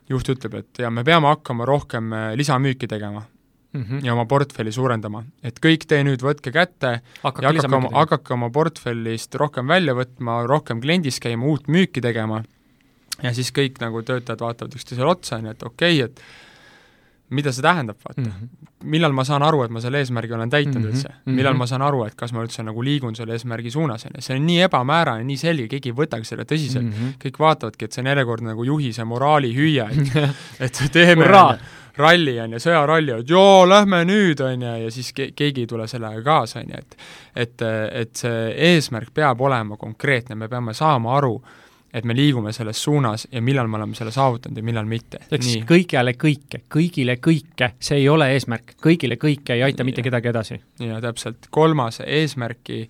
juht 0.09 0.29
ütleb, 0.35 0.61
et 0.61 0.83
ja 0.83 0.91
me 0.93 1.03
peame 1.07 1.31
hakkama 1.33 1.67
rohkem 1.67 2.13
äh, 2.13 2.29
lisamüüki 2.39 2.87
tegema 2.87 3.25
mm 3.73 3.83
-hmm. 3.83 4.05
ja 4.05 4.13
oma 4.13 4.25
portfelli 4.25 4.71
suurendama. 4.71 5.23
et 5.43 5.59
kõik 5.59 5.87
te 5.87 6.03
nüüd 6.03 6.23
võtke 6.23 6.51
kätte 6.51 7.01
hakake 7.23 7.45
ja 7.45 7.53
hakake 7.53 7.75
oma, 7.75 7.89
hakake 7.93 8.33
oma 8.33 8.49
portfellist 8.49 9.35
rohkem 9.35 9.67
välja 9.67 9.93
võtma, 9.93 10.47
rohkem 10.47 10.81
kliendis 10.81 11.19
käima, 11.19 11.45
uut 11.45 11.67
müüki 11.67 12.01
tegema, 12.01 12.43
ja 13.23 13.33
siis 13.33 13.51
kõik 13.51 13.81
nagu 13.81 14.01
töötajad 14.01 14.41
vaatavad 14.41 14.75
üksteisele 14.75 15.09
otsa, 15.09 15.35
on 15.35 15.45
ju, 15.45 15.51
et 15.51 15.63
okei 15.63 16.03
okay,, 16.03 16.11
et 16.11 16.21
mida 17.29 17.51
see 17.51 17.63
tähendab, 17.63 17.97
vaata 18.03 18.21
mm. 18.21 18.27
-hmm. 18.27 18.67
millal 18.83 19.11
ma 19.11 19.23
saan 19.27 19.43
aru, 19.43 19.63
et 19.63 19.71
ma 19.71 19.81
selle 19.83 19.99
eesmärgi 19.99 20.33
olen 20.33 20.49
täitnud 20.49 20.75
mm 20.75 20.83
-hmm. 20.83 20.95
üldse, 20.95 21.09
millal 21.25 21.53
mm 21.53 21.55
-hmm. 21.55 21.59
ma 21.59 21.67
saan 21.67 21.81
aru, 21.81 22.03
et 22.03 22.15
kas 22.15 22.33
ma 22.33 22.43
üldse 22.43 22.63
nagu 22.63 22.83
liigun 22.83 23.15
selle 23.15 23.33
eesmärgi 23.33 23.71
suunas, 23.71 24.05
on 24.05 24.11
ju, 24.15 24.21
see 24.21 24.35
on 24.35 24.45
nii 24.47 24.61
ebamäärane, 24.61 25.23
nii 25.23 25.37
selge, 25.37 25.67
keegi 25.67 25.89
ei 25.89 25.95
võtagi 25.95 26.23
seda 26.23 26.43
tõsiselt 26.43 26.83
mm, 26.83 26.93
-hmm. 26.93 27.17
kõik 27.23 27.39
vaatavadki, 27.39 27.85
et 27.85 27.91
see 27.91 28.01
on 28.01 28.07
järjekordne 28.07 28.49
nagu 28.49 28.63
juhise 28.63 29.03
moraali 29.03 29.53
hüüe, 29.55 29.89
et 29.91 30.15
et 30.65 30.81
teeme 30.93 31.27
ralli, 31.97 32.39
on 32.39 32.53
ju, 32.53 32.59
sõjaralli, 32.59 33.19
et 33.19 33.29
joo, 33.29 33.69
lähme 33.69 34.03
nüüd, 34.05 34.41
on 34.41 34.61
ju, 34.61 34.75
ja 34.85 34.91
siis 34.91 35.13
ke-, 35.13 35.31
keegi 35.35 35.61
ei 35.61 35.67
tule 35.67 35.87
sellega 35.87 36.21
kaasa, 36.21 36.59
on 36.59 36.69
ju, 36.69 36.77
et 36.77 36.97
et, 37.35 37.61
et 37.91 38.15
see 38.15 38.53
eesmärk 38.73 39.13
peab 39.13 39.41
olema 39.41 39.77
konkreetne, 39.77 40.35
me 40.35 40.47
peame 40.47 40.73
saama 40.73 41.17
aru, 41.17 41.41
et 41.93 42.05
me 42.05 42.15
liigume 42.15 42.51
selles 42.53 42.79
suunas 42.83 43.27
ja 43.31 43.41
millal 43.41 43.69
me 43.71 43.77
oleme 43.77 43.95
selle 43.95 44.11
saavutanud 44.11 44.57
ja 44.59 44.63
millal 44.63 44.87
mitte. 44.89 45.21
ehk 45.31 45.43
siis 45.43 45.63
kõigele 45.67 46.13
kõike, 46.19 46.61
kõigile 46.73 47.15
kõike, 47.23 47.71
see 47.79 48.01
ei 48.01 48.09
ole 48.11 48.27
eesmärk, 48.33 48.75
kõigile 48.83 49.15
kõike 49.21 49.55
ei 49.55 49.63
aita 49.69 49.85
mitte 49.87 50.03
kedagi 50.03 50.31
edasi. 50.33 50.59
jaa, 50.83 50.99
täpselt. 51.01 51.47
kolmas, 51.51 52.01
eesmärki 52.05 52.81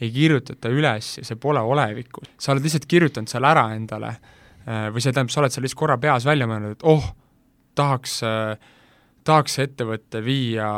ei 0.00 0.10
kirjutata 0.10 0.72
üles 0.72 1.12
ja 1.18 1.24
see 1.24 1.38
pole 1.40 1.62
olevikus. 1.62 2.32
sa 2.38 2.52
oled 2.52 2.66
lihtsalt 2.66 2.88
kirjutanud 2.90 3.30
seal 3.30 3.46
ära 3.46 3.68
endale 3.76 4.10
äh, 4.10 4.90
või 4.90 5.04
see 5.04 5.12
tähendab, 5.12 5.32
sa 5.34 5.44
oled 5.44 5.54
seal 5.54 5.66
lihtsalt 5.68 5.84
korra 5.84 5.98
peas 6.02 6.26
välja 6.26 6.50
mõelnud, 6.50 6.74
et 6.74 6.84
oh, 6.90 7.06
tahaks, 7.78 8.18
äh, 8.26 8.74
tahaks 9.24 9.58
see 9.58 9.70
ettevõte 9.70 10.24
viia 10.26 10.72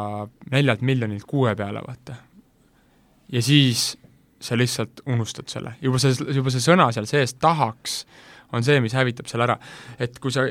neljalt 0.53 0.85
miljonilt 0.85 1.25
kuue 1.25 1.57
peale, 1.57 1.81
vaata. 1.89 2.21
ja 3.33 3.43
siis 3.43 3.95
sa 4.43 4.59
lihtsalt 4.59 5.03
unustad 5.07 5.51
selle, 5.53 5.77
juba 5.83 6.01
see, 6.03 6.15
juba 6.35 6.53
see 6.53 6.65
sõna 6.65 6.89
seal 6.95 7.07
sees, 7.09 7.35
tahaks, 7.41 8.03
on 8.53 8.65
see, 8.67 8.81
mis 8.85 8.95
hävitab 8.97 9.29
selle 9.31 9.47
ära. 9.47 9.57
et 10.03 10.19
kui 10.21 10.35
sa, 10.35 10.45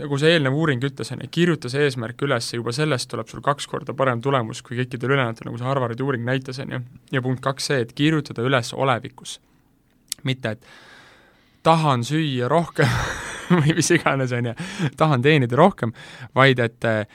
nagu 0.00 0.18
see 0.20 0.34
eelnev 0.34 0.56
uuring 0.58 0.82
ütles, 0.84 1.12
on 1.14 1.22
ju, 1.24 1.30
kirjuta 1.32 1.70
see 1.72 1.86
eesmärk 1.86 2.24
üles 2.26 2.50
juba 2.52 2.74
sellest 2.76 3.10
tuleb 3.12 3.30
sul 3.30 3.44
kaks 3.44 3.68
korda 3.70 3.96
parem 3.96 4.20
tulemus 4.24 4.62
kui 4.66 4.76
kõikidel 4.82 5.14
ülejäänutel, 5.14 5.48
nagu 5.48 5.60
see 5.60 5.68
Harvardi 5.68 6.04
uuring 6.04 6.26
näitas, 6.28 6.60
on 6.64 6.76
ju. 6.76 6.82
ja 7.12 7.24
punkt 7.24 7.44
kaks 7.44 7.70
see, 7.70 7.82
et 7.86 7.92
kirjutada 7.96 8.44
üles 8.46 8.72
olevikus. 8.74 9.38
mitte, 10.22 10.56
et 10.56 10.66
tahan 11.62 12.04
süüa 12.06 12.50
rohkem 12.50 12.90
või 13.62 13.76
mis 13.78 13.90
iganes, 13.94 14.34
on 14.36 14.50
ju, 14.52 14.56
tahan 14.96 15.22
teenida 15.22 15.56
rohkem, 15.56 15.94
vaid 16.34 16.60
et 16.62 16.90
äh, 16.90 17.06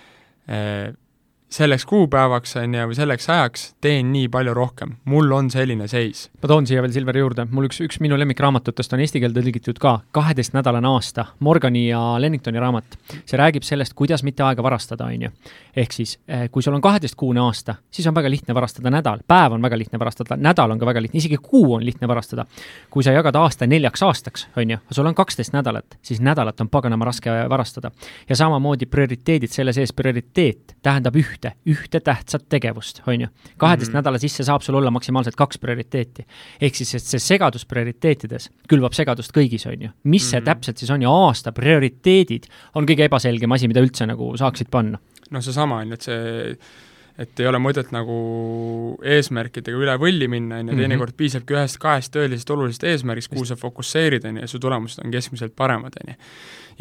selleks 1.50 1.86
kuupäevaks, 1.86 2.56
on 2.60 2.74
ju, 2.76 2.88
või 2.90 2.96
selleks 2.98 3.30
ajaks 3.32 3.62
teen 3.82 4.10
nii 4.12 4.28
palju 4.32 4.52
rohkem, 4.54 4.98
mul 5.08 5.32
on 5.32 5.48
selline 5.52 5.88
seis. 5.88 6.26
ma 6.42 6.50
toon 6.52 6.68
siia 6.68 6.82
veel 6.84 6.92
Silveri 6.92 7.22
juurde, 7.22 7.46
mul 7.52 7.70
üks, 7.70 7.80
üks 7.86 8.02
minu 8.04 8.18
lemmikraamatutest 8.20 8.94
on 8.94 9.04
eesti 9.04 9.22
keelde 9.24 9.40
tõlgitud 9.40 9.80
ka, 9.80 9.94
kaheteistnädalane 10.12 10.90
aasta, 10.92 11.26
Morgani 11.40 11.86
ja 11.88 12.02
Lenningtoni 12.20 12.60
raamat. 12.60 12.98
see 13.26 13.40
räägib 13.40 13.64
sellest, 13.64 13.96
kuidas 13.96 14.24
mitte 14.28 14.44
aega 14.44 14.64
varastada, 14.64 15.06
on 15.06 15.22
ju. 15.22 15.30
ehk 15.76 15.96
siis, 15.96 16.18
eh, 16.28 16.50
kui 16.52 16.64
sul 16.64 16.76
on 16.76 16.82
kaheteistkuune 16.82 17.40
aasta, 17.40 17.76
siis 17.92 18.08
on 18.08 18.16
väga 18.16 18.30
lihtne 18.30 18.54
varastada 18.54 18.92
nädal, 18.92 19.24
päev 19.28 19.54
on 19.54 19.62
väga 19.62 19.78
lihtne 19.78 20.00
varastada, 20.00 20.36
nädal 20.36 20.72
on 20.72 20.80
ka 20.80 20.86
väga 20.86 21.02
lihtne, 21.02 21.18
isegi 21.18 21.38
kuu 21.42 21.74
on 21.76 21.86
lihtne 21.86 22.08
varastada. 22.08 22.46
kui 22.90 23.04
sa 23.04 23.12
jagad 23.12 23.36
aasta 23.36 23.68
neljaks 23.68 24.04
aastaks, 24.04 24.48
on 24.58 24.70
ju, 24.70 24.78
sul 24.92 25.06
on 25.06 25.16
kaksteist 25.16 25.54
nädalat, 25.54 25.98
siis 26.02 26.20
nädalat 26.20 26.60
on 26.62 26.70
paganama 26.70 27.06
raske 27.06 27.32
varastada. 27.50 27.92
ja 28.30 28.36
samamoodi 28.36 28.86
prioriteedid 28.86 29.50
selle 29.50 29.74
sees, 29.74 29.94
prioriteet 29.94 30.76
tähendab 30.84 31.16
üht 31.16 31.37
ühte, 31.38 31.54
ühte 31.70 32.02
tähtsat 32.02 32.48
tegevust, 32.50 33.02
on 33.08 33.22
ju. 33.22 33.28
kaheteist 33.58 33.92
mm 33.92 33.94
-hmm. 33.94 34.02
nädala 34.02 34.18
sisse 34.18 34.44
saab 34.44 34.62
sul 34.62 34.76
olla 34.76 34.92
maksimaalselt 34.92 35.36
kaks 35.36 35.58
prioriteeti. 35.58 36.26
ehk 36.62 36.76
siis, 36.76 36.96
et 36.96 37.04
see 37.04 37.20
segadus 37.20 37.66
prioriteetides 37.66 38.50
külvab 38.68 38.94
segadust 38.94 39.32
kõigis, 39.32 39.68
on 39.68 39.82
ju. 39.82 39.90
mis 40.04 40.24
mm 40.24 40.26
-hmm. 40.26 40.30
see 40.30 40.40
mhm. 40.40 40.46
täpselt 40.46 40.78
siis 40.78 40.92
on 40.92 41.02
ja 41.02 41.10
aasta 41.10 41.52
prioriteedid 41.52 42.46
on 42.76 42.86
kõige 42.86 43.04
ebaselgem 43.04 43.52
asi, 43.52 43.68
mida 43.68 43.82
üldse 43.82 44.06
nagu 44.06 44.38
saaksid 44.38 44.68
panna. 44.72 45.00
noh, 45.30 45.42
seesama 45.42 45.78
on 45.78 45.88
ju, 45.88 45.94
et 45.94 46.02
see 46.02 46.58
et 47.18 47.40
ei 47.42 47.48
ole 47.50 47.58
mõtet 47.62 47.90
nagu 47.92 48.16
eesmärkidega 49.02 49.78
üle 49.78 49.96
võlli 49.98 50.28
minna, 50.30 50.60
on 50.62 50.70
ju, 50.70 50.76
mhm. 50.76 50.84
teinekord 50.84 51.18
piisabki 51.18 51.56
ühest-kahest 51.56 52.14
tõelisest 52.14 52.54
olulisest 52.54 52.84
eesmärgist, 52.84 53.32
kuhu 53.34 53.46
sa 53.50 53.58
fokusseerid, 53.58 54.28
on 54.30 54.38
ju, 54.38 54.46
ja 54.46 54.52
su 54.52 54.62
tulemused 54.62 55.02
on 55.04 55.14
keskmiselt 55.14 55.56
paremad, 55.58 55.98
on 56.02 56.14
ju. 56.14 56.18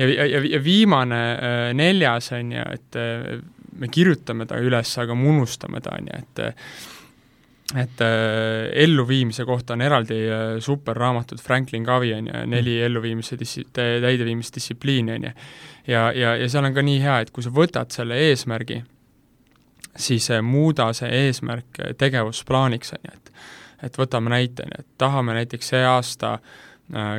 ja, 0.03 0.11
ja, 0.13 0.43
ja 0.53 0.63
viimane 0.65 1.21
äh, 1.33 1.71
neljas, 1.77 2.33
on 2.37 2.53
ju, 2.53 2.67
et 2.77 3.01
äh, 3.01 3.39
me 3.79 3.89
kirjutame 3.93 4.47
ta 4.47 4.59
üles, 4.63 4.93
aga 5.03 5.15
me 5.15 5.29
unustame 5.31 5.81
ta, 5.85 5.97
on 5.99 6.11
ju, 6.11 6.21
et 6.23 6.45
et 7.75 8.01
äh, 8.01 8.69
elluviimise 8.85 9.43
kohta 9.45 9.75
on 9.75 9.83
eraldi 9.83 10.21
äh, 10.31 10.43
superraamatud 10.63 11.41
Franklin 11.43 11.85
Covey 11.85 12.13
on 12.15 12.29
ju, 12.31 12.43
neli 12.47 12.77
mm. 12.77 12.85
elluviimise 12.87 13.37
dissi-, 13.41 13.65
täideviimise 13.75 14.55
distsipliini, 14.55 15.13
on 15.13 15.25
ju. 15.25 15.33
ja, 15.87 16.13
ja, 16.13 16.37
ja 16.37 16.49
seal 16.49 16.69
on 16.69 16.77
ka 16.77 16.85
nii 16.87 17.01
hea, 17.03 17.19
et 17.25 17.33
kui 17.35 17.43
sa 17.43 17.51
võtad 17.51 17.91
selle 17.91 18.21
eesmärgi, 18.29 18.85
siis 19.97 20.31
äh, 20.31 20.45
muuda 20.47 20.93
see 20.95 21.11
eesmärk 21.27 21.83
äh, 21.83 21.97
tegevusplaaniks, 21.99 22.95
on 22.99 23.11
ju, 23.11 23.19
et 23.19 23.33
et 23.85 23.99
võtame 24.01 24.31
näite, 24.33 24.65
on 24.65 24.71
ju, 24.73 24.85
et 24.87 24.99
tahame 24.99 25.35
näiteks 25.37 25.75
see 25.75 25.83
aasta 25.85 26.39
Äh, 26.39 26.66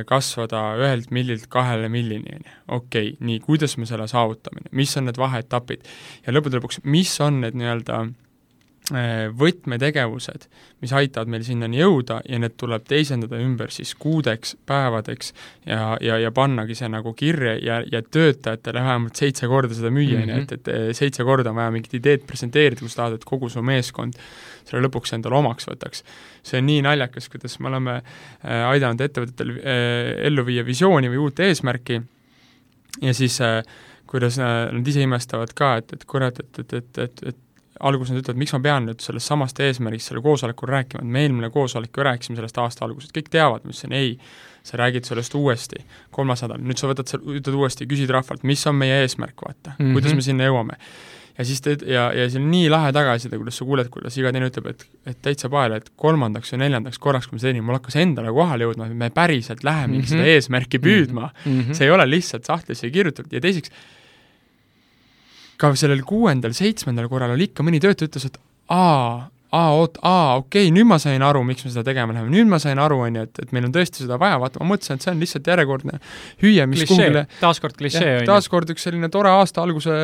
kasvada 0.08 0.62
ühelt 0.80 1.10
millilt 1.12 1.46
kahele 1.52 1.90
millini, 1.92 2.38
on 2.38 2.46
ju. 2.46 2.54
okei, 2.78 3.10
nii, 3.20 3.40
kuidas 3.44 3.76
me 3.76 3.88
selle 3.88 4.08
saavutame, 4.08 4.64
mis 4.72 4.96
on 4.96 5.08
need 5.08 5.20
vaheetapid 5.20 5.84
ja 6.24 6.32
lõppude 6.32 6.60
lõpuks, 6.60 6.80
mis 6.88 7.12
on 7.24 7.42
need 7.44 7.58
nii-öelda 7.58 8.00
äh, 8.06 8.14
võtmetegevused, 8.88 10.46
mis 10.80 10.92
aitavad 10.96 11.28
meil 11.28 11.42
sinnani 11.44 11.80
jõuda 11.80 12.22
ja 12.24 12.38
need 12.40 12.54
tuleb 12.56 12.86
teisendada 12.88 13.36
ümber 13.42 13.72
siis 13.74 13.90
kuudeks, 14.00 14.54
päevadeks 14.68 15.32
ja, 15.66 15.98
ja, 16.00 16.16
ja 16.22 16.30
pannagi 16.32 16.76
see 16.78 16.88
nagu 16.92 17.12
kirja 17.18 17.56
ja, 17.60 17.82
ja 17.84 18.00
töötajatele 18.02 18.80
vähemalt 18.80 19.20
seitse 19.20 19.50
korda 19.50 19.76
seda 19.76 19.92
müüa, 19.92 20.22
on 20.22 20.32
ju, 20.32 20.38
et, 20.40 20.54
et 20.56 20.96
seitse 20.96 21.26
korda 21.28 21.52
on 21.52 21.58
vaja 21.60 21.74
mingit 21.74 21.98
ideed 21.98 22.24
presenteerida, 22.28 22.80
kui 22.80 22.92
sa 22.92 23.02
tahad, 23.02 23.18
et 23.18 23.26
kogu 23.28 23.50
su 23.52 23.64
meeskond 23.66 24.16
selle 24.68 24.84
lõpuks 24.86 25.12
endale 25.16 25.36
omaks 25.38 25.68
võtaks. 25.68 26.04
see 26.42 26.62
on 26.62 26.68
nii 26.68 26.84
naljakas, 26.86 27.28
kuidas 27.32 27.58
me 27.60 27.68
oleme 27.72 27.98
äh, 27.98 28.64
aidanud 28.70 29.04
ettevõtetel 29.04 29.52
äh, 29.58 30.14
ellu 30.30 30.46
viia 30.48 30.64
visiooni 30.64 31.10
või 31.12 31.20
uut 31.26 31.44
eesmärki 31.44 32.00
ja 33.02 33.14
siis 33.14 33.40
äh, 33.44 33.60
kuidas 34.08 34.38
nad 34.40 34.86
ise 34.88 35.04
imestavad 35.04 35.52
ka, 35.52 35.76
et, 35.82 35.92
et 35.92 36.04
kurat, 36.08 36.38
et, 36.40 36.58
et, 36.62 36.72
et, 36.80 36.98
et, 37.04 37.22
et 37.28 37.42
alguses 37.80 38.14
nad 38.14 38.22
ütlevad, 38.22 38.40
miks 38.40 38.54
ma 38.56 38.60
pean 38.64 38.88
nüüd 38.88 39.02
sellest 39.04 39.30
samast 39.30 39.60
eesmärgist 39.62 40.10
sellel 40.10 40.24
koosolekul 40.24 40.72
rääkima, 40.72 41.02
et 41.04 41.12
me 41.16 41.24
eelmine 41.26 41.50
koosolek 41.54 41.96
ju 41.96 42.06
rääkisime 42.06 42.38
sellest 42.40 42.58
aasta 42.62 42.86
algusest, 42.86 43.14
kõik 43.16 43.30
teavad, 43.34 43.64
ma 43.64 43.74
ütlesin 43.74 43.94
ei, 43.98 44.16
sa 44.66 44.80
räägid 44.80 45.06
sellest 45.08 45.34
uuesti, 45.38 45.84
kolmas 46.14 46.42
nädal, 46.44 46.62
nüüd 46.64 46.80
sa 46.80 46.90
võtad 46.90 47.10
seal, 47.10 47.22
ütled 47.38 47.54
uuesti, 47.54 47.86
küsid 47.90 48.10
rahvalt, 48.14 48.42
mis 48.48 48.66
on 48.68 48.76
meie 48.80 49.02
eesmärk, 49.04 49.38
vaata 49.46 49.76
mm, 49.76 49.84
-hmm. 49.84 49.96
kuidas 49.98 50.18
me 50.18 50.26
sinna 50.26 50.50
jõuame 50.50 50.80
ja 51.38 51.44
siis 51.46 51.60
te, 51.62 51.76
ja, 51.86 52.08
ja 52.14 52.26
see 52.30 52.40
on 52.40 52.48
nii 52.50 52.66
lahe 52.72 52.90
tagasiside, 52.94 53.38
kuidas 53.38 53.60
sa 53.60 53.66
kuuled, 53.66 53.90
kuidas 53.94 54.16
iga 54.18 54.32
teine 54.34 54.48
ütleb, 54.50 54.72
et, 54.72 54.82
et 55.06 55.20
täitsa 55.22 55.50
pael, 55.52 55.76
et 55.76 55.92
kolmandaks 56.00 56.50
või 56.54 56.64
neljandaks 56.64 56.98
korraks, 57.02 57.28
kui 57.28 57.38
ma 57.38 57.42
seda 57.42 57.52
tegin, 57.52 57.66
mul 57.68 57.78
hakkas 57.78 57.98
endale 58.02 58.32
kohale 58.34 58.66
jõudma, 58.66 58.88
et 58.88 58.98
me 59.04 59.10
päriselt 59.14 59.62
lähemegi 59.66 60.00
mm 60.00 60.04
-hmm. 60.04 60.16
seda 60.16 60.34
eesmärki 60.34 60.82
püüdma 60.82 61.28
mm. 61.30 61.60
-hmm. 61.60 61.78
see 61.78 61.86
ei 61.86 61.94
ole 61.94 62.08
lihtsalt 62.10 62.50
sahtlisse 62.50 62.90
kirjutatud 62.90 63.32
ja 63.32 63.40
teiseks, 63.40 63.70
ka 65.58 65.72
sellel 65.78 66.04
kuuendal-seitsmendal 66.06 67.08
korral 67.10 67.34
oli 67.34 67.48
ikka 67.50 67.66
mõni 67.66 67.80
töötaja 67.82 68.10
ütles, 68.10 68.28
et 68.30 68.38
aa, 68.74 69.28
aa, 69.52 69.68
oot, 69.72 69.96
aa, 70.04 70.36
okei 70.42 70.66
okay,, 70.66 70.72
nüüd 70.74 70.86
ma 70.88 70.98
sain 71.00 71.22
aru, 71.24 71.40
miks 71.46 71.64
me 71.64 71.70
seda 71.72 71.84
tegema 71.86 72.12
läheme, 72.12 72.28
nüüd 72.32 72.50
ma 72.50 72.58
sain 72.60 72.78
aru, 72.82 72.98
on 73.06 73.16
ju, 73.16 73.24
et, 73.24 73.40
et 73.44 73.52
meil 73.56 73.64
on 73.68 73.72
tõesti 73.72 74.02
seda 74.04 74.18
vaja, 74.20 74.36
vaata, 74.42 74.60
ma 74.60 74.74
mõtlesin, 74.74 74.98
et 74.98 75.06
see 75.06 75.12
on 75.14 75.22
lihtsalt 75.22 75.48
järjekordne 75.48 75.94
hüüe, 76.42 76.66
mis 76.68 76.82
klišee. 76.82 76.90
kuhugile 76.90 77.22
taaskord 77.40 77.78
klišee, 77.78 78.10
on 78.18 78.20
ju. 78.20 78.28
taaskord 78.28 78.72
üks 78.74 78.84
selline 78.84 79.08
tore 79.12 79.32
aasta 79.32 79.64
alguse 79.64 79.94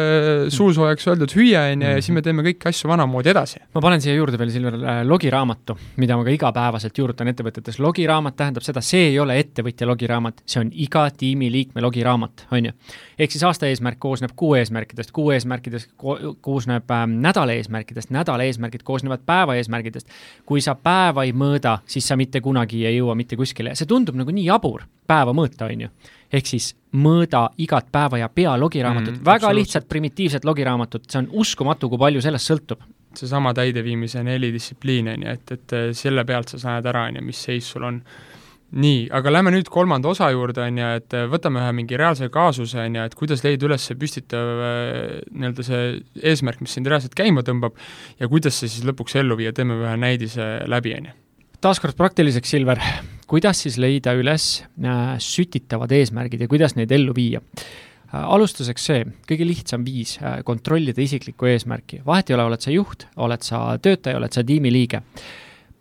suusoojaks 0.55 1.11
öeldud 1.13 1.35
hüüe, 1.37 1.61
on 1.75 1.85
ju, 1.85 1.91
ja 1.93 2.01
siis 2.01 2.17
me 2.17 2.23
teeme 2.25 2.45
kõiki 2.47 2.71
asju 2.73 2.89
vanamoodi 2.89 3.33
edasi. 3.35 3.61
ma 3.77 3.85
panen 3.85 4.05
siia 4.05 4.17
juurde 4.17 4.41
veel, 4.41 4.55
Silver, 4.55 4.79
äh, 4.81 5.03
logiraamatu, 5.09 5.77
mida 6.01 6.17
ma 6.17 6.25
ka 6.25 6.33
igapäevaselt 6.33 7.03
juurutan 7.03 7.29
ettevõtetes. 7.35 7.81
logiraamat 7.85 8.39
tähendab 8.41 8.65
seda, 8.65 8.81
see 8.81 9.11
ei 9.11 9.21
ole 9.21 9.37
ettevõtja 9.43 9.89
logiraamat, 9.91 10.41
see 10.49 10.63
on 10.63 10.73
iga 10.73 11.05
tiimiliikme 11.13 11.85
logiraamat, 11.85 12.47
on 12.53 12.71
ju. 12.71 12.77
ehk 13.19 13.37
siis 13.37 13.45
aasta 13.45 13.69
eesmärk 13.69 14.01
koosneb 14.01 14.33
kuu 14.37 14.55
eesmärkidest, 14.57 15.13
kuu 15.13 15.35
eesmärkidest 15.37 15.93
ko 16.01 16.17
koosneb 16.41 16.91
ähm, 16.91 17.19
nädala 17.25 17.53
eesmärkidest, 17.59 18.13
nädala 18.15 18.47
eesmärgid 18.49 18.83
koosnevad 18.87 19.23
päeva 19.27 19.34
eesmärgidest. 19.59 20.11
kui 20.47 20.63
sa 20.65 20.75
päeva 20.75 21.25
ei 21.25 21.33
mõõda, 21.33 21.79
siis 21.87 22.07
sa 22.09 22.17
mitte 22.17 22.41
kunagi 22.41 22.85
ei 22.87 22.99
jõua 22.99 23.15
mitte 23.15 23.37
kuskile. 23.37 23.75
see 23.75 23.87
tundub 23.87 24.19
nagu 24.21 24.31
nii 24.31 24.47
jabur, 24.47 24.85
päeva 25.07 25.33
mõõta, 25.37 25.71
on 25.71 25.87
ju. 25.87 25.89
ehk 26.33 26.47
siis 26.47 26.75
mõõda 26.95 27.49
igat 27.59 27.91
päeva 27.93 28.19
ja 28.19 28.29
pea 28.29 28.57
logiraamatut. 28.59 29.19
Mm,, 29.19 29.25
väga 29.25 29.55
lihtsat 29.55 29.89
primitiivset 29.89 30.45
logiraamatut, 30.45 31.09
see 31.11 31.23
on 31.23 31.29
uskumatu, 31.45 31.89
kui 31.89 31.99
palju 31.99 32.23
sellest 32.25 32.51
sõltub. 32.51 32.85
Seesama 33.15 33.53
täideviimise 33.55 34.23
neli 34.27 34.51
distsipliini, 34.53 35.13
on 35.15 35.27
ju, 35.27 35.35
et, 35.39 35.53
et 35.53 35.75
selle 35.95 36.25
pealt 36.27 36.57
sa 36.57 36.75
näed 36.75 36.87
ära, 36.91 37.05
on 37.11 37.21
ju, 37.21 37.27
mis 37.27 37.43
seis 37.47 37.69
sul 37.71 37.87
on 37.87 38.01
nii, 38.75 39.07
aga 39.15 39.33
lähme 39.33 39.53
nüüd 39.55 39.69
kolmanda 39.73 40.11
osa 40.11 40.29
juurde, 40.35 40.65
on 40.65 40.79
ju, 40.81 40.91
et 40.99 41.15
äh, 41.17 41.27
võtame 41.31 41.63
ühe 41.63 41.75
mingi 41.77 41.99
reaalse 42.01 42.29
kaasuse, 42.33 42.81
on 42.83 42.99
ju, 42.99 43.07
et 43.07 43.17
kuidas 43.19 43.45
leida 43.47 43.69
üles 43.69 43.87
see 43.87 43.99
püstitav 43.99 44.63
äh, 44.67 45.21
nii-öelda 45.31 45.67
see 45.67 45.85
eesmärk, 46.33 46.63
mis 46.65 46.75
sind 46.75 46.91
reaalselt 46.91 47.15
käima 47.19 47.45
tõmbab, 47.47 47.79
ja 48.21 48.31
kuidas 48.31 48.59
see 48.59 48.73
siis 48.73 48.87
lõpuks 48.89 49.19
ellu 49.23 49.39
viia, 49.39 49.55
teeme 49.55 49.79
ühe 49.79 49.95
näidise 50.01 50.49
läbi, 50.71 50.95
on 50.99 51.11
ju. 51.11 51.17
taaskord 51.65 51.97
praktiliseks, 51.99 52.55
Silver, 52.57 52.83
kuidas 53.31 53.63
siis 53.65 53.79
leida 53.83 54.17
üles 54.19 54.49
äh, 54.83 55.17
sütitavad 55.23 55.95
eesmärgid 55.95 56.45
ja 56.45 56.51
kuidas 56.51 56.79
neid 56.79 56.95
ellu 56.95 57.17
viia? 57.17 57.43
alustuseks 58.15 58.85
see, 58.87 58.99
kõige 59.27 59.43
lihtsam 59.43 59.83
viis 59.83 60.13
kontrollida 60.47 61.03
isiklikku 61.03 61.49
eesmärki, 61.51 61.97
vahet 62.07 62.29
ei 62.31 62.37
ole, 62.37 62.45
oled 62.47 62.63
sa 62.63 62.71
juht, 62.71 63.09
oled 63.19 63.43
sa 63.43 63.63
töötaja, 63.83 64.21
oled 64.21 64.37
sa 64.37 64.45
tiimiliige 64.47 65.01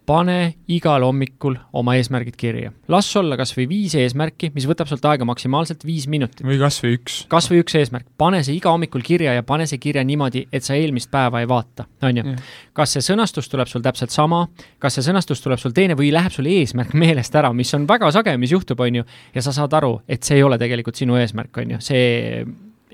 pane 0.05 0.37
igal 0.71 1.03
hommikul 1.05 1.55
oma 1.73 1.95
eesmärgid 1.97 2.35
kirja. 2.39 2.71
las 2.91 3.09
olla 3.15 3.37
kas 3.39 3.53
või 3.55 3.67
viis 3.69 3.95
eesmärki, 3.95 4.51
mis 4.55 4.67
võtab 4.67 4.89
sult 4.89 5.05
aega 5.07 5.25
maksimaalselt 5.25 5.85
viis 5.85 6.07
minutit. 6.11 6.43
või 6.45 6.59
kas 6.59 6.79
või 6.83 6.97
üks. 6.97 7.19
kas 7.31 7.49
või 7.51 7.61
üks 7.63 7.77
eesmärk, 7.79 8.07
pane 8.17 8.43
see 8.43 8.57
iga 8.57 8.73
hommikul 8.73 9.05
kirja 9.05 9.35
ja 9.37 9.43
pane 9.47 9.67
see 9.69 9.79
kirja 9.81 10.03
niimoodi, 10.07 10.45
et 10.51 10.65
sa 10.65 10.75
eelmist 10.75 11.11
päeva 11.11 11.43
ei 11.43 11.49
vaata, 11.49 11.87
on 12.03 12.19
ju. 12.21 12.35
kas 12.73 12.97
see 12.97 13.05
sõnastus 13.05 13.49
tuleb 13.51 13.71
sul 13.71 13.85
täpselt 13.85 14.11
sama, 14.11 14.45
kas 14.79 14.99
see 14.99 15.07
sõnastus 15.07 15.43
tuleb 15.43 15.61
sul 15.61 15.75
teine 15.75 15.97
või 15.99 16.11
läheb 16.13 16.35
sul 16.35 16.49
eesmärk 16.51 16.93
meelest 17.03 17.35
ära, 17.39 17.53
mis 17.53 17.73
on 17.77 17.87
väga 17.89 18.11
sage, 18.15 18.35
mis 18.37 18.53
juhtub, 18.55 18.83
on 18.83 19.01
ju, 19.01 19.07
ja 19.35 19.45
sa 19.45 19.55
saad 19.55 19.73
aru, 19.79 19.97
et 20.07 20.23
see 20.23 20.39
ei 20.39 20.43
ole 20.43 20.59
tegelikult 20.61 20.99
sinu 20.99 21.17
eesmärk, 21.21 21.63
on 21.63 21.77
ju, 21.77 21.83
see 21.83 22.45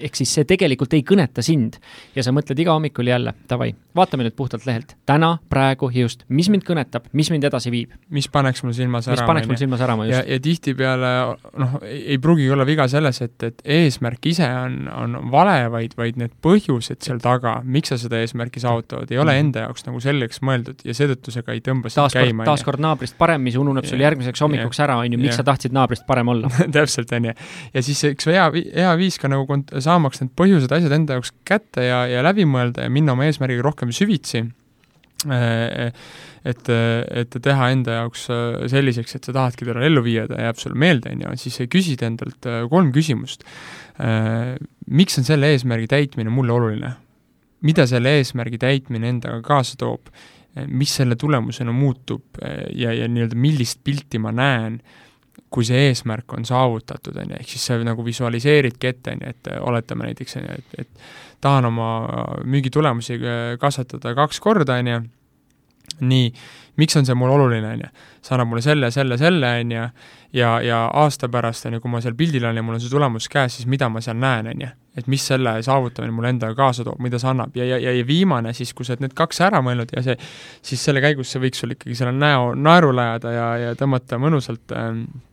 ehk 0.07 0.19
siis 0.19 0.31
see 0.37 0.47
tegelikult 0.49 0.93
ei 0.97 1.03
kõneta 1.07 1.43
sind 1.45 1.77
ja 2.15 2.23
sa 2.25 2.33
mõtled 2.35 2.59
iga 2.61 2.75
hommikul 2.75 3.09
jälle, 3.09 3.33
davai, 3.49 3.71
vaatame 3.95 4.25
nüüd 4.25 4.35
puhtalt 4.37 4.65
lehelt, 4.67 4.95
täna, 5.09 5.35
praegu 5.51 5.89
just, 5.93 6.25
mis 6.29 6.49
mind 6.51 6.65
kõnetab, 6.67 7.09
mis 7.17 7.31
mind 7.33 7.47
edasi 7.49 7.71
viib. 7.73 7.93
mis 8.09 8.29
paneks 8.31 8.63
mul 8.63 8.75
silma 8.77 9.01
särama. 9.05 9.21
mis 9.21 9.29
paneks 9.31 9.49
mul 9.51 9.59
silma 9.61 9.79
särama, 9.81 10.07
just. 10.09 10.17
ja, 10.17 10.35
ja 10.35 10.39
tihtipeale 10.43 11.11
noh, 11.61 11.77
ei 11.85 12.17
pruugigi 12.21 12.51
olla 12.53 12.65
viga 12.67 12.87
selles, 12.91 13.21
et, 13.25 13.37
et 13.43 13.63
eesmärk 13.79 14.29
ise 14.31 14.47
on, 14.47 14.79
on 14.93 15.17
vale, 15.31 15.57
vaid, 15.73 15.95
vaid 15.99 16.19
need 16.21 16.35
põhjused 16.43 17.03
seal 17.05 17.21
taga, 17.23 17.59
miks 17.63 17.93
sa 17.93 17.99
seda 18.01 18.21
eesmärki 18.23 18.61
saavutavad, 18.63 19.11
ei 19.11 19.21
ole 19.21 19.35
mhm. 19.35 19.47
enda 19.47 19.65
jaoks 19.67 19.87
nagu 19.87 20.01
selgeks 20.03 20.43
mõeldud 20.45 20.85
ja 20.87 20.95
seetõttu 20.97 21.33
see 21.33 21.45
ka 21.45 21.55
ei 21.55 21.63
tõmba 21.65 21.91
sind 21.93 22.15
käima. 22.15 22.47
taaskord 22.47 22.81
naabrist 22.83 23.17
parem, 23.19 23.43
mis 23.45 23.57
ununeb 23.59 23.87
sul 23.89 24.01
järgmiseks 24.03 24.45
hommikuks 24.45 24.83
ära, 24.85 24.99
on 25.01 25.15
ju, 25.15 25.21
miks 25.21 25.35
ja. 25.35 25.41
sa 25.41 25.47
tahtsid 25.51 25.75
naabrist 25.75 26.05
parem 26.09 26.31
olla 26.35 26.51
täpselt, 26.77 27.11
on 27.17 27.31
ju. 27.31 27.35
ja 27.73 27.85
siis 27.85 28.03
üks 28.11 28.29
hea, 28.29 28.47
hea 28.53 28.93
viis 28.99 29.19
ka 29.21 29.31
nagu 29.31 29.47
kont-, 29.49 29.73
saamaks 29.89 30.21
need 30.23 30.31
põhjused, 30.37 30.71
asjad 30.75 30.95
enda 30.95 31.17
jaoks 31.17 31.33
kätte 31.47 31.85
ja, 31.85 32.03
ja 32.09 32.23
läbi 32.25 32.45
mõelda 32.49 32.85
ja 32.85 32.93
minna 32.93 33.15
oma 33.15 33.27
eesmärgiga 33.27 33.65
rohkem 33.65 33.91
süvitsi, 33.95 34.43
äh, 35.27 35.91
et, 36.47 36.71
et 36.71 37.37
teha 37.43 37.69
enda 37.73 37.99
jaoks 37.99 38.29
äh, 38.33 38.63
selliseks, 38.71 39.17
et 39.17 39.27
sa 39.27 39.35
tahadki 39.35 39.67
teda 39.67 39.83
ellu 39.87 40.03
viia, 40.05 40.27
ta 40.29 40.39
jääb 40.45 40.61
sulle 40.61 40.79
meelde, 40.79 41.13
on 41.15 41.25
ju, 41.25 41.35
siis 41.43 41.59
küsid 41.73 42.05
endalt 42.07 42.49
äh, 42.49 42.63
kolm 42.71 42.93
küsimust. 42.95 43.45
Miks 44.87 45.19
on 45.19 45.25
selle 45.27 45.49
eesmärgi 45.51 45.89
täitmine 45.91 46.31
mulle 46.31 46.55
oluline? 46.55 46.95
mida 47.67 47.83
selle 47.83 48.13
eesmärgi 48.15 48.55
täitmine 48.55 49.09
endaga 49.11 49.41
kaasa 49.43 49.75
toob? 49.81 50.07
mis 50.71 50.93
selle 50.95 51.17
tulemusena 51.19 51.73
muutub 51.75 52.39
ja, 52.39 52.93
ja 52.95 53.09
nii-öelda 53.11 53.35
millist 53.35 53.81
pilti 53.83 54.21
ma 54.23 54.31
näen 54.31 54.79
äh, 54.79 55.08
kui 55.49 55.65
see 55.67 55.89
eesmärk 55.89 56.33
on 56.37 56.45
saavutatud, 56.47 57.17
on 57.17 57.33
ju, 57.33 57.39
ehk 57.41 57.53
siis 57.53 57.65
sa 57.69 57.77
nagu 57.83 58.05
visualiseeridki 58.05 58.91
ette, 58.91 59.15
on 59.15 59.23
ju, 59.23 59.33
et 59.33 59.51
oletame 59.59 60.09
näiteks, 60.09 60.37
on 60.39 60.47
ju, 60.47 60.57
et, 60.59 60.83
et 60.85 61.41
tahan 61.41 61.69
oma 61.69 61.89
müügitulemusi 62.45 63.19
äh, 63.19 63.55
kasvatada 63.61 64.15
kaks 64.17 64.39
korda, 64.43 64.79
on 64.79 64.91
ju, 64.93 65.01
nii, 65.99 66.31
miks 66.79 66.95
on 66.99 67.07
see 67.07 67.17
mul 67.17 67.31
oluline, 67.33 67.73
on 67.75 67.83
ju. 67.83 67.91
see 68.23 68.35
annab 68.35 68.51
mulle 68.51 68.63
selle, 68.63 68.91
selle, 68.91 69.17
selle, 69.19 69.51
on 69.61 69.71
ju, 69.73 69.85
ja, 70.37 70.51
ja 70.63 70.79
aasta 71.01 71.29
pärast, 71.31 71.65
on 71.67 71.77
ju, 71.77 71.83
kui 71.83 71.91
ma 71.91 72.01
seal 72.03 72.17
pildil 72.19 72.45
olen 72.45 72.59
ja 72.59 72.65
mul 72.65 72.77
on 72.77 72.83
see 72.83 72.91
tulemus 72.91 73.29
käes, 73.31 73.57
siis 73.57 73.69
mida 73.69 73.89
ma 73.91 74.03
seal 74.03 74.19
näen, 74.19 74.51
on 74.53 74.65
ju. 74.65 74.73
et 74.99 75.07
mis 75.07 75.23
selle 75.31 75.53
saavutamine 75.63 76.11
mulle 76.11 76.33
endaga 76.33 76.57
kaasa 76.57 76.83
toob, 76.83 76.99
mida 77.03 77.19
see 77.21 77.29
annab 77.31 77.55
ja, 77.55 77.65
ja, 77.65 77.79
ja, 77.79 77.93
ja 77.95 78.05
viimane 78.07 78.53
siis, 78.57 78.73
kui 78.75 78.85
sa 78.85 78.93
oled 78.93 79.07
need 79.07 79.15
kaks 79.15 79.39
ära 79.47 79.63
mõelnud 79.63 79.95
ja 79.95 80.03
see, 80.03 80.17
siis 80.65 80.83
selle 80.83 81.01
käigus 81.03 81.31
see 81.31 81.41
võiks 81.43 81.63
sul 81.63 81.75
ikkagi 81.75 81.95
selle 81.95 82.11
näo 82.15 82.51
naerule 82.55 83.05
ajada 83.05 83.33
ja, 83.33 83.49
ja 83.63 83.73
tõmmata 83.79 84.19
mõnusalt 84.19 84.75
ähm, 84.75 85.05
Äh, 85.07 85.15
äh, 85.15 85.28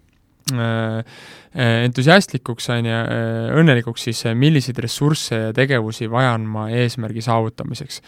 entusiastlikuks, 1.57 2.69
on 2.71 2.87
ju, 2.87 2.93
äh, 2.93 3.57
õnnelikuks, 3.57 4.07
siis 4.09 4.23
milliseid 4.37 4.79
ressursse 4.83 5.39
ja 5.47 5.53
tegevusi 5.57 6.11
vajan 6.11 6.45
ma 6.47 6.69
eesmärgi 6.71 7.25
saavutamiseks. 7.25 8.03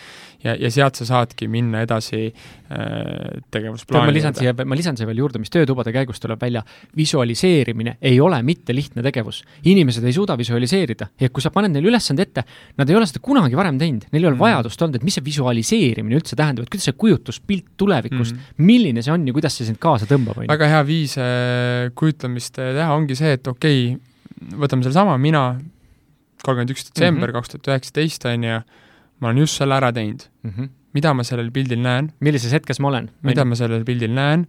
ja, 0.44 0.54
ja 0.54 0.70
sealt 0.70 0.94
sa 0.94 1.04
saadki 1.04 1.48
minna 1.50 1.80
edasi 1.82 2.28
tegevusplaani 3.50 4.06
ma 4.06 4.12
lisan 4.14 4.36
siia, 4.36 4.52
ma 4.54 4.76
lisan 4.76 4.94
siia 4.96 5.08
veel 5.08 5.18
juurde, 5.18 5.40
mis 5.42 5.50
töötubade 5.50 5.90
käigus 5.90 6.20
tuleb 6.20 6.38
välja, 6.40 6.62
visualiseerimine 6.96 7.96
ei 8.02 8.20
ole 8.20 8.38
mitte 8.46 8.74
lihtne 8.76 9.02
tegevus. 9.02 9.42
inimesed 9.64 10.04
ei 10.04 10.12
suuda 10.12 10.36
visualiseerida 10.38 11.08
ja 11.20 11.30
kui 11.30 11.42
sa 11.42 11.50
paned 11.50 11.72
neile 11.72 11.88
ülesande 11.88 12.22
ette, 12.22 12.44
nad 12.76 12.90
ei 12.90 12.96
ole 12.96 13.08
seda 13.08 13.22
kunagi 13.24 13.56
varem 13.56 13.80
teinud, 13.80 14.06
neil 14.12 14.22
ei 14.22 14.28
ole 14.28 14.36
mm. 14.36 14.44
vajadust 14.44 14.82
olnud, 14.82 15.00
et 15.00 15.08
mis 15.08 15.18
see 15.18 15.24
visualiseerimine 15.24 16.20
üldse 16.20 16.38
tähendab, 16.38 16.68
et 16.68 16.72
kuidas 16.76 16.86
see 16.90 16.98
kujutuspilt 17.00 17.72
tulevikust 17.80 18.36
mm., 18.36 18.68
milline 18.68 19.02
see 19.02 19.14
on 19.14 19.26
ja 19.26 19.34
kuidas 19.34 19.58
see 19.58 19.66
sind 19.66 19.80
kaasa 19.82 20.06
tõmbab, 20.06 20.38
on 20.38 20.46
ju. 20.46 20.52
väga 20.52 20.70
hea 20.76 20.84
viis 20.86 21.16
kujutleda 21.98 22.27
kasutamist 22.28 22.58
eh, 22.58 22.74
teha, 22.76 22.94
ongi 22.94 23.16
see, 23.16 23.34
et 23.38 23.46
okei 23.48 23.94
okay,, 23.94 24.56
võtame 24.58 24.84
sellesama, 24.86 25.16
mina, 25.18 25.58
kolmkümmend 26.44 26.74
üks 26.74 26.88
detsember 26.88 27.28
mhm. 27.28 27.36
kaks 27.38 27.54
tuhat 27.54 27.70
üheksateist, 27.72 28.26
on 28.30 28.44
ju, 28.44 28.58
ma 29.20 29.30
olen 29.30 29.42
just 29.42 29.58
selle 29.58 29.74
ära 29.74 29.90
teinud 29.92 30.28
mm. 30.44 30.50
-hmm. 30.50 30.68
mida 30.94 31.14
ma 31.14 31.24
sellel 31.24 31.50
pildil 31.50 31.80
näen? 31.82 32.12
millises 32.20 32.52
hetkes 32.52 32.78
ma 32.80 32.88
olen? 32.88 33.10
mida 33.22 33.44
ma 33.44 33.54
sellel 33.58 33.84
pildil 33.84 34.14
näen? 34.14 34.46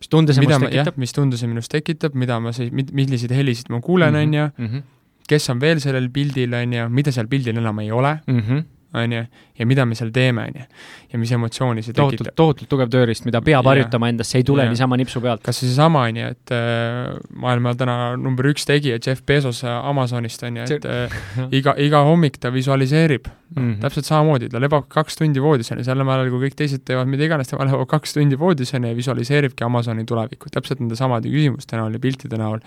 mis 0.00 0.08
tunde 0.08 0.32
see 0.32 0.40
minus 0.40 0.62
tekitab? 0.62 0.96
mis 0.96 1.12
tunde 1.12 1.36
see 1.36 1.48
minus 1.48 1.68
tekitab, 1.68 2.14
mida 2.14 2.40
ma 2.40 2.52
siis, 2.52 2.72
milliseid 2.72 3.32
helisid 3.32 3.68
ma 3.68 3.80
kuulen, 3.80 4.14
mhm. 4.14 4.22
on 4.22 4.34
ju, 4.34 4.48
mhm. 4.56 4.82
kes 5.28 5.50
on 5.50 5.60
veel 5.60 5.80
sellel 5.80 6.08
pildil, 6.10 6.54
on 6.54 6.72
ju, 6.72 6.88
mida 6.88 7.12
seal 7.12 7.28
pildil 7.28 7.58
enam 7.58 7.78
ei 7.80 7.90
ole 7.92 8.20
mm, 8.26 8.40
-hmm 8.40 8.68
on 8.94 9.12
ju, 9.12 9.24
ja 9.58 9.66
mida 9.66 9.84
me 9.86 9.94
seal 9.98 10.10
teeme, 10.14 10.46
on 10.50 10.60
ju. 10.60 10.64
ja 11.12 11.18
mis 11.18 11.32
emotsiooni 11.32 11.82
see 11.86 11.94
tohutult, 11.94 12.24
tekitab. 12.24 12.36
tohutult 12.38 12.70
tugev 12.70 12.92
tööriist, 12.92 13.26
mida 13.28 13.42
peab 13.44 13.64
ja. 13.64 13.70
harjutama 13.70 14.10
endas, 14.10 14.30
see 14.30 14.42
ei 14.42 14.46
tule 14.46 14.66
niisama 14.70 14.98
nipsu 15.00 15.22
pealt. 15.24 15.42
kas 15.46 15.62
või 15.62 15.72
seesama, 15.72 16.06
on 16.10 16.22
ju, 16.22 16.30
et 16.36 16.54
äh, 16.56 17.18
maailma 17.46 17.74
täna 17.78 17.98
number 18.20 18.50
üks 18.50 18.66
tegija, 18.68 18.98
Jeff 18.98 19.26
Bezos 19.26 19.62
Amazonist, 19.64 20.42
on 20.46 20.62
ju, 20.62 20.70
et 20.78 20.88
äh, 20.90 21.20
iga, 21.60 21.76
iga 21.78 22.02
hommik 22.08 22.40
ta 22.42 22.52
visualiseerib 22.54 23.30
mm. 23.56 23.62
-hmm. 23.62 23.76
täpselt 23.82 24.06
samamoodi, 24.06 24.48
ta 24.48 24.60
lebab 24.62 24.88
kaks 24.88 25.16
tundi 25.20 25.42
voodis, 25.42 25.70
on 25.72 25.78
ju, 25.78 25.84
sel 25.84 26.00
ajal, 26.00 26.30
kui 26.30 26.48
kõik 26.48 26.56
teised 26.58 26.84
teevad 26.86 27.10
mida 27.10 27.26
iganes, 27.26 27.50
tema 27.50 27.66
lebab 27.68 27.86
kaks 27.90 28.16
tundi 28.16 28.38
voodis, 28.38 28.74
on 28.74 28.84
ju, 28.84 28.92
ja 28.94 28.96
visualiseeribki 28.96 29.64
Amazoni 29.64 30.04
tulevikut, 30.04 30.52
täpselt 30.52 30.80
nende 30.80 30.96
samade 30.96 31.32
küsimuste 31.32 31.76
näol 31.76 31.98
ja 31.98 32.02
piltide 32.02 32.40
näol 32.40 32.60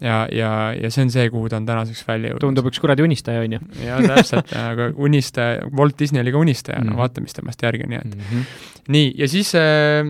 ja, 0.00 0.26
ja, 0.32 0.50
ja 0.76 0.90
see 0.92 1.06
on 1.06 1.12
see, 1.12 1.28
kuhu 1.32 1.50
ta 1.52 1.60
on 1.60 1.68
tänaseks 1.68 2.02
välja 2.08 2.32
jõudnud. 2.32 2.44
tundub 2.44 2.70
üks 2.70 2.80
kuradi 2.82 3.04
unistaja, 3.06 3.44
on 3.44 3.56
ju. 3.56 3.60
jaa, 3.88 4.00
täpselt, 4.04 4.52
aga 4.60 4.90
unistaja, 5.08 5.68
Walt 5.76 5.98
Disney 5.98 6.22
oli 6.24 6.34
ka 6.34 6.42
unistaja 6.42 6.80
mm, 6.80 6.88
-hmm. 6.88 6.96
no 6.96 7.02
vaata, 7.02 7.24
mis 7.24 7.36
temast 7.36 7.62
järgi, 7.62 7.88
nii 7.88 8.02
et 8.02 8.10
mm 8.14 8.26
-hmm. 8.30 8.58
nii, 8.88 9.14
ja 9.18 9.28
siis 9.28 9.54
äh, 9.54 10.04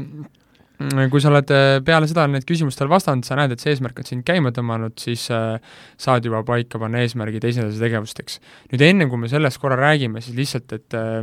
kui 0.77 1.23
sa 1.23 1.31
oled 1.31 1.51
äh, 1.55 1.79
peale 1.85 2.09
seda 2.11 2.27
need 2.29 2.45
küsimustele 2.49 2.91
vastanud, 2.93 3.25
sa 3.25 3.39
näed, 3.39 3.55
et 3.55 3.63
see 3.63 3.73
eesmärk 3.73 4.03
on 4.03 4.09
sind 4.09 4.27
käima 4.29 4.53
tõmmanud, 4.57 4.97
siis 5.01 5.27
äh, 5.33 5.57
saad 6.01 6.27
juba 6.29 6.43
paika 6.47 6.81
panna 6.83 7.01
eesmärgid 7.05 7.45
esimese 7.49 7.81
tegevusteks. 7.81 8.41
nüüd 8.73 8.85
enne, 8.85 9.09
kui 9.09 9.23
me 9.23 9.31
sellest 9.33 9.61
korra 9.63 9.79
räägime, 9.81 10.21
siis 10.25 10.37
lihtsalt, 10.37 10.77
et 10.77 10.99
äh, 10.99 11.23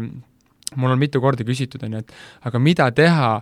mul 0.75 0.95
on 0.95 1.01
mitu 1.01 1.21
korda 1.21 1.45
küsitud, 1.45 1.85
on 1.85 1.99
ju, 1.99 2.01
et 2.01 2.49
aga 2.49 2.61
mida 2.61 2.89
teha, 2.95 3.35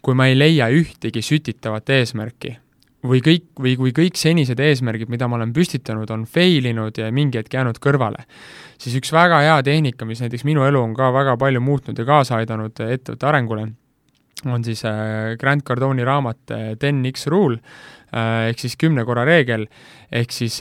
kui 0.00 0.16
ma 0.16 0.30
ei 0.30 0.38
leia 0.38 0.70
ühtegi 0.72 1.20
sütitavat 1.24 1.92
eesmärki 1.92 2.54
või 3.04 3.20
kõik, 3.24 3.46
või 3.60 3.74
kui 3.80 3.92
kõik 3.96 4.16
senised 4.20 4.60
eesmärgid, 4.60 5.12
mida 5.12 5.28
ma 5.28 5.38
olen 5.38 5.52
püstitanud, 5.56 6.08
on 6.12 6.24
fail 6.28 6.66
inud 6.68 6.96
ja 7.00 7.08
mingi 7.12 7.40
hetk 7.40 7.52
jäänud 7.56 7.80
kõrvale, 7.80 8.24
siis 8.80 8.96
üks 9.00 9.12
väga 9.12 9.42
hea 9.44 9.60
tehnika, 9.64 10.08
mis 10.08 10.20
näiteks 10.24 10.44
minu 10.48 10.64
elu 10.64 10.82
on 10.88 10.96
ka 10.96 11.12
väga 11.12 11.36
palju 11.40 11.60
muutnud 11.64 12.00
ja 12.00 12.08
kaasa 12.08 12.40
aidanud 12.40 12.80
ettevõtte 12.80 13.28
arengule, 13.28 13.68
on 14.48 14.64
siis 14.64 14.84
äh, 14.88 15.36
Grant 15.40 15.64
Cardoni 15.66 16.04
raamat 16.06 16.54
äh, 16.54 16.68
Ten 16.80 17.02
X 17.10 17.26
Rule, 17.32 17.58
äh, 18.14 18.48
ehk 18.50 18.62
siis 18.62 18.76
kümne 18.80 19.04
korra 19.08 19.26
reegel, 19.28 19.66
ehk 20.10 20.32
siis 20.34 20.60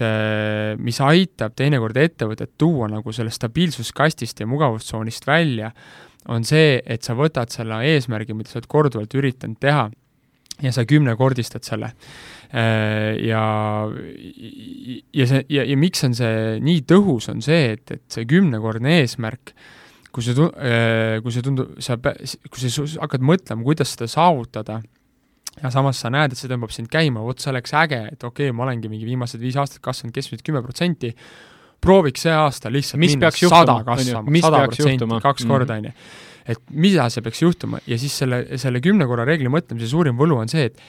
mis 0.77 0.99
aitab 1.01 1.55
teinekord 1.57 1.97
ettevõtet 1.97 2.53
tuua 2.61 2.89
nagu 2.91 3.13
sellest 3.15 3.39
stabiilsuskastist 3.39 4.43
ja 4.43 4.49
mugavustsoonist 4.49 5.25
välja, 5.27 5.71
on 6.29 6.45
see, 6.45 6.77
et 6.85 7.07
sa 7.07 7.15
võtad 7.17 7.49
selle 7.49 7.79
eesmärgi, 7.95 8.35
mida 8.37 8.51
sa 8.51 8.59
oled 8.59 8.69
korduvalt 8.69 9.15
üritanud 9.17 9.57
teha, 9.63 9.87
ja 10.61 10.71
sa 10.75 10.85
kümnekordistad 10.85 11.63
selle. 11.67 11.93
Äh, 12.53 13.15
ja, 13.27 13.43
ja 15.13 15.27
see, 15.29 15.43
ja, 15.53 15.65
ja 15.65 15.77
miks 15.79 16.03
on 16.07 16.15
see 16.17 16.57
nii 16.65 16.83
tõhus, 16.89 17.29
on 17.31 17.43
see, 17.45 17.75
et, 17.77 17.85
et 17.95 18.05
see 18.11 18.27
kümnekordne 18.29 18.99
eesmärk, 19.01 19.53
kui 20.15 20.25
see 20.25 20.37
tu-, 20.37 20.51
äh, 20.57 21.19
kui 21.23 21.33
see 21.35 21.45
tundub, 21.45 21.75
sa, 21.83 21.97
kui 21.99 22.63
sa 22.63 22.87
hakkad 23.03 23.25
mõtlema, 23.25 23.65
kuidas 23.65 23.93
seda 23.95 24.09
saavutada, 24.11 24.79
ja 25.59 25.71
samas 25.73 25.99
sa 26.01 26.11
näed, 26.13 26.33
et 26.33 26.39
see 26.39 26.49
tõmbab 26.51 26.73
sind 26.73 26.89
käima, 26.91 27.21
vot 27.25 27.41
see 27.41 27.51
oleks 27.51 27.75
äge, 27.77 28.01
et 28.13 28.23
okei 28.23 28.49
okay,, 28.49 28.55
ma 28.55 28.65
olengi 28.67 28.91
mingi 28.91 29.07
viimased 29.07 29.41
viis 29.41 29.59
aastat 29.59 29.83
kasvanud 29.85 30.15
keskmiselt 30.15 30.45
kümme 30.47 30.63
protsenti, 30.65 31.11
prooviks 31.83 32.25
see 32.25 32.33
aasta 32.35 32.71
lihtsalt 32.71 32.99
mis 32.99 33.15
minna 33.15 33.31
sada 33.31 33.79
kasvama, 33.87 34.41
sada 34.43 34.65
protsenti, 34.67 35.07
kaks 35.23 35.47
korda, 35.47 35.77
mhm. 35.77 35.85
on 35.85 35.91
ju 35.91 36.27
et 36.49 36.71
mida 36.73 37.05
see 37.13 37.23
peaks 37.25 37.43
juhtuma? 37.43 37.81
Ja 37.89 37.97
siis 38.01 38.15
selle, 38.21 38.41
selle 38.61 38.81
kümne 38.83 39.07
korra 39.09 39.25
reegli 39.27 39.51
mõtlemise 39.51 39.89
suurim 39.91 40.17
võlu 40.19 40.39
on 40.41 40.49
see, 40.51 40.69
et 40.69 40.79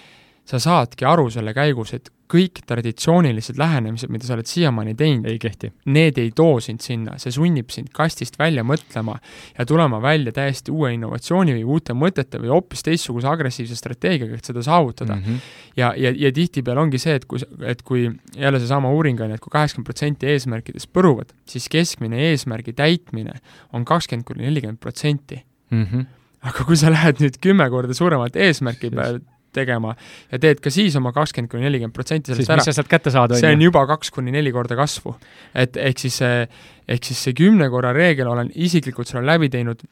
sa 0.50 0.58
saadki 0.62 1.06
aru 1.06 1.28
selle 1.30 1.54
käigus, 1.54 1.92
et 1.94 2.10
kõik 2.30 2.60
traditsioonilised 2.68 3.58
lähenemised, 3.58 4.10
mida 4.12 4.26
sa 4.26 4.36
oled 4.36 4.46
siiamaani 4.46 4.92
teinud, 4.98 5.26
ei 5.30 5.38
kehti. 5.42 5.72
need 5.90 6.18
ei 6.22 6.30
too 6.36 6.60
sind 6.62 6.82
sinna, 6.84 7.16
see 7.22 7.32
sunnib 7.34 7.72
sind 7.74 7.90
kastist 7.94 8.38
välja 8.38 8.62
mõtlema 8.66 9.16
ja 9.56 9.66
tulema 9.66 9.98
välja 10.02 10.32
täiesti 10.36 10.70
uue 10.70 10.92
innovatsiooni 10.94 11.56
või 11.58 11.64
uute 11.76 11.96
mõtete 11.96 12.38
või 12.42 12.52
hoopis 12.54 12.84
teistsuguse 12.86 13.28
agressiivse 13.30 13.78
strateegiaga, 13.78 14.38
et 14.38 14.50
seda 14.50 14.62
saavutada 14.66 15.16
mm. 15.16 15.24
-hmm. 15.24 15.50
ja, 15.80 15.90
ja, 15.96 16.14
ja 16.26 16.32
tihtipeale 16.34 16.84
ongi 16.84 17.02
see, 17.02 17.18
et 17.18 17.26
kui, 17.30 17.42
et 17.66 17.82
kui 17.82 18.06
jälle 18.36 18.62
seesama 18.62 18.92
uuring 18.94 19.20
on, 19.26 19.34
et 19.34 19.42
kui 19.42 19.50
kaheksakümmend 19.50 19.90
protsenti 19.90 20.30
eesmärkidest 20.30 20.90
põruvad, 20.94 21.34
siis 21.50 21.68
keskmine 21.68 22.30
eesmärgi 22.30 22.72
täitmine 22.78 23.40
on 23.72 23.84
kakskümmend 23.84 24.26
kuni 24.26 24.46
nelikümmend 24.46 24.78
protsenti. 24.78 25.44
Mhm. 25.70 26.08
aga 26.40 26.64
kui 26.64 26.76
sa 26.76 26.88
lähed 26.90 27.20
nüüd 27.20 27.36
kümme 27.44 27.66
korda 27.70 27.94
suuremat 27.94 28.36
eesmärki 28.36 28.88
peale 28.90 29.20
tegema 29.56 29.94
ja 30.30 30.40
teed 30.42 30.60
ka 30.64 30.72
siis 30.74 30.96
oma 30.98 31.12
kakskümmend 31.16 31.52
kuni 31.52 31.66
nelikümmend 31.68 31.96
protsenti 31.96 32.32
siis 32.32 32.42
sellest 32.42 32.54
ära 32.54 32.64
mis 32.64 32.70
sa 32.70 32.76
sealt 32.80 32.90
kätte 32.90 33.14
saad, 33.14 33.36
see 33.38 33.48
on 33.48 33.60
on 33.60 33.64
ju? 33.64 33.70
juba 33.70 33.86
kaks 33.90 34.12
kuni 34.14 34.34
neli 34.34 34.52
korda 34.54 34.76
kasvu. 34.78 35.14
et 35.54 35.76
ehk 35.76 36.02
siis 36.02 36.20
see, 36.22 36.44
ehk 36.88 37.08
siis 37.10 37.24
see 37.28 37.38
kümne 37.38 37.70
korra 37.72 37.94
reegel 37.96 38.30
olen 38.30 38.52
isiklikult 38.54 39.10
selle 39.10 39.26
läbi 39.26 39.50
teinud, 39.52 39.82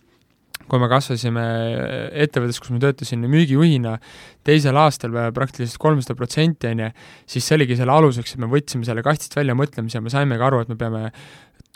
kui 0.68 0.80
me 0.82 0.88
kasvasime 0.90 1.44
ettevõttes, 2.24 2.58
kus 2.60 2.72
ma 2.74 2.80
töötasin 2.82 3.22
müügijuhina, 3.30 3.94
teisel 4.44 4.76
aastal 4.76 5.14
praktiliselt 5.34 5.80
kolmsada 5.80 6.16
protsenti, 6.18 6.68
on 6.72 6.82
ju, 6.84 6.88
siis 7.30 7.46
see 7.46 7.56
oligi 7.56 7.78
selle 7.78 7.94
aluseks, 7.94 8.34
et 8.34 8.42
me 8.42 8.50
võtsime 8.52 8.84
selle 8.88 9.04
kastist 9.06 9.36
välja 9.38 9.56
mõtlemise 9.56 9.96
ja 9.96 10.04
me 10.04 10.12
saimegi 10.12 10.44
aru, 10.44 10.60
et 10.64 10.72
me 10.72 10.76
peame 10.80 11.06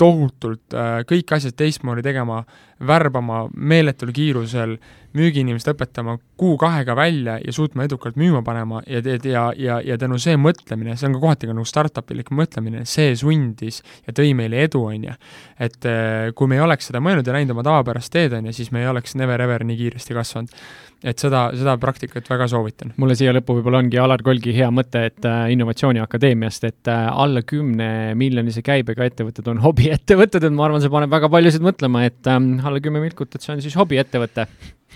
tohutult 0.01 0.77
äh, 0.77 1.01
kõik 1.09 1.33
asjad 1.37 1.57
teistmoodi 1.59 2.05
tegema, 2.05 2.43
värbama 2.87 3.47
meeletul 3.57 4.13
kiirusel, 4.15 4.77
müügiinimest 5.17 5.69
õpetama 5.69 6.17
kuu-kahega 6.41 6.95
välja 6.97 7.37
ja 7.43 7.53
suutma 7.53 7.85
edukalt 7.85 8.17
müüma 8.17 8.41
panema 8.45 8.81
ja 8.87 9.03
ja, 9.05 9.43
ja, 9.57 9.81
ja 9.85 9.99
tänu 10.01 10.19
see 10.23 10.39
mõtlemine, 10.41 10.97
see 10.97 11.09
on 11.09 11.17
ka 11.17 11.23
kohati 11.23 11.51
ka 11.51 11.57
nagu 11.57 11.69
startup-ilik 11.69 12.33
mõtlemine, 12.33 12.87
see 12.89 13.13
sundis 13.19 13.83
ja 14.07 14.15
tõi 14.17 14.33
meile 14.39 14.65
edu, 14.65 14.85
on 14.89 15.11
ju. 15.11 15.17
et 15.61 15.89
äh, 15.89 16.31
kui 16.35 16.49
me 16.49 16.57
ei 16.57 16.65
oleks 16.65 16.89
seda 16.89 17.03
mõelnud 17.05 17.29
ja 17.29 17.37
näinud 17.37 17.55
oma 17.55 17.67
tavapärast 17.67 18.13
teed, 18.13 18.33
on 18.39 18.49
ju, 18.49 18.57
siis 18.57 18.73
me 18.73 18.83
ei 18.83 18.89
oleks 18.89 19.15
never 19.21 19.45
ever 19.45 19.67
nii 19.69 19.77
kiiresti 19.77 20.17
kasvanud. 20.17 20.57
et 21.03 21.19
seda, 21.19 21.49
seda 21.59 21.77
praktikat 21.83 22.29
väga 22.31 22.49
soovitan. 22.49 22.95
mulle 22.97 23.15
siia 23.19 23.35
lõppu 23.37 23.59
võib-olla 23.59 23.83
ongi 23.83 24.01
Alar 24.01 24.23
Kolgi 24.25 24.57
hea 24.57 24.71
mõte, 24.73 25.05
et 25.13 25.29
äh, 25.29 25.53
Innovatsiooni 25.53 26.01
Akadeemiast, 26.01 26.65
et 26.65 26.89
äh, 26.89 27.05
alla 27.13 27.43
kümne 27.43 28.15
miljonise 28.17 28.65
käibega 28.65 29.05
ettevõtted 29.11 29.53
on 29.53 29.61
hobiettevõtted, 29.67 30.49
et 30.49 30.57
ma 30.57 30.71
arvan, 30.71 30.81
see 30.81 30.93
paneb 30.93 31.13
väga 31.13 31.29
paljusid 31.29 31.69
mõtlema, 31.69 32.07
et 32.09 32.33
ähm, 32.33 32.55
alla 32.73 32.83
kümme 32.85 33.03
milkut, 33.03 33.35
et 33.35 33.45
see 33.45 33.55
on 33.55 33.61
siis 33.65 33.77
hobiettevõte. 33.79 34.47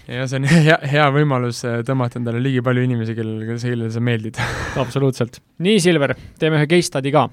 ja 0.09 0.25
see 0.29 0.41
on 0.41 0.49
hea, 0.69 0.79
hea 0.93 1.05
võimalus 1.15 1.63
äh, 1.69 1.83
tõmmata 1.87 2.21
endale 2.21 2.41
ligi 2.43 2.65
palju 2.65 2.87
inimesi, 2.89 3.15
kellele, 3.19 3.59
kellele 3.61 3.93
sa 3.93 4.03
meeldid. 4.05 4.41
absoluutselt. 4.83 5.41
nii, 5.65 5.79
Silver, 5.83 6.17
teeme 6.41 6.61
ühe 6.61 6.71
case 6.71 6.91
study 6.91 7.15
ka. 7.15 7.29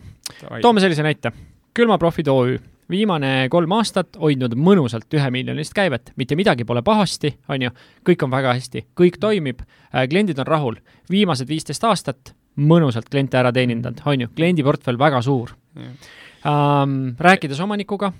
toome 0.61 0.83
sellise 0.83 1.05
näite. 1.05 1.33
külmaprofid 1.73 2.29
OÜ 2.29 2.59
viimane 2.91 3.47
kolm 3.51 3.71
aastat 3.77 4.17
hoidnud 4.19 4.55
mõnusalt 4.59 5.15
ühemiljonilist 5.15 5.73
käivet, 5.75 6.11
mitte 6.19 6.35
midagi 6.37 6.65
pole 6.67 6.83
pahasti, 6.85 7.31
on 7.49 7.67
ju, 7.67 7.71
kõik 8.05 8.25
on 8.25 8.33
väga 8.33 8.55
hästi, 8.57 8.85
kõik 8.99 9.19
toimib, 9.23 9.63
kliendid 10.09 10.41
on 10.43 10.49
rahul, 10.49 10.79
viimased 11.11 11.49
viisteist 11.49 11.85
aastat 11.87 12.33
mõnusalt 12.59 13.09
kliente 13.09 13.39
ära 13.39 13.53
teenindanud, 13.55 14.03
on 14.05 14.25
ju, 14.25 14.33
kliendiportfell 14.35 14.99
väga 14.99 15.23
suur. 15.25 15.55
Um, 16.43 17.15
rääkides 17.23 17.61
omanikuga 17.63 18.11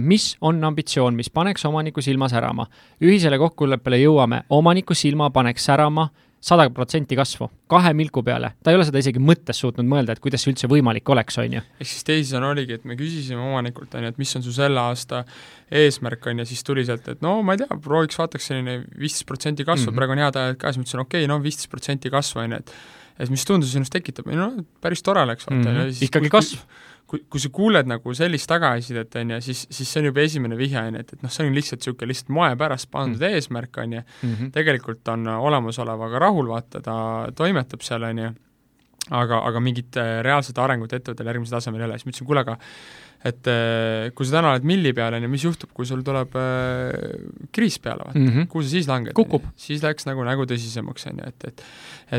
mis 0.00 0.36
on 0.40 0.64
ambitsioon, 0.64 1.16
mis 1.16 1.30
paneks 1.30 1.64
omaniku 1.68 2.00
silma 2.02 2.28
särama? 2.32 2.66
ühisele 3.02 3.38
kokkuleppele 3.38 3.98
jõuame, 4.00 4.42
omaniku 4.50 4.94
silma 4.94 5.30
paneks 5.30 5.68
särama 5.68 6.08
sada 6.46 6.68
protsenti 6.70 7.16
kasvu, 7.18 7.48
kahe 7.70 7.90
milku 7.96 8.22
peale, 8.26 8.52
ta 8.62 8.70
ei 8.70 8.78
ole 8.78 8.84
seda 8.86 9.00
isegi 9.00 9.20
mõttes 9.22 9.58
suutnud 9.62 9.88
mõelda, 9.88 10.14
et 10.14 10.22
kuidas 10.22 10.44
see 10.44 10.52
üldse 10.52 10.68
võimalik 10.70 11.08
oleks, 11.10 11.38
on 11.42 11.56
ju. 11.58 11.62
ehk 11.80 11.90
siis 11.90 12.06
teisisõnu 12.06 12.50
oligi, 12.52 12.76
et 12.78 12.84
me 12.86 12.96
küsisime 12.98 13.42
omanikult, 13.42 13.94
on 13.98 14.06
ju, 14.06 14.12
et 14.14 14.20
mis 14.20 14.34
on 14.38 14.44
su 14.44 14.54
selle 14.54 14.82
aasta 14.82 15.24
eesmärk, 15.82 16.28
on 16.30 16.44
ju, 16.44 16.48
siis 16.52 16.62
tuli 16.66 16.84
sealt, 16.86 17.08
et 17.10 17.24
no 17.24 17.38
ma 17.46 17.56
ei 17.56 17.64
tea, 17.64 17.80
prooviks, 17.82 18.20
vaataks 18.20 18.50
selline 18.52 18.78
viisteist 18.94 19.26
protsenti 19.26 19.66
kasvu 19.66 19.88
mm, 19.88 19.90
-hmm. 19.90 19.98
praegu 19.98 20.16
on 20.16 20.22
head 20.22 20.40
ajad 20.42 20.60
ka, 20.60 20.72
siis 20.72 20.82
ma 20.82 20.86
ütlesin, 20.86 21.04
okei 21.06 21.24
okay,, 21.24 21.32
no 21.32 21.42
viisteist 21.42 21.72
protsenti 21.72 22.12
kasvu, 22.14 22.44
on 22.44 22.56
ju, 22.56 22.62
et 22.62 22.76
et 23.16 23.30
mis 23.32 23.44
tundus 23.48 23.72
sinust 23.72 23.92
tekitab, 23.92 24.28
no 24.28 24.50
päris 24.80 25.02
tore 25.02 25.22
oleks, 25.24 25.48
vaata 25.48 25.70
mm, 25.70 25.76
-hmm. 25.76 26.04
ikkagi 26.04 26.30
kasv 26.30 26.60
kui, 27.06 27.22
kui 27.30 27.42
sa 27.42 27.50
kuuled 27.54 27.86
nagu 27.90 28.14
sellist 28.18 28.48
tagasisidet, 28.50 29.14
on 29.20 29.36
ju, 29.36 29.40
siis, 29.48 29.66
siis 29.70 29.92
see 29.92 30.02
on 30.02 30.08
juba 30.10 30.24
esimene 30.26 30.58
vihje, 30.58 30.80
on 30.80 30.98
ju, 30.98 31.04
et, 31.04 31.12
et 31.14 31.22
noh, 31.22 31.32
see 31.32 31.46
on 31.46 31.54
lihtsalt 31.54 31.84
niisugune 31.84 32.10
lihtsalt 32.10 32.32
moe 32.34 32.50
pärast 32.58 32.90
pandud 32.90 33.22
mm. 33.22 33.38
eesmärk, 33.38 33.78
on 33.82 33.96
ju, 33.98 34.02
Mhm. 34.22 34.50
tegelikult 34.54 35.08
on 35.12 35.26
olemasolevaga 35.36 36.18
rahul, 36.26 36.50
vaata, 36.50 36.82
ta 36.82 36.98
toimetab 37.36 37.82
seal, 37.86 38.02
on 38.10 38.22
ju, 38.24 38.34
aga, 39.14 39.40
aga 39.48 39.62
mingit 39.62 39.96
reaalset 40.26 40.58
arengut 40.58 40.92
ettevõttel 40.92 41.30
järgmisel 41.30 41.60
tasemel 41.60 41.84
ei 41.84 41.88
ole, 41.90 41.98
siis 41.98 42.08
ma 42.08 42.14
ütlesin, 42.14 42.26
kuule, 42.30 42.42
aga 42.46 42.58
et 43.26 43.48
äh, 43.50 44.10
kui 44.14 44.26
sa 44.26 44.38
täna 44.38 44.52
oled 44.54 44.66
milli 44.68 44.92
peal, 44.94 45.14
on 45.16 45.24
ju, 45.24 45.30
mis 45.30 45.44
juhtub, 45.46 45.70
kui 45.74 45.86
sul 45.88 46.02
tuleb 46.06 46.34
äh, 46.38 46.92
kriis 47.54 47.78
peale, 47.82 48.04
vaata 48.06 48.18
mm, 48.18 48.28
-hmm. 48.34 48.46
kuhu 48.52 48.62
sa 48.62 48.70
siis 48.70 48.88
langed? 48.90 49.14
Siis 49.56 49.82
läks 49.82 50.06
nagu 50.06 50.24
nägu 50.26 50.46
tõsisemaks, 50.46 51.06
on 51.10 51.22
ju, 51.22 51.28
et, 51.28 51.44
et 51.48 51.64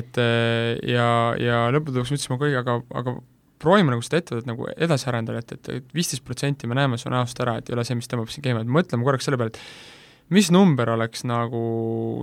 et 0.01 0.17
äh, 0.17 0.75
ja, 0.89 1.35
ja 1.39 1.67
lõppude 1.71 1.99
lõpuks 1.99 2.11
mõtlesime, 2.15 2.35
okei, 2.39 2.55
aga, 2.55 2.81
aga 2.93 3.17
proovime 3.61 3.93
nagu 3.93 4.05
seda 4.05 4.21
ettevõtet 4.21 4.49
nagu 4.49 4.67
edasi 4.75 5.09
arendada, 5.11 5.43
et, 5.43 5.53
et, 5.57 5.69
et 5.79 5.93
viisteist 5.95 6.25
protsenti 6.25 6.69
me 6.69 6.77
näeme 6.77 6.99
su 7.01 7.11
näost 7.13 7.39
ära, 7.43 7.57
et 7.59 7.69
ei 7.69 7.77
ole 7.77 7.85
see, 7.87 7.97
mis 7.99 8.09
tõmbab 8.11 8.33
sind 8.33 8.45
käima, 8.45 8.63
et 8.63 8.73
mõtleme 8.79 9.07
korraks 9.07 9.27
selle 9.27 9.39
peale, 9.41 9.55
et 9.55 9.61
mis 10.33 10.49
number 10.51 10.91
oleks 10.91 11.23
nagu 11.27 11.61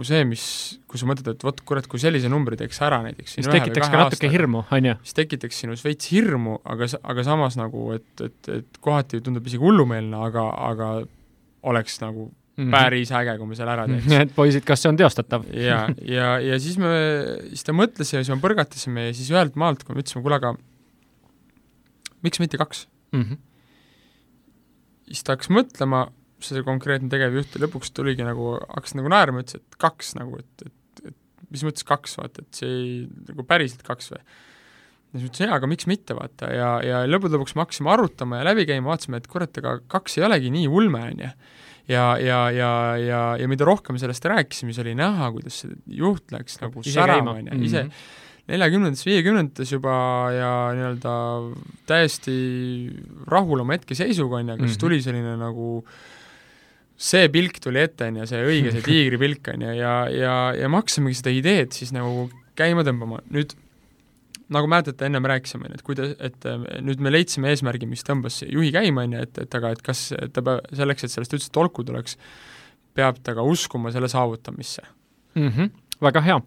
see, 0.05 0.23
mis, 0.29 0.45
kui 0.91 1.01
sa 1.01 1.09
mõtled, 1.09 1.31
et 1.35 1.47
vot 1.47 1.61
kurat, 1.67 1.87
kui 1.91 2.03
sellise 2.03 2.29
numbri 2.33 2.59
teeks 2.61 2.81
ära 2.85 3.01
näiteks 3.07 3.39
mis 3.41 3.49
tekitaks 3.49 3.91
ka 3.91 4.05
natuke 4.05 4.31
hirmu, 4.33 4.65
on 4.77 4.91
ju. 4.91 4.97
siis 5.09 5.19
tekitaks 5.23 5.61
sinus 5.65 5.85
veits 5.87 6.11
hirmu, 6.13 6.59
aga, 6.69 6.91
aga 7.03 7.27
samas 7.27 7.59
nagu, 7.61 7.91
et, 7.97 8.09
et, 8.21 8.53
et 8.61 8.81
kohati 8.85 9.23
tundub 9.25 9.47
isegi 9.49 9.63
hullumeelne, 9.65 10.21
aga, 10.29 10.49
aga 10.69 10.91
oleks 11.65 11.97
nagu 12.03 12.29
mm 12.29 12.67
-hmm. 12.67 12.71
päris 12.77 13.13
äge, 13.13 13.39
kui 13.39 13.47
me 13.47 13.57
selle 13.57 13.73
ära 13.73 13.89
teeks. 13.89 14.13
et 14.27 14.37
poisid, 14.37 14.65
kas 14.69 14.83
see 14.83 14.93
on 14.93 15.01
teostatav? 15.01 15.49
ja, 15.53 15.89
ja, 16.03 16.39
ja 16.41 16.61
siis 16.61 16.79
me, 16.79 16.93
siis 17.49 17.65
ta 17.65 17.73
mõtles 17.73 18.13
ja 18.13 18.21
siis 18.21 18.31
me 18.37 18.41
põrgatasime 18.45 19.09
ja 19.09 19.15
siis 19.17 19.33
ühelt 19.33 19.57
maalt, 19.57 19.85
kui 19.85 19.95
me 19.95 20.05
ütlesime, 20.05 20.23
kuule, 20.23 20.37
aga 20.43 20.55
miks 22.25 22.41
mitte 22.43 22.61
kaks 22.61 22.87
mm? 23.15 23.23
-hmm. 23.23 23.43
siis 25.11 25.25
ta 25.27 25.37
hakkas 25.37 25.53
mõtlema, 25.53 26.07
see 26.45 26.65
konkreetne 26.67 27.09
tegevjuht 27.13 27.55
ja 27.57 27.65
lõpuks 27.65 27.93
tuligi 27.97 28.27
nagu, 28.27 28.57
hakkas 28.69 28.97
nagu 28.99 29.13
naerma, 29.13 29.45
ütles, 29.45 29.63
et 29.63 29.79
kaks 29.81 30.15
nagu, 30.19 30.41
et, 30.43 30.67
et, 30.67 31.07
et 31.13 31.53
mis 31.53 31.65
mõttes 31.67 31.87
kaks, 31.89 32.19
vaata, 32.21 32.45
et 32.45 32.61
see 32.61 32.73
ei, 32.73 32.91
nagu 33.31 33.47
päriselt 33.49 33.85
kaks 33.87 34.13
või? 34.13 34.21
ja 34.21 35.21
siis 35.21 35.23
ma 35.23 35.31
ütlesin, 35.31 35.47
jaa, 35.47 35.59
aga 35.61 35.71
miks 35.71 35.89
mitte, 35.91 36.17
vaata, 36.19 36.51
ja, 36.53 36.71
ja 36.85 37.05
lõppude 37.09 37.39
lõpuks 37.39 37.55
me 37.57 37.65
hakkasime 37.65 37.93
arutama 37.95 38.41
ja 38.41 38.49
läbi 38.51 38.67
käima, 38.69 38.91
vaatasime, 38.93 39.23
et 39.23 39.31
kurat, 39.31 39.63
ega 39.63 39.79
kaks 39.93 40.19
ei 40.19 40.27
olegi 40.27 40.51
nii 40.55 40.67
ulme, 40.69 41.05
on 41.13 41.23
ju. 41.25 41.31
ja, 41.95 42.05
ja, 42.19 42.41
ja, 42.51 42.73
ja, 42.99 43.23
ja 43.41 43.49
mida 43.49 43.69
rohkem 43.69 44.01
sellest 44.01 44.27
rääkisime, 44.27 44.75
siis 44.75 44.83
oli 44.85 44.97
näha, 44.99 45.31
kuidas 45.37 45.63
see 45.63 45.79
juht 46.03 46.35
läks 46.35 46.59
nagu 46.65 46.85
särama, 46.85 47.39
on 47.39 47.53
ju, 47.53 47.63
ise 47.71 47.87
Mhm. 47.87 48.13
Neljakümnendates, 48.51 49.07
viiekümnendates 49.09 49.71
juba 49.73 49.95
ja 50.35 50.51
nii-öelda 50.77 51.15
täiesti 51.89 52.35
rahul 53.31 53.63
oma 53.65 53.79
hetkeseisuga, 53.79 54.43
on 54.43 54.51
ju, 54.51 54.57
aga 54.59 54.67
siis 54.69 54.77
Mhm. 54.77 54.83
tuli 54.85 55.01
selline 55.03 55.37
nagu 55.41 55.85
see 56.97 57.29
pilk 57.33 57.59
tuli 57.61 57.81
ette, 57.83 58.07
on 58.11 58.21
ju, 58.21 58.27
see 58.31 58.43
õige, 58.45 58.73
see 58.75 58.85
tiigripilk, 58.91 59.49
on 59.55 59.65
ju, 59.67 59.75
ja, 59.81 59.95
ja, 60.13 60.35
ja 60.61 60.69
me 60.69 60.83
hakkasimegi 60.83 61.21
seda 61.23 61.33
ideed 61.35 61.73
siis 61.77 61.93
nagu 61.97 62.29
käima 62.59 62.85
tõmbama, 62.87 63.23
nüüd 63.35 63.57
nagu 64.55 64.69
mäletate, 64.69 65.07
ennem 65.09 65.25
rääkisime, 65.25 65.71
et 65.75 65.83
kuidas, 65.83 66.13
et 66.23 66.45
äh, 66.47 66.61
nüüd 66.85 67.01
me 67.03 67.11
leidsime 67.11 67.49
eesmärgi, 67.51 67.89
mis 67.89 68.05
tõmbas 68.07 68.43
juhi 68.45 68.69
käima, 68.75 69.07
on 69.09 69.17
ju, 69.17 69.23
et, 69.25 69.41
et 69.47 69.57
aga 69.57 69.73
et 69.75 69.81
kas 69.83 70.11
ta 70.37 70.45
peab, 70.45 70.69
selleks, 70.77 71.07
et 71.07 71.15
sellest 71.15 71.33
üldse 71.39 71.49
tolku 71.55 71.83
tuleks, 71.89 72.19
peab 72.95 73.19
ta 73.25 73.33
ka 73.35 73.43
uskuma 73.43 73.91
selle 73.91 74.07
saavutamisse 74.13 74.85
mm. 75.35 75.49
-hmm. 75.49 75.71
Väga 76.05 76.21
hea. 76.25 76.41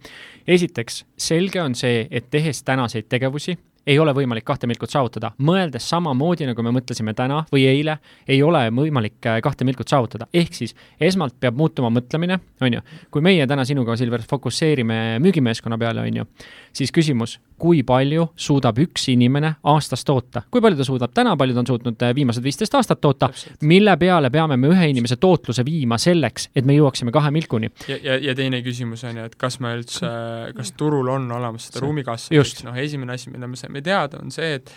esiteks, 0.47 1.05
selge 1.17 1.61
on 1.61 1.75
see, 1.75 2.07
et 2.11 2.29
tehes 2.31 2.63
tänaseid 2.63 3.09
tegevusi, 3.09 3.57
ei 3.87 3.99
ole 3.99 4.11
võimalik 4.15 4.45
kahte 4.47 4.67
milkut 4.67 4.91
saavutada. 4.91 5.31
mõeldes 5.39 5.87
samamoodi, 5.89 6.45
nagu 6.49 6.63
me 6.63 6.73
mõtlesime 6.75 7.13
täna 7.15 7.43
või 7.53 7.65
eile, 7.69 7.97
ei 8.27 8.41
ole 8.43 8.67
võimalik 8.69 9.25
äh, 9.25 9.39
kahte 9.41 9.65
milkut 9.65 9.87
saavutada. 9.87 10.27
ehk 10.33 10.53
siis 10.53 10.75
esmalt 10.99 11.39
peab 11.39 11.55
muutuma 11.55 11.89
mõtlemine, 11.89 12.39
on 12.61 12.73
ju. 12.73 12.81
kui 13.11 13.21
meie 13.21 13.47
täna 13.47 13.65
sinuga, 13.65 13.95
Silver, 13.95 14.21
fokusseerime 14.29 15.19
müügimeeskonna 15.23 15.77
peale, 15.77 16.01
on 16.01 16.21
ju, 16.21 16.27
siis 16.73 16.91
küsimus, 16.91 17.39
kui 17.57 17.81
palju 17.87 18.27
suudab 18.37 18.77
üks 18.81 19.07
inimene 19.13 19.53
aastas 19.71 20.05
toota, 20.07 20.43
kui 20.51 20.61
palju 20.63 20.79
ta 20.79 20.85
suudab 20.87 21.13
täna, 21.15 21.35
palju 21.39 21.55
ta 21.55 21.63
on 21.63 21.69
suutnud 21.71 22.05
äh, 22.05 22.13
viimased 22.17 22.45
viisteist 22.45 22.77
aastat 22.77 23.01
toota, 23.01 23.29
mille 23.67 23.97
peale 23.97 24.31
peame 24.33 24.59
me 24.61 24.71
ühe 24.73 24.91
inimese 24.91 25.17
tootluse 25.21 25.65
viima 25.67 25.97
selleks, 26.01 26.49
et 26.55 26.67
me 26.67 26.77
jõuaksime 26.77 27.13
kahe 27.15 27.31
milkuni. 27.33 27.71
ja, 27.89 27.97
ja, 28.03 28.19
ja 28.29 28.37
teine 28.37 28.61
küsimus 28.65 29.03
on 29.09 29.21
ju, 29.21 29.27
et 29.31 29.35
kas 29.39 29.59
me 29.63 29.73
üldse, 29.79 30.13
kas 30.57 30.73
turul 30.77 31.09
on 31.13 31.29
olemas 31.39 31.69
seda 31.69 31.83
ruumikasvu, 31.85 32.45
noh, 32.69 32.79
esimene 32.85 33.17
asi, 33.17 33.33
mida 33.33 33.49
me 33.49 33.59
saime 33.59 33.83
teada, 33.85 34.21
on 34.23 34.33
see, 34.33 34.57
et 34.61 34.73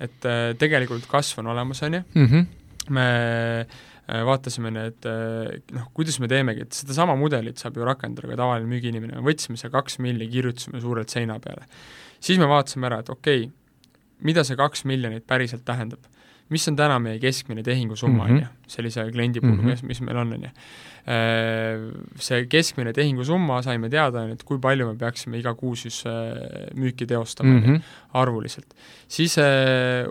et 0.00 0.24
äh, 0.24 0.54
tegelikult 0.56 1.04
kasv 1.10 1.42
on 1.42 1.50
olemas, 1.52 1.82
on 1.84 1.94
ju. 1.94 2.02
-hmm. 2.16 2.44
me 2.88 3.08
vaatasime 4.26 4.70
need 4.74 5.06
noh, 5.72 5.90
kuidas 5.94 6.16
me 6.20 6.28
teemegi, 6.28 6.64
et 6.64 6.72
sedasama 6.72 7.14
mudelit 7.16 7.58
saab 7.58 7.76
ju 7.76 7.84
rakendada 7.86 8.28
ka 8.28 8.38
tavaline 8.40 8.66
müügiinimene, 8.66 9.20
me 9.20 9.22
võtsime 9.28 9.58
see 9.60 9.70
kaks 9.70 9.98
milli, 10.02 10.26
kirjutasime 10.28 10.80
suurelt 10.80 11.08
seina 11.12 11.38
peale. 11.38 11.68
Siis 12.20 12.38
me 12.38 12.48
vaatasime 12.48 12.86
ära, 12.86 13.00
et 13.00 13.10
okei 13.10 13.44
okay,, 13.44 13.52
mida 14.22 14.44
see 14.44 14.56
kaks 14.56 14.84
miljonit 14.84 15.26
päriselt 15.26 15.64
tähendab 15.64 16.00
mis 16.50 16.68
on 16.68 16.76
täna 16.76 16.98
meie 16.98 17.18
keskmine 17.22 17.62
tehingusumma, 17.62 18.24
Mhm. 18.24 18.34
on 18.34 18.40
ju, 18.40 18.46
sellise 18.70 19.06
kliendi 19.10 19.42
puhul 19.42 19.58
mm. 19.58 19.72
-hmm. 19.72 19.88
mis 19.90 20.00
meil 20.06 20.22
on, 20.22 20.32
on 20.38 20.48
ju. 20.48 20.54
See 22.20 22.44
keskmine 22.52 22.92
tehingusumma 22.92 23.62
saime 23.66 23.88
teada, 23.90 24.20
on 24.20 24.32
ju, 24.32 24.38
et 24.38 24.44
kui 24.46 24.60
palju 24.62 24.90
me 24.90 24.98
peaksime 25.00 25.40
iga 25.40 25.54
kuu 25.58 25.74
siis 25.74 26.02
äh, 26.06 26.68
müüki 26.76 27.06
teostama 27.06 27.54
mm. 27.54 27.64
-hmm. 27.64 27.80
arvuliselt. 28.12 28.74
siis 29.08 29.38
äh, 29.38 30.06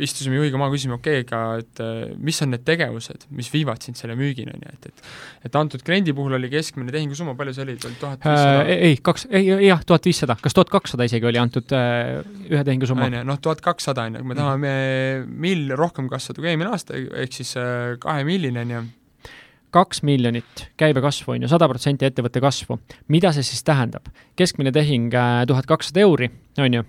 istusime 0.00 0.38
juhiga 0.38 0.58
maha, 0.60 0.72
küsisime, 0.72 0.96
okei 0.96 1.22
okay,, 1.22 1.38
aga 1.38 1.58
et 1.60 1.82
äh, 1.82 2.12
mis 2.16 2.40
on 2.44 2.52
need 2.54 2.64
tegevused, 2.64 3.26
mis 3.36 3.50
viivad 3.52 3.82
sind 3.84 3.98
selle 3.98 4.16
müügini, 4.18 4.54
on 4.54 4.64
ju, 4.64 4.72
et, 4.72 4.86
et 4.88 5.48
et 5.48 5.58
antud 5.58 5.82
kliendi 5.84 6.14
puhul 6.16 6.36
oli 6.38 6.48
keskmine 6.52 6.92
tehingusumma, 6.94 7.34
palju 7.38 7.54
see 7.56 7.64
oli, 7.66 7.76
oli 7.88 7.98
tuhat 8.00 8.24
viissada? 8.24 8.62
Äh, 8.62 8.84
ei, 8.88 8.98
kaks, 9.04 9.26
ei, 9.30 9.48
jah, 9.66 9.82
tuhat 9.86 10.06
viissada, 10.08 10.36
kas 10.42 10.56
tuhat 10.56 10.70
kakssada 10.72 11.06
isegi 11.08 11.28
oli 11.28 11.40
antud 11.42 11.74
äh, 11.76 12.22
ühe 12.48 12.62
tehingusumma? 12.68 13.08
on 13.10 13.18
ju, 13.18 13.24
noh, 13.32 13.40
tuhat 13.42 13.62
kakssada 13.64 14.06
on 14.08 14.18
ju, 14.18 14.24
kui 14.24 14.32
me 14.32 14.38
tahame 14.38 14.74
mill 15.46 15.76
rohkem 15.78 16.08
kasvada 16.12 16.42
kui 16.42 16.52
eelmine 16.52 16.72
aasta, 16.72 16.98
ehk 17.24 17.40
siis 17.40 17.54
äh, 17.60 17.81
kahe 18.02 18.24
millini 18.24 18.60
on 18.60 18.70
ju, 18.70 18.82
kaks 19.72 20.02
miljonit 20.02 20.66
käibekasvu 20.76 21.32
on 21.32 21.46
ju, 21.46 21.48
sada 21.48 21.68
protsenti 21.68 22.06
ettevõtte 22.08 22.40
kasvu. 22.40 22.78
mida 23.08 23.32
see 23.32 23.42
siis 23.46 23.64
tähendab? 23.64 24.08
keskmine 24.36 24.72
tehing 24.72 25.14
tuhat 25.46 25.66
kakssada 25.66 26.00
euri, 26.00 26.30
on 26.58 26.74
ju, 26.74 26.84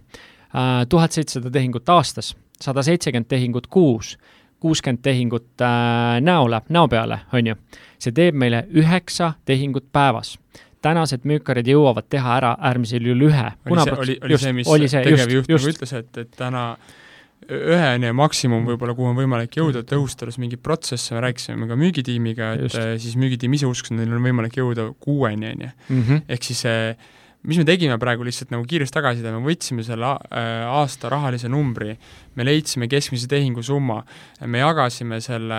tuhat 0.89 1.11
seitsesada 1.11 1.51
tehingut 1.51 1.89
aastas, 1.89 2.35
sada 2.61 2.83
seitsekümmend 2.83 3.27
tehingut 3.27 3.67
kuus, 3.67 4.17
kuuskümmend 4.59 5.01
tehingut 5.03 5.61
äh, 5.61 6.21
näole, 6.21 6.61
näo 6.69 6.87
peale, 6.87 7.19
on 7.33 7.47
ju. 7.47 7.55
see 7.99 8.11
teeb 8.11 8.35
meile 8.35 8.65
üheksa 8.71 9.33
tehingut 9.45 9.91
päevas 9.91 10.37
tänased 10.83 11.23
müükarid 11.27 11.67
jõuavad 11.71 12.09
teha 12.11 12.37
ära 12.37 12.55
äärmisel 12.59 13.05
juhul 13.07 13.29
ühe. 13.29 13.45
oli 13.69 13.79
see, 13.85 13.95
oli, 14.03 14.17
oli 14.25 14.39
see, 14.39 14.53
mis 14.57 14.67
tegevjuht 15.07 15.47
nagu 15.47 15.71
ütles, 15.71 15.93
et, 15.99 16.17
et 16.17 16.35
täna 16.37 16.63
ühene 17.49 18.11
maksimum 18.15 18.67
võib-olla, 18.67 18.95
kuhu 18.97 19.11
on 19.11 19.17
võimalik 19.17 19.57
jõuda, 19.59 19.83
tõhustades 19.87 20.39
mingeid 20.41 20.61
protsesse, 20.65 21.15
me 21.15 21.23
rääkisime 21.25 21.67
ka 21.69 21.77
müügitiimiga, 21.79 22.53
et 22.57 22.69
Just. 22.69 23.03
siis 23.05 23.17
müügitiim 23.19 23.53
ise 23.57 23.69
uskus, 23.69 23.91
et 23.91 23.99
neil 23.99 24.13
on 24.15 24.23
võimalik 24.23 24.57
jõuda 24.59 24.91
kuueni, 25.03 25.53
on 25.53 25.67
ju. 25.67 25.73
Mhm. 25.89 26.23
ehk 26.27 26.49
siis 26.49 26.63
see 26.67 26.95
mis 27.43 27.57
me 27.59 27.65
tegime 27.67 27.97
praegu 27.99 28.23
lihtsalt 28.23 28.51
nagu 28.53 28.63
kiiresti 28.67 28.95
tagasiside, 28.95 29.31
me 29.35 29.41
võtsime 29.43 29.83
selle 29.83 30.05
aasta 30.69 31.09
rahalise 31.11 31.49
numbri, 31.51 31.97
me 32.35 32.45
leidsime 32.47 32.87
keskmise 32.87 33.27
tehingusumma, 33.27 33.97
me 34.47 34.61
jagasime 34.61 35.19
selle 35.21 35.57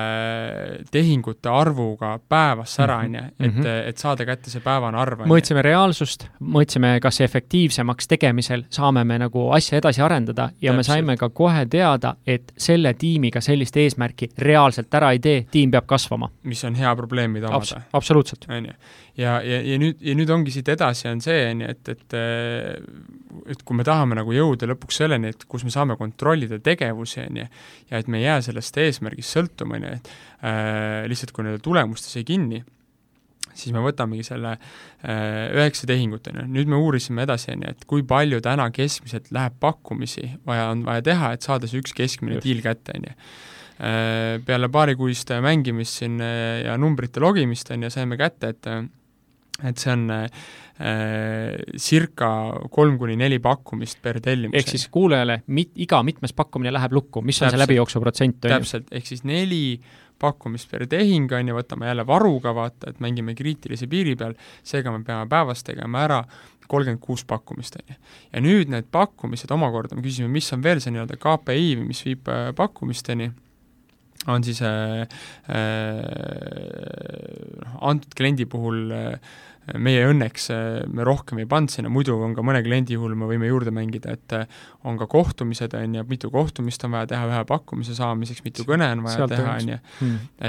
tehingute 0.91 1.49
arvuga 1.53 2.15
päevas 2.29 2.75
ära, 2.83 2.97
on 3.05 3.15
ju, 3.15 3.23
et, 3.39 3.53
Mhm. 3.55 3.67
et 3.91 3.99
saada 3.99 4.25
kätte 4.25 4.51
see 4.51 4.61
päevane 4.61 4.97
arv. 4.99 5.21
mõõtsime 5.27 5.63
reaalsust, 5.63 6.27
mõõtsime, 6.41 7.01
kas 7.01 7.21
efektiivsemaks 7.21 8.09
tegemisel 8.09 8.65
saame 8.71 9.05
me 9.05 9.19
nagu 9.19 9.51
asja 9.53 9.79
edasi 9.79 10.01
arendada 10.03 10.51
ja 10.61 10.73
Täpselt. 10.73 10.77
me 10.77 10.83
saime 10.83 11.17
ka 11.17 11.29
kohe 11.29 11.67
teada, 11.67 12.17
et 12.27 12.53
selle 12.57 12.95
tiimiga 12.95 13.41
sellist 13.41 13.77
eesmärki 13.77 14.31
reaalselt 14.39 14.89
ära 14.95 15.13
ei 15.13 15.19
tee, 15.19 15.47
tiim 15.51 15.71
peab 15.71 15.87
kasvama. 15.87 16.31
mis 16.45 16.65
on 16.65 16.75
hea 16.75 16.97
probleem, 16.97 17.31
mida 17.31 17.47
omada 17.49 17.57
Abs. 17.57 17.75
absoluutselt. 17.93 18.47
on 18.49 18.65
ju. 18.67 18.73
Ja, 19.17 19.39
ja, 19.43 19.61
ja 19.63 19.79
nüüd, 19.81 20.01
ja 20.03 20.15
nüüd 20.19 20.31
ongi 20.35 20.55
siit 20.55 20.69
edasi, 20.75 21.09
on 21.11 21.23
see, 21.25 21.41
on 21.51 21.65
ju, 21.65 21.73
et, 21.75 21.95
et 21.95 22.19
et 23.51 23.65
kui 23.67 23.77
me 23.77 23.85
tahame 23.87 24.17
nagu 24.19 24.35
jõuda 24.35 24.69
lõpuks 24.71 25.01
selleni, 25.03 25.33
et 25.35 25.45
kus 25.51 25.65
me 25.67 25.73
saame 25.75 25.97
kontrollida 26.01 26.61
tegevusi, 26.65 27.25
on 27.25 27.43
ju, 27.43 27.49
ja 27.91 28.01
et 28.01 28.11
me 28.11 28.21
ei 28.21 28.29
jää 28.29 28.45
sellest 28.49 28.79
eesmärgist 28.81 29.37
sõltuma, 29.37 29.79
on 29.79 29.89
ju, 29.89 29.99
et 29.99 30.15
äh, 30.47 31.03
lihtsalt 31.11 31.35
kui 31.35 31.47
nende 31.47 31.63
tulemustes 31.65 32.15
ei 32.21 32.27
kinni, 32.29 32.63
siis 33.55 33.75
me 33.75 33.83
võtamegi 33.85 34.25
selle 34.27 34.57
üheksa 35.05 35.85
äh, 35.87 35.91
tehingut, 35.93 36.31
on 36.31 36.41
ju, 36.43 36.47
nüüd 36.57 36.71
me 36.71 36.81
uurisime 36.81 37.27
edasi, 37.27 37.53
on 37.55 37.67
ju, 37.67 37.75
et 37.75 37.89
kui 37.91 38.07
palju 38.07 38.41
täna 38.45 38.71
keskmiselt 38.75 39.31
läheb 39.35 39.59
pakkumisi 39.63 40.31
vaja, 40.47 40.71
on 40.75 40.87
vaja 40.87 41.05
teha, 41.11 41.35
et 41.35 41.47
saada 41.47 41.71
see 41.71 41.83
üks 41.83 41.95
keskmine 41.97 42.41
diil 42.45 42.65
kätte, 42.65 42.97
on 42.99 43.11
ju. 43.11 43.19
Peale 43.75 44.69
paarikuist 44.71 45.33
mängimist 45.43 45.99
siin 45.99 46.21
ja 46.23 46.77
numbrite 46.79 47.19
logimist, 47.19 47.73
on 47.75 47.83
ju, 47.83 47.89
saime 47.91 48.15
kätte, 48.21 48.53
et 48.55 48.69
et 49.63 49.79
see 49.79 49.93
on 49.93 50.09
äh, 50.11 50.29
circa 51.79 52.29
kolm 52.75 52.97
kuni 52.99 53.15
neli 53.19 53.39
pakkumist 53.43 54.01
per 54.03 54.19
tellimus. 54.25 54.57
ehk 54.59 54.73
siis 54.75 54.89
kuulajale 54.93 55.43
mit-, 55.47 55.77
iga 55.85 56.03
mitmes 56.03 56.35
pakkumine 56.35 56.73
läheb 56.75 56.97
lukku, 56.97 57.23
mis 57.23 57.39
täpselt, 57.39 57.53
on 57.53 57.55
see 57.55 57.63
läbijooksuprotsent? 57.63 58.41
täpselt, 58.49 58.91
ehk 58.91 59.07
siis 59.07 59.23
neli 59.29 59.79
pakkumist 60.19 60.71
per 60.71 60.87
tehing, 60.91 61.31
on 61.35 61.51
ju, 61.51 61.57
võtame 61.57 61.89
jälle 61.91 62.07
varuga, 62.07 62.55
vaata, 62.55 62.91
et 62.91 63.01
mängime 63.03 63.35
kriitilise 63.39 63.89
piiri 63.91 64.15
peal, 64.19 64.35
seega 64.67 64.93
me 64.95 65.03
peame 65.07 65.29
päevas 65.31 65.65
tegema 65.67 66.05
ära 66.07 66.21
kolmkümmend 66.71 67.03
kuus 67.03 67.25
pakkumist, 67.29 67.77
on 67.77 67.93
ju. 67.93 67.97
ja 68.33 68.43
nüüd 68.43 68.71
need 68.73 68.89
pakkumised 68.95 69.51
omakorda, 69.55 69.99
me 69.99 70.05
küsime, 70.05 70.31
mis 70.33 70.51
on 70.57 70.63
veel 70.65 70.81
see 70.83 70.95
nii-öelda 70.95 71.19
KPI 71.21 71.75
või 71.81 71.91
mis 71.91 72.03
viib 72.07 72.31
pakkumisteni, 72.57 73.31
on 74.27 74.45
siis 74.45 74.61
äh, 74.65 75.07
äh, 75.51 76.05
antud 77.81 78.15
kliendi 78.17 78.47
puhul 78.51 78.93
äh, 78.95 79.19
meie 79.81 80.05
õnneks 80.11 80.51
me 80.93 81.05
rohkem 81.09 81.39
ei 81.41 81.47
pannud 81.49 81.73
sinna, 81.73 81.89
muidu 81.93 82.19
on 82.21 82.35
ka 82.37 82.43
mõne 82.45 82.61
kliendi 82.67 82.99
juhul 82.99 83.15
me 83.17 83.25
võime 83.31 83.49
juurde 83.49 83.73
mängida, 83.73 84.13
et 84.13 84.35
on 84.85 84.99
ka 85.01 85.07
kohtumised, 85.09 85.73
on 85.79 85.95
ju, 85.97 86.03
mitu 86.11 86.29
kohtumist 86.33 86.85
on 86.85 86.93
vaja 86.93 87.09
teha 87.15 87.31
ühe 87.31 87.39
pakkumise 87.49 87.97
saamiseks, 87.97 88.45
mitu 88.45 88.67
kõne 88.69 88.91
on 88.93 89.01
vaja 89.07 89.23
Sealt 89.23 89.33
teha, 89.33 89.55
on 89.57 89.73
ju. 89.73 89.79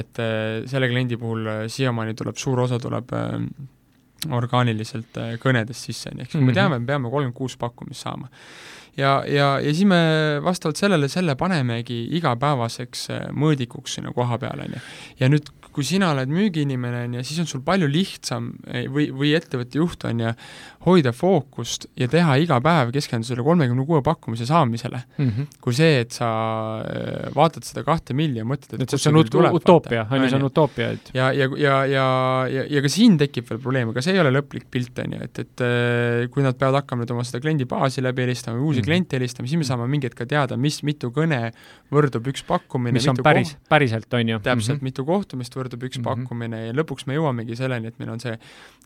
et 0.02 0.20
selle 0.68 0.92
kliendi 0.92 1.16
puhul 1.22 1.48
siiamaani 1.72 2.12
tuleb, 2.20 2.36
suur 2.44 2.60
osa 2.66 2.76
tuleb 2.84 3.16
orgaaniliselt 4.36 5.16
kõnedest 5.40 5.88
sisse, 5.88 6.12
on 6.12 6.20
ju, 6.26 6.28
kui 6.36 6.44
me 6.44 6.58
teame, 6.58 6.84
me 6.84 6.92
peame 6.92 7.08
kolmkümmend 7.08 7.40
kuus 7.40 7.56
pakkumist 7.62 8.04
saama 8.04 8.28
ja, 8.98 9.24
ja, 9.28 9.50
ja 9.60 9.74
siis 9.74 9.88
me 9.90 10.00
vastavalt 10.44 10.80
sellele, 10.80 11.10
selle 11.12 11.36
panemegi 11.40 12.06
igapäevaseks 12.20 13.08
mõõdikuks 13.36 14.00
sinna 14.00 14.14
koha 14.16 14.40
peale, 14.42 14.70
on 14.70 14.78
ju. 14.78 14.84
ja 15.22 15.32
nüüd, 15.32 15.52
kui 15.76 15.84
sina 15.84 16.14
oled 16.14 16.32
müügiinimene, 16.32 17.04
on 17.10 17.18
ju, 17.18 17.26
siis 17.28 17.42
on 17.44 17.50
sul 17.50 17.64
palju 17.66 17.90
lihtsam 17.92 18.54
või, 18.94 19.10
või 19.12 19.34
ettevõtte 19.36 19.82
juht, 19.82 20.06
on 20.08 20.24
ju, 20.24 20.32
hoida 20.86 21.12
fookust 21.16 21.88
ja 21.98 22.08
teha 22.12 22.38
iga 22.44 22.60
päev, 22.64 22.92
keskenduda 22.96 23.32
selle 23.32 23.46
kolmekümne 23.46 23.86
kuue 23.88 24.02
pakkumise 24.06 24.46
saamisele 24.46 25.02
mm. 25.18 25.30
-hmm. 25.30 25.48
kui 25.62 25.74
see, 25.74 26.00
et 26.04 26.14
sa 26.14 26.30
vaatad 27.36 27.66
seda 27.66 27.84
kahte 27.88 28.14
milli 28.14 28.40
ja 28.40 28.46
mõtled, 28.48 28.82
et 28.82 28.94
see 28.94 29.12
on 29.12 29.20
ut 29.24 29.34
utoopia, 29.34 30.06
on 30.06 30.24
ju, 30.24 30.30
see 30.30 30.40
on 30.40 30.48
utoopia, 30.48 30.92
et 30.96 31.12
ja, 31.18 31.32
ja, 31.34 31.50
ja, 31.58 31.80
ja, 31.90 32.06
ja, 32.54 32.66
ja 32.78 32.86
ka 32.86 32.92
siin 32.92 33.18
tekib 33.20 33.50
veel 33.50 33.60
probleem, 33.60 33.92
aga 33.92 34.06
see 34.06 34.16
ei 34.16 34.22
ole 34.22 34.32
lõplik 34.38 34.70
pilt, 34.72 35.04
on 35.04 35.18
ju, 35.18 35.22
et, 35.26 35.44
et 35.44 35.66
kui 36.32 36.46
nad 36.46 36.56
peavad 36.60 36.84
hakkama 36.84 37.04
nüüd 37.04 37.16
oma 37.18 37.26
seda 37.26 37.42
kliendibaasi 37.44 38.06
läbi 38.06 38.28
helistama, 38.28 38.62
uusi 38.62 38.80
mm 38.80 38.85
-hmm. 38.85 38.85
Kliente 38.86 39.18
helistama, 39.18 39.50
siis 39.50 39.62
me 39.62 39.68
saame 39.68 39.88
mingi 39.92 40.10
hetk 40.10 40.22
ka 40.22 40.28
teada, 40.30 40.58
mis, 40.58 40.82
mitu 40.88 41.12
kõne 41.16 41.42
võrdub 41.94 42.32
üks 42.32 42.46
pakkumine. 42.48 42.96
mis 42.96 43.08
on 43.12 43.20
päris, 43.26 43.56
päriselt, 43.70 44.08
on 44.14 44.34
ju. 44.36 44.40
täpselt 44.40 44.78
mm, 44.78 44.80
-hmm. 44.80 44.90
mitu 44.92 45.06
kohtumist 45.06 45.56
võrdub 45.56 45.84
üks 45.84 46.00
mm 46.00 46.04
-hmm. 46.04 46.26
pakkumine 46.26 46.66
ja 46.68 46.74
lõpuks 46.74 47.08
me 47.08 47.18
jõuamegi 47.18 47.56
selleni, 47.56 47.88
et 47.88 48.00
meil 48.00 48.16
on 48.16 48.20
see 48.24 48.38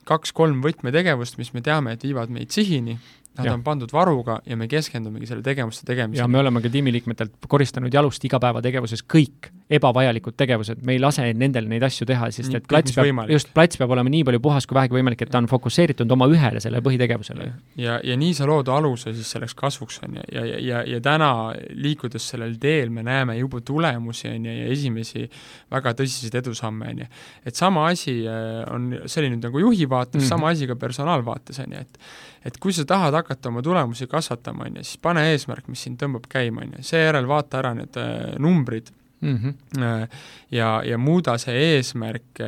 kaks-kolm 0.10 0.62
võtmetegevust, 0.64 1.38
mis 1.38 1.54
me 1.54 1.62
teame, 1.62 1.94
et 1.94 2.04
viivad 2.04 2.30
meid 2.30 2.50
sihini, 2.56 2.98
nad 3.38 3.46
ja. 3.46 3.54
on 3.54 3.64
pandud 3.64 3.92
varuga 3.94 4.40
ja 4.46 4.58
me 4.58 4.68
keskendumegi 4.68 5.30
selle 5.30 5.44
tegevuste 5.46 5.86
tegemisele. 5.88 6.24
ja 6.24 6.28
me 6.28 6.40
oleme 6.40 6.62
ka 6.62 6.70
tiimiliikmetelt 6.70 7.48
koristanud 7.48 7.94
jalust 7.94 8.26
igapäevategevuses 8.26 9.04
kõik 9.06 9.52
ebavajalikud 9.70 10.34
tegevused, 10.38 10.82
me 10.86 10.96
ei 10.96 11.02
lase 11.02 11.28
nendel 11.38 11.68
neid 11.70 11.84
asju 11.86 12.08
teha, 12.10 12.32
sest 12.34 12.56
et 12.58 12.66
plats 12.70 12.96
peab, 12.96 13.20
just, 13.30 13.52
plats 13.54 13.78
peab 13.78 13.92
olema 13.94 14.10
nii 14.10 14.24
palju 14.26 14.42
puhas 14.42 14.66
kui 14.66 14.78
vähegi 14.80 14.98
võimalik, 14.98 15.22
et 15.22 15.30
ta 15.30 15.38
on 15.42 15.50
fokusseeritud 15.52 16.10
oma 16.16 16.26
ühele 16.32 16.62
selle 16.64 16.82
põhitegevusele. 16.86 17.52
ja, 17.78 18.00
ja 18.04 18.18
nii 18.18 18.34
sa 18.38 18.48
lood 18.50 18.72
aluse 18.74 19.14
siis 19.14 19.30
selleks 19.36 19.54
kasvuks, 19.60 20.00
on 20.08 20.18
ju, 20.18 20.26
ja, 20.34 20.46
ja, 20.48 20.62
ja, 20.66 20.82
ja 20.96 21.02
täna 21.06 21.30
liikudes 21.70 22.32
sellel 22.34 22.58
teel 22.62 22.90
me 22.94 23.06
näeme 23.06 23.38
juba 23.38 23.62
tulemusi, 23.66 24.32
on 24.34 24.50
ju, 24.50 24.56
ja 24.64 24.72
esimesi 24.74 25.28
väga 25.70 25.94
tõsiseid 26.02 26.40
edusamme, 26.42 26.90
on 26.90 27.04
ju. 27.06 27.12
et 27.46 27.62
sama 27.62 27.86
asi 27.94 28.24
on, 28.26 28.90
see 29.06 29.22
oli 29.22 29.36
nüüd 29.36 29.46
nagu 29.52 29.64
juhi 29.68 29.86
vaates 29.90 30.18
mm, 30.18 30.26
-hmm. 30.26 30.34
sama 30.34 30.50
asi 30.50 30.68
ka 30.68 30.80
personaalvaates, 30.82 31.62
on 31.62 31.78
ju, 31.78 31.86
et 31.86 32.02
et 32.46 32.58
kui 32.62 32.74
sa 32.76 32.86
tahad 32.88 33.16
hakata 33.20 33.52
oma 33.52 33.64
tulemusi 33.66 34.08
kasvatama, 34.10 34.68
on 34.70 34.80
ju, 34.80 34.86
siis 34.88 35.02
pane 35.04 35.26
eesmärk, 35.32 35.68
mis 35.72 35.84
sind 35.86 36.00
tõmbab 36.02 36.28
käima, 36.32 36.66
on 36.66 36.78
ju, 36.78 36.88
seejärel 36.92 37.30
vaata 37.30 37.62
ära 37.64 37.76
need 37.78 38.00
äh, 38.00 38.34
numbrid 38.42 38.92
mm, 39.22 39.38
-hmm. 39.38 40.08
ja, 40.52 40.82
ja 40.86 40.98
muuda 40.98 41.38
see 41.38 41.56
eesmärk 41.76 42.42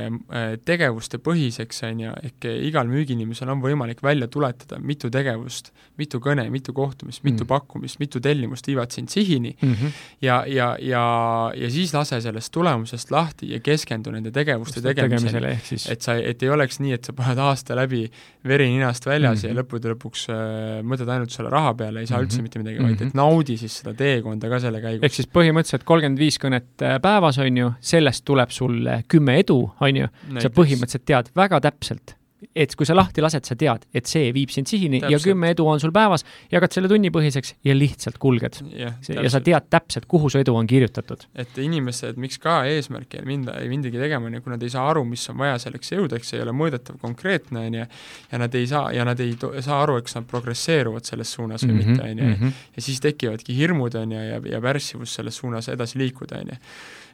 tegevuste 0.66 1.18
põhiseks, 1.18 1.84
on 1.88 2.00
ju, 2.00 2.12
ehk 2.24 2.46
igal 2.68 2.88
müügiinimesel 2.88 3.50
on 3.50 3.62
võimalik 3.62 4.04
välja 4.04 4.28
tuletada, 4.28 4.80
mitu 4.80 5.10
tegevust, 5.10 5.72
mitu 5.98 6.20
kõne, 6.20 6.50
mitu 6.50 6.74
kohtumist, 6.74 7.24
mitu 7.24 7.44
mm 7.44 7.46
-hmm. 7.46 7.48
pakkumist, 7.48 8.00
mitu 8.00 8.20
tellimust 8.20 8.68
viivad 8.68 8.92
sind 8.92 9.10
sihini 9.10 9.56
mm 9.62 9.74
-hmm. 9.74 9.92
ja, 10.22 10.44
ja, 10.48 10.78
ja, 10.80 11.52
ja 11.56 11.70
siis 11.70 11.94
lase 11.94 12.22
sellest 12.22 12.52
tulemusest 12.52 13.12
lahti 13.12 13.52
ja 13.54 13.60
keskendu 13.60 14.12
nende 14.12 14.32
tegevuste 14.32 14.82
tegemisele, 14.82 15.60
siis... 15.64 15.90
et 15.90 16.02
sa, 16.02 16.16
et 16.16 16.44
ei 16.44 16.50
oleks 16.50 16.80
nii, 16.80 16.94
et 16.94 17.06
sa 17.06 17.14
paned 17.14 17.38
aasta 17.38 17.76
läbi 17.76 18.12
veri 18.48 18.70
ninast 18.70 19.06
väljas 19.06 19.44
mm 19.44 19.44
-hmm. 19.44 19.48
ja 19.48 19.52
Mhm. 19.54 19.60
lõppude 19.60 19.92
lõpuks 19.94 20.26
äh, 20.32 20.82
mõtled 20.84 21.10
ainult 21.10 21.34
selle 21.34 21.50
raha 21.50 21.74
peale, 21.74 22.00
ei 22.02 22.08
saa 22.08 22.18
mm 22.18 22.22
-hmm. 22.22 22.30
üldse 22.30 22.42
mitte 22.42 22.60
midagi, 22.60 22.80
vaid 22.84 22.96
Mhm. 22.96 23.08
et 23.08 23.14
naudi 23.14 23.58
siis 23.58 23.78
seda 23.80 23.94
teekonda 23.94 24.50
ka 24.50 24.60
selle 24.60 24.82
käigus. 24.82 25.04
ehk 25.04 25.14
siis 25.14 25.28
põhimõtteliselt 25.28 25.84
kolmkümmend 25.84 26.20
viis 26.20 26.38
kõnet 26.40 26.61
et 26.62 26.86
äh, 26.86 26.98
päevas, 27.04 27.40
on 27.42 27.58
ju, 27.58 27.74
sellest 27.84 28.26
tuleb 28.28 28.54
sul 28.56 28.88
kümme 29.12 29.38
edu, 29.42 29.60
on 29.82 30.02
ju, 30.04 30.10
sa 30.40 30.54
põhimõtteliselt 30.54 31.08
tead 31.10 31.32
väga 31.38 31.62
täpselt, 31.68 32.16
et 32.56 32.74
kui 32.76 32.88
sa 32.90 32.96
lahti 32.98 33.22
lased, 33.22 33.46
sa 33.46 33.56
tead, 33.58 33.84
et 33.94 34.10
see 34.10 34.32
viib 34.34 34.52
sind 34.54 34.70
sihini 34.70 35.02
täpselt. 35.02 35.14
ja 35.14 35.20
kümme 35.32 35.52
edu 35.54 35.68
on 35.70 35.82
sul 35.82 35.94
päevas, 35.94 36.26
jagad 36.52 36.74
selle 36.74 36.90
tunnipõhiseks 36.92 37.56
ja 37.68 37.76
lihtsalt 37.78 38.18
kulged. 38.22 38.62
ja 38.74 39.32
sa 39.32 39.42
tead 39.46 39.68
täpselt, 39.70 40.08
kuhu 40.10 40.30
su 40.32 40.42
edu 40.42 40.56
on 40.58 40.70
kirjutatud. 40.70 41.28
et 41.36 41.58
inimesed, 41.62 42.18
miks 42.22 42.42
ka 42.42 42.62
eesmärki 42.70 43.22
ei 43.22 43.28
minda, 43.28 43.58
ei 43.62 43.70
mindagi 43.72 44.02
tegema, 44.02 44.30
on 44.30 44.40
ju, 44.40 44.44
kui 44.46 44.54
nad 44.56 44.64
ei 44.66 44.74
saa 44.74 44.88
aru, 44.90 45.04
mis 45.08 45.28
on 45.30 45.38
vaja 45.42 45.60
selleks 45.62 45.94
jõuda, 45.94 46.18
eks 46.18 46.34
see 46.34 46.40
ei 46.40 46.46
ole 46.46 46.56
mõõdetav, 46.58 46.98
konkreetne, 47.02 47.68
on 47.70 47.78
ju, 47.82 47.86
ja 48.32 48.42
nad 48.42 48.58
ei 48.58 48.70
saa, 48.72 48.90
ja 48.96 49.06
nad 49.08 49.22
ei 49.22 49.38
saa 49.38 49.82
aru, 49.84 50.00
eks 50.02 50.18
nad 50.18 50.30
progresseeruvad 50.32 51.08
selles 51.08 51.34
suunas 51.38 51.66
või 51.66 51.76
mm 51.76 51.80
-hmm, 51.80 51.94
mitte, 51.94 52.10
on 52.10 52.24
ju, 52.26 52.32
mhm. 52.36 52.66
ja 52.76 52.88
siis 52.88 53.04
tekivadki 53.06 53.58
hirmud, 53.58 53.96
on 53.96 54.18
ju, 54.18 54.26
ja, 54.32 54.42
ja 54.56 54.62
pärssivus 54.62 55.14
selles 55.20 55.38
suunas 55.38 55.70
edasi 55.70 56.02
liikuda, 56.02 56.42
on 56.42 56.56
ju 56.56 56.60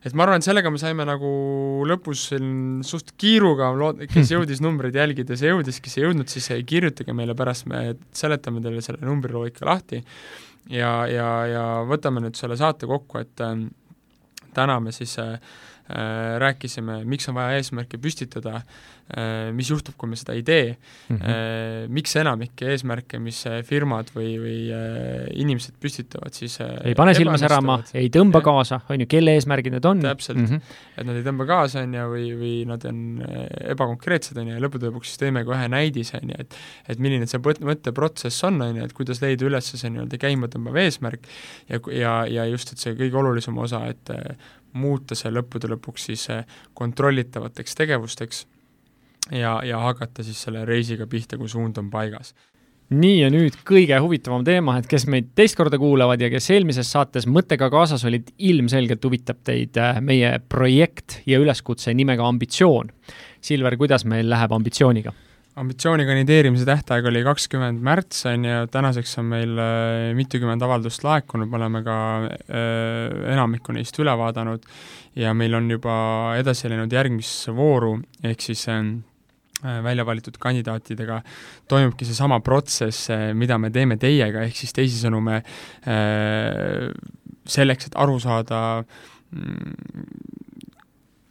et 0.08 0.18
ma 0.18 0.26
arvan, 0.26 0.41
et 0.41 0.47
sellega 0.47 0.72
me 0.74 0.82
saime 0.82 1.05
nagu 1.08 1.30
lõpus 1.88 2.26
suht 2.88 3.14
kiiruga, 3.20 3.70
lood-, 3.78 4.03
kes 4.12 4.32
jõudis 4.36 4.64
numbreid 4.64 4.97
jälgida, 4.97 5.38
see 5.39 5.51
jõudis, 5.51 5.80
kes 5.84 5.99
ei 5.99 6.08
jõudnud, 6.08 6.32
siis 6.32 6.49
kirjutage 6.68 7.16
meile 7.18 7.36
pärast, 7.38 7.68
me 7.72 7.93
seletame 8.16 8.64
teile 8.66 8.84
selle 8.86 9.03
numbriloogika 9.05 9.68
lahti. 9.70 10.01
Ja, 10.74 10.91
ja, 11.08 11.30
ja 11.47 11.66
võtame 11.88 12.26
nüüd 12.26 12.36
selle 12.36 12.58
saate 12.60 12.89
kokku, 12.89 13.22
et 13.24 13.43
äh, 13.45 13.55
täna 14.58 14.82
me 14.84 14.95
siis 14.95 15.16
äh 15.24 15.38
rääkisime, 15.88 17.02
miks 17.08 17.30
on 17.30 17.36
vaja 17.38 17.62
eesmärke 17.62 18.00
püstitada 18.02 18.58
äh,, 18.60 18.98
Äh, 19.08 19.54
mis 19.56 19.70
juhtub, 19.72 19.96
kui 19.96 20.10
me 20.12 20.18
seda 20.20 20.34
ei 20.36 20.42
tee 20.44 20.74
mm, 20.74 21.16
-hmm. 21.16 21.92
miks 21.96 22.12
enamik 22.20 22.60
eesmärke, 22.60 23.22
mis 23.24 23.38
äh, 23.48 23.62
firmad 23.64 24.10
või, 24.12 24.34
või 24.36 24.58
inimesed 25.32 25.78
püstitavad, 25.80 26.36
siis 26.36 26.58
ei 26.60 26.92
pane 26.92 27.14
silma 27.16 27.38
särama, 27.40 27.78
ei 27.96 28.10
tõmba 28.12 28.42
kaasa, 28.44 28.82
on 28.92 29.06
ju, 29.06 29.08
kelle 29.08 29.38
eesmärgid 29.40 29.78
need 29.78 29.88
on. 29.88 30.04
täpselt 30.04 30.42
mm, 30.42 30.50
-hmm. 30.58 30.76
et 30.98 31.08
nad 31.08 31.16
ei 31.16 31.24
tõmba 31.24 31.48
kaasa, 31.48 31.86
on 31.88 31.96
ju, 31.96 32.10
või, 32.18 32.26
või 32.42 32.52
nad 32.68 32.84
on 32.92 33.24
ebakonkreetsed, 33.78 34.42
on 34.44 34.52
ju, 34.52 34.58
ja 34.60 34.66
lõppude 34.66 34.92
lõpuks 34.92 35.14
siis 35.14 35.24
teeme 35.24 35.46
ka 35.48 35.56
ühe 35.56 35.72
näidise, 35.72 36.20
on 36.20 36.36
ju, 36.36 36.44
et 36.44 36.60
et 36.90 37.00
milline 37.00 37.32
see 37.32 37.40
mõtteprotsess 37.40 38.44
on, 38.44 38.60
on 38.62 38.76
ju, 38.76 38.92
et 38.92 38.98
kuidas 38.98 39.24
leida 39.24 39.48
üles 39.48 39.72
see 39.72 39.88
nii-öelda 39.88 40.20
käimatõmbav 40.20 40.84
eesmärk 40.84 41.32
ja, 41.70 41.80
ja, 41.96 42.14
ja 42.28 42.46
just, 42.52 42.76
et 42.76 42.84
see 42.84 42.92
kõige 42.92 43.24
olulisem 43.24 43.56
osa, 43.58 43.86
et 43.88 44.12
muuta 44.78 45.17
see 45.17 45.32
lõppude 45.34 45.71
lõpuks 45.73 46.11
siis 46.11 46.28
kontrollitavateks 46.78 47.75
tegevusteks 47.82 48.45
ja, 49.32 49.57
ja 49.65 49.82
hakata 49.84 50.23
siis 50.23 50.41
selle 50.47 50.65
reisiga 50.65 51.07
pihta, 51.09 51.38
kui 51.38 51.49
suund 51.51 51.78
on 51.82 51.89
paigas 51.93 52.34
nii 52.93 53.17
ja 53.19 53.30
nüüd 53.32 53.57
kõige 53.67 53.97
huvitavam 53.99 54.45
teema, 54.47 54.78
et 54.80 54.88
kes 54.88 55.07
meid 55.11 55.34
teist 55.36 55.57
korda 55.59 55.80
kuulavad 55.80 56.21
ja 56.23 56.30
kes 56.32 56.49
eelmises 56.55 56.88
saates 56.93 57.28
mõttega 57.28 57.69
kaasas 57.73 58.05
olid, 58.07 58.32
ilmselgelt 58.38 59.03
huvitab 59.03 59.41
teid 59.47 59.78
äh, 59.82 59.99
meie 60.03 60.38
projekt 60.49 61.21
ja 61.28 61.41
üleskutse 61.43 61.93
nimega 61.97 62.28
Ambitsioon. 62.28 62.93
Silver, 63.43 63.75
kuidas 63.80 64.07
meil 64.07 64.30
läheb 64.32 64.55
ambitsiooniga? 64.55 65.13
Ambitsiooni 65.58 66.05
kandideerimise 66.05 66.66
tähtaeg 66.68 67.08
oli 67.10 67.24
kakskümmend 67.26 67.82
märts, 67.86 68.22
on 68.30 68.45
ju, 68.45 68.58
tänaseks 68.74 69.18
on 69.22 69.30
meil 69.32 69.58
äh, 69.62 70.12
mitukümmend 70.18 70.64
avaldust 70.64 71.05
laekunud, 71.05 71.49
me 71.49 71.58
oleme 71.60 71.82
ka 71.86 71.97
äh, 72.28 73.18
enamikku 73.34 73.74
neist 73.76 73.97
üle 74.01 74.14
vaadanud 74.20 74.66
ja 75.18 75.34
meil 75.38 75.58
on 75.58 75.70
juba 75.72 75.97
edasi 76.38 76.70
läinud 76.70 76.93
järgmisse 76.93 77.55
vooru, 77.58 77.95
ehk 78.28 78.45
siis 78.45 78.68
äh, 78.74 78.84
välja 79.84 80.05
valitud 80.05 80.38
kandidaatidega 80.41 81.22
toimubki 81.70 82.05
seesama 82.05 82.38
protsess, 82.45 83.10
mida 83.34 83.58
me 83.58 83.72
teeme 83.74 83.97
teiega, 83.97 84.45
ehk 84.45 84.60
siis 84.62 84.76
teisisõnu 84.78 85.24
me 85.26 85.41
selleks, 87.47 87.89
et 87.89 87.97
aru 87.97 88.20
saada, 88.22 88.60
mm, 89.34 90.45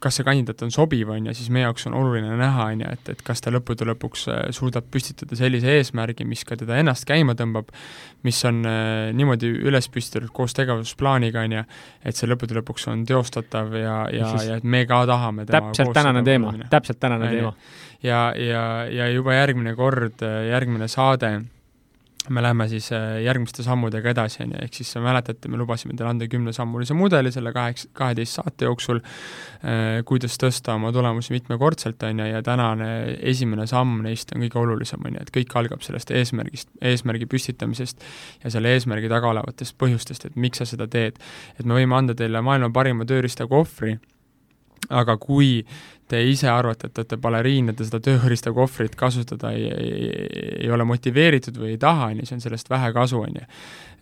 kas 0.07 0.19
see 0.19 0.25
kandidaat 0.27 0.63
on 0.63 0.71
sobiv, 0.73 1.11
on 1.11 1.27
ju, 1.27 1.35
siis 1.35 1.49
meie 1.53 1.65
jaoks 1.65 1.87
on 1.89 1.95
oluline 1.99 2.37
näha, 2.39 2.67
on 2.71 2.83
ju, 2.83 2.91
et, 2.95 3.09
et 3.13 3.23
kas 3.27 3.43
ta 3.43 3.51
lõppude 3.53 3.87
lõpuks 3.89 4.27
äh, 4.31 4.43
suudab 4.55 4.87
püstitada 4.93 5.37
sellise 5.39 5.73
eesmärgi, 5.77 6.27
mis 6.27 6.45
ka 6.47 6.57
teda 6.59 6.79
ennast 6.81 7.07
käima 7.09 7.35
tõmbab, 7.37 7.73
mis 8.27 8.39
on 8.47 8.63
äh, 8.67 9.09
niimoodi 9.17 9.51
üles 9.67 9.89
püstitatud 9.91 10.31
koos 10.35 10.55
tegevusplaaniga, 10.57 11.43
on 11.43 11.57
ju, 11.59 11.65
et 12.07 12.19
see 12.19 12.31
lõppude 12.31 12.59
lõpuks 12.61 12.87
on 12.93 13.03
teostatav 13.09 13.75
ja, 13.75 13.99
ja, 14.13 14.31
ja 14.47 14.61
et 14.61 14.67
me 14.67 14.85
ka 14.89 15.03
tahame 15.09 15.47
täpselt 15.49 15.93
tänane 15.97 16.23
teema, 16.27 16.55
täpselt 16.71 17.01
tänane 17.03 17.33
teema. 17.33 17.53
ja, 18.05 18.23
ja, 18.39 18.63
ja 18.91 19.11
juba 19.11 19.37
järgmine 19.37 19.75
kord, 19.77 20.23
järgmine 20.23 20.89
saade 20.91 21.35
me 22.33 22.41
läheme 22.43 22.67
siis 22.71 22.89
äh, 22.95 23.19
järgmiste 23.23 23.63
sammudega 23.65 24.11
edasi, 24.11 24.41
on 24.43 24.53
ju, 24.55 24.61
ehk 24.63 24.77
siis 24.79 24.91
mäletate, 25.03 25.49
me 25.51 25.59
lubasime 25.59 25.95
teile 25.97 26.11
anda 26.11 26.27
kümnesammulise 26.31 26.95
mudeli 26.97 27.31
selle 27.33 27.53
kaheks, 27.55 27.87
kaheteist 27.97 28.39
saate 28.39 28.67
jooksul, 28.67 29.01
äh, 29.01 30.01
kuidas 30.07 30.37
tõsta 30.41 30.75
oma 30.77 30.91
tulemusi 30.95 31.35
mitmekordselt, 31.35 32.03
on 32.07 32.23
ju, 32.23 32.29
ja 32.31 32.41
tänane 32.45 32.89
esimene 33.31 33.67
samm 33.69 34.01
neist 34.05 34.33
on 34.35 34.43
kõige 34.45 34.61
olulisem, 34.63 35.05
on 35.07 35.17
ju, 35.17 35.23
et 35.25 35.33
kõik 35.39 35.57
algab 35.61 35.85
sellest 35.85 36.11
eesmärgist, 36.15 36.71
eesmärgi 36.81 37.29
püstitamisest 37.31 38.05
ja 38.43 38.53
selle 38.53 38.75
eesmärgi 38.75 39.11
taga 39.11 39.31
olevatest 39.33 39.77
põhjustest, 39.81 40.29
et 40.29 40.37
miks 40.37 40.63
sa 40.63 40.69
seda 40.69 40.87
teed. 40.91 41.17
et 41.59 41.65
me 41.65 41.77
võime 41.79 41.97
anda 41.97 42.15
teile 42.17 42.41
maailma 42.41 42.69
parima 42.73 43.05
tööriistakohvri, 43.07 43.97
aga 44.89 45.17
kui 45.19 45.65
te 46.07 46.21
ise 46.23 46.47
arvate, 46.51 46.87
et 46.87 46.95
te 46.95 47.03
olete 47.03 47.19
baleriin 47.21 47.71
ja 47.71 47.75
te 47.77 47.87
seda 47.87 47.99
tööriistakohvrit 48.03 48.95
kasutada 48.99 49.51
ei, 49.55 49.67
ei, 49.71 50.11
ei 50.63 50.71
ole 50.71 50.85
motiveeritud 50.87 51.59
või 51.59 51.73
ei 51.75 51.81
taha, 51.81 52.11
on 52.11 52.21
ju, 52.21 52.27
siis 52.27 52.37
on 52.37 52.43
sellest 52.45 52.71
vähe 52.71 52.91
kasu, 52.95 53.21
on 53.27 53.39
ju. 53.41 53.45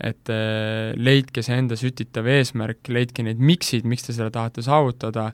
et 0.09 0.33
äh, 0.33 0.91
leidke 0.97 1.43
see 1.45 1.57
enda 1.61 1.77
sütitav 1.79 2.29
eesmärk, 2.29 2.83
leidke 2.93 3.25
need 3.25 3.41
miks'id, 3.41 3.87
miks 3.89 4.07
te 4.07 4.15
seda 4.17 4.29
tahate 4.33 4.65
saavutada 4.65 5.31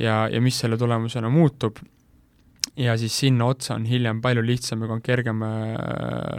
ja, 0.00 0.24
ja 0.30 0.42
mis 0.44 0.58
selle 0.60 0.80
tulemusena 0.80 1.30
muutub, 1.32 1.82
ja 2.80 2.96
siis 2.98 3.14
sinna 3.24 3.52
otsa 3.52 3.76
on 3.76 3.84
hiljem 3.86 4.22
palju 4.24 4.42
lihtsam 4.42 4.82
ja 4.82 5.00
kergem 5.04 5.44
äh, 5.46 5.78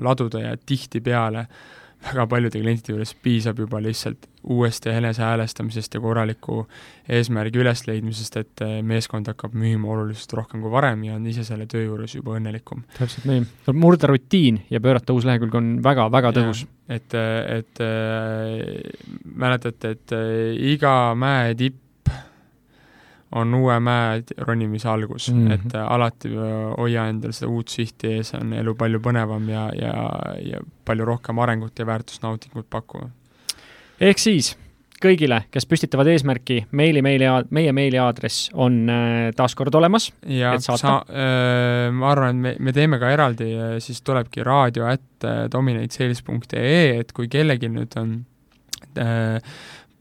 laduda 0.03 0.41
ja 0.49 0.57
tihtipeale 0.57 1.45
äh, 1.45 1.73
väga 2.03 2.25
paljude 2.29 2.61
klientide 2.61 2.95
juures 2.95 3.13
piisab 3.23 3.59
juba 3.59 3.81
lihtsalt 3.83 4.27
uuesti 4.45 4.89
enesehäälestamisest 4.89 5.93
ja 5.97 6.01
korraliku 6.01 6.65
eesmärgi 7.09 7.59
ülesleidmisest, 7.61 8.37
et 8.37 8.63
eh, 8.65 8.75
meeskond 8.85 9.29
hakkab 9.31 9.55
müüma 9.57 9.89
oluliselt 9.93 10.35
rohkem 10.37 10.61
kui 10.61 10.73
varem 10.73 11.03
ja 11.07 11.15
on 11.17 11.25
ise 11.27 11.45
selle 11.47 11.65
töö 11.69 11.85
juures 11.87 12.13
juba 12.15 12.35
õnnelikum. 12.37 12.83
täpselt 12.97 13.25
nii, 13.29 13.45
tuleb 13.65 13.81
murda 13.81 14.11
rutiin 14.11 14.61
ja 14.69 14.81
pöörata 14.81 15.15
uus 15.15 15.25
lehekülg 15.25 15.57
on 15.57 15.71
väga-väga 15.85 16.33
tõhus. 16.37 16.65
et, 16.89 17.15
et 17.15 17.81
äh, 17.81 18.59
mäletate, 19.25 19.95
et 19.97 20.13
äh, 20.13 20.53
iga 20.75 21.15
mäe 21.17 21.55
tipp 21.57 21.84
on 23.35 23.53
uue 23.53 23.77
mäe 23.83 24.23
ronimise 24.37 24.89
algus 24.89 25.31
mm, 25.31 25.47
-hmm. 25.47 25.53
et 25.53 25.75
äh, 25.75 25.91
alati 25.91 26.31
äh, 26.31 26.75
hoia 26.77 27.07
endal 27.11 27.33
seda 27.35 27.51
uut 27.51 27.67
sihti 27.67 28.15
ees, 28.17 28.33
on 28.39 28.53
elu 28.53 28.75
palju 28.75 28.99
põnevam 29.03 29.49
ja, 29.49 29.69
ja, 29.79 29.95
ja 30.41 30.61
palju 30.85 31.05
rohkem 31.05 31.39
arengut 31.39 31.79
ja 31.79 31.85
väärtusnautingut 31.85 32.69
pakkuv. 32.69 33.09
ehk 33.99 34.19
siis 34.19 34.55
kõigile, 35.05 35.41
kes 35.51 35.65
püstitavad 35.69 36.07
eesmärki, 36.07 36.61
meili, 36.71 37.01
meili, 37.01 37.27
meie 37.51 37.71
meiliaadress 37.75 38.49
on 38.53 38.89
äh, 38.89 39.31
taas 39.35 39.55
kord 39.55 39.75
olemas, 39.75 40.11
saata. 40.59 40.77
sa 40.77 40.93
äh,, 41.09 41.91
ma 41.93 42.11
arvan, 42.11 42.29
et 42.29 42.41
me, 42.41 42.55
me 42.59 42.73
teeme 42.73 42.99
ka 42.99 43.11
eraldi, 43.11 43.51
siis 43.83 44.01
tulebki 44.01 44.43
raadio 44.43 44.87
at 44.87 45.27
dominatesales.ee, 45.51 46.99
et 47.01 47.11
kui 47.11 47.27
kellelgi 47.27 47.69
nüüd 47.69 47.99
on 47.99 48.15
äh, 48.97 49.41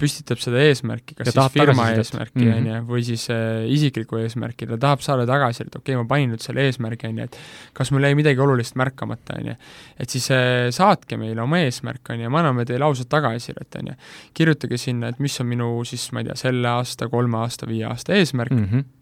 püstitab 0.01 0.41
seda 0.43 0.63
eesmärki, 0.67 1.15
kas 1.19 1.29
ja 1.29 1.35
siis 1.37 1.53
firma 1.55 1.87
eesmärki, 1.95 2.43
mhm. 2.43 2.55
on 2.57 2.69
ju, 2.69 2.79
või 2.89 3.03
siis 3.07 3.27
äh, 3.33 3.67
isiklikku 3.71 4.19
eesmärki, 4.21 4.67
ta 4.71 4.79
tahab 4.81 5.05
saada 5.05 5.27
tagasisidet, 5.29 5.77
okei 5.79 5.95
okay,, 5.95 6.01
ma 6.01 6.11
panin 6.11 6.35
nüüd 6.35 6.43
selle 6.45 6.65
eesmärgi, 6.69 7.11
on 7.11 7.21
ju, 7.23 7.29
et 7.29 7.39
kas 7.77 7.93
mul 7.95 8.07
jäi 8.09 8.17
midagi 8.19 8.43
olulist 8.43 8.79
märkamata, 8.81 9.39
on 9.39 9.53
ju. 9.53 9.57
et 10.03 10.17
siis 10.17 10.27
äh, 10.35 10.71
saatke 10.75 11.19
meile 11.21 11.45
oma 11.45 11.63
eesmärk, 11.63 12.03
on 12.15 12.25
ju, 12.25 12.33
me 12.33 12.43
anname 12.43 12.67
teile 12.69 12.89
ausat 12.89 13.11
tagasisidet, 13.13 13.79
on 13.81 13.93
ju. 13.93 13.97
kirjutage 14.35 14.81
sinna, 14.83 15.13
et 15.15 15.23
mis 15.23 15.39
on 15.43 15.51
minu 15.51 15.71
siis, 15.89 16.09
ma 16.15 16.25
ei 16.25 16.31
tea, 16.31 16.39
selle 16.47 16.75
aasta, 16.75 17.09
kolme 17.13 17.39
aasta, 17.45 17.71
viie 17.71 17.87
aasta 17.91 18.17
eesmärk 18.19 18.55
mm, 18.55 18.69
-hmm 18.73 18.93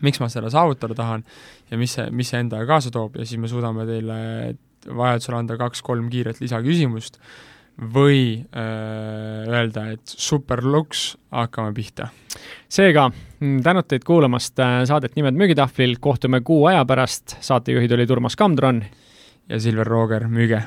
miks 0.00 0.22
ma 0.22 0.28
seda 0.32 0.48
saavutada 0.50 0.94
tahan 0.96 1.24
ja 1.70 1.78
mis 1.78 1.92
see, 1.98 2.06
mis 2.16 2.30
see 2.32 2.40
endaga 2.40 2.64
kaasa 2.66 2.90
toob 2.90 3.18
ja 3.20 3.26
siis 3.28 3.40
me 3.40 3.50
suudame 3.50 3.84
teile 3.86 4.16
vajadusel 4.88 5.36
anda 5.38 5.58
kaks-kolm 5.60 6.08
kiiret 6.10 6.40
lisaküsimust 6.40 7.20
või 7.94 8.44
öö, 8.54 8.62
äh, 8.62 9.48
öelda, 9.48 9.86
et 9.94 10.06
super 10.06 10.64
luks, 10.64 11.16
hakkame 11.30 11.72
pihta. 11.74 12.08
seega 12.68 13.08
mm, 13.10 13.62
tänud 13.62 13.88
teid 13.88 14.04
kuulamast 14.04 14.58
äh, 14.58 14.82
saadet 14.88 15.16
Nimed 15.16 15.38
müügitahvlil, 15.38 15.96
kohtume 16.00 16.40
kuu 16.40 16.66
aja 16.66 16.84
pärast, 16.84 17.36
saatejuhid 17.40 17.92
olid 17.92 18.10
Urmas 18.10 18.36
Kamdron. 18.36 18.84
Ja 19.48 19.58
Silver 19.60 19.86
Rooger, 19.86 20.28
müüge! 20.28 20.62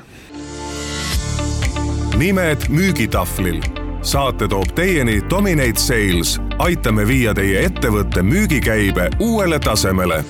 nimed 2.16 2.68
müügitahvlil. 2.68 3.60
Saate 4.02 4.48
toob 4.48 4.72
teieni 4.74 5.20
Dominate 5.30 5.80
Sales, 5.80 6.36
aitame 6.58 7.04
viia 7.08 7.34
teie 7.34 7.66
ettevõtte 7.66 8.22
müügikäibe 8.22 9.10
uuele 9.20 9.58
tasemele 9.60 10.22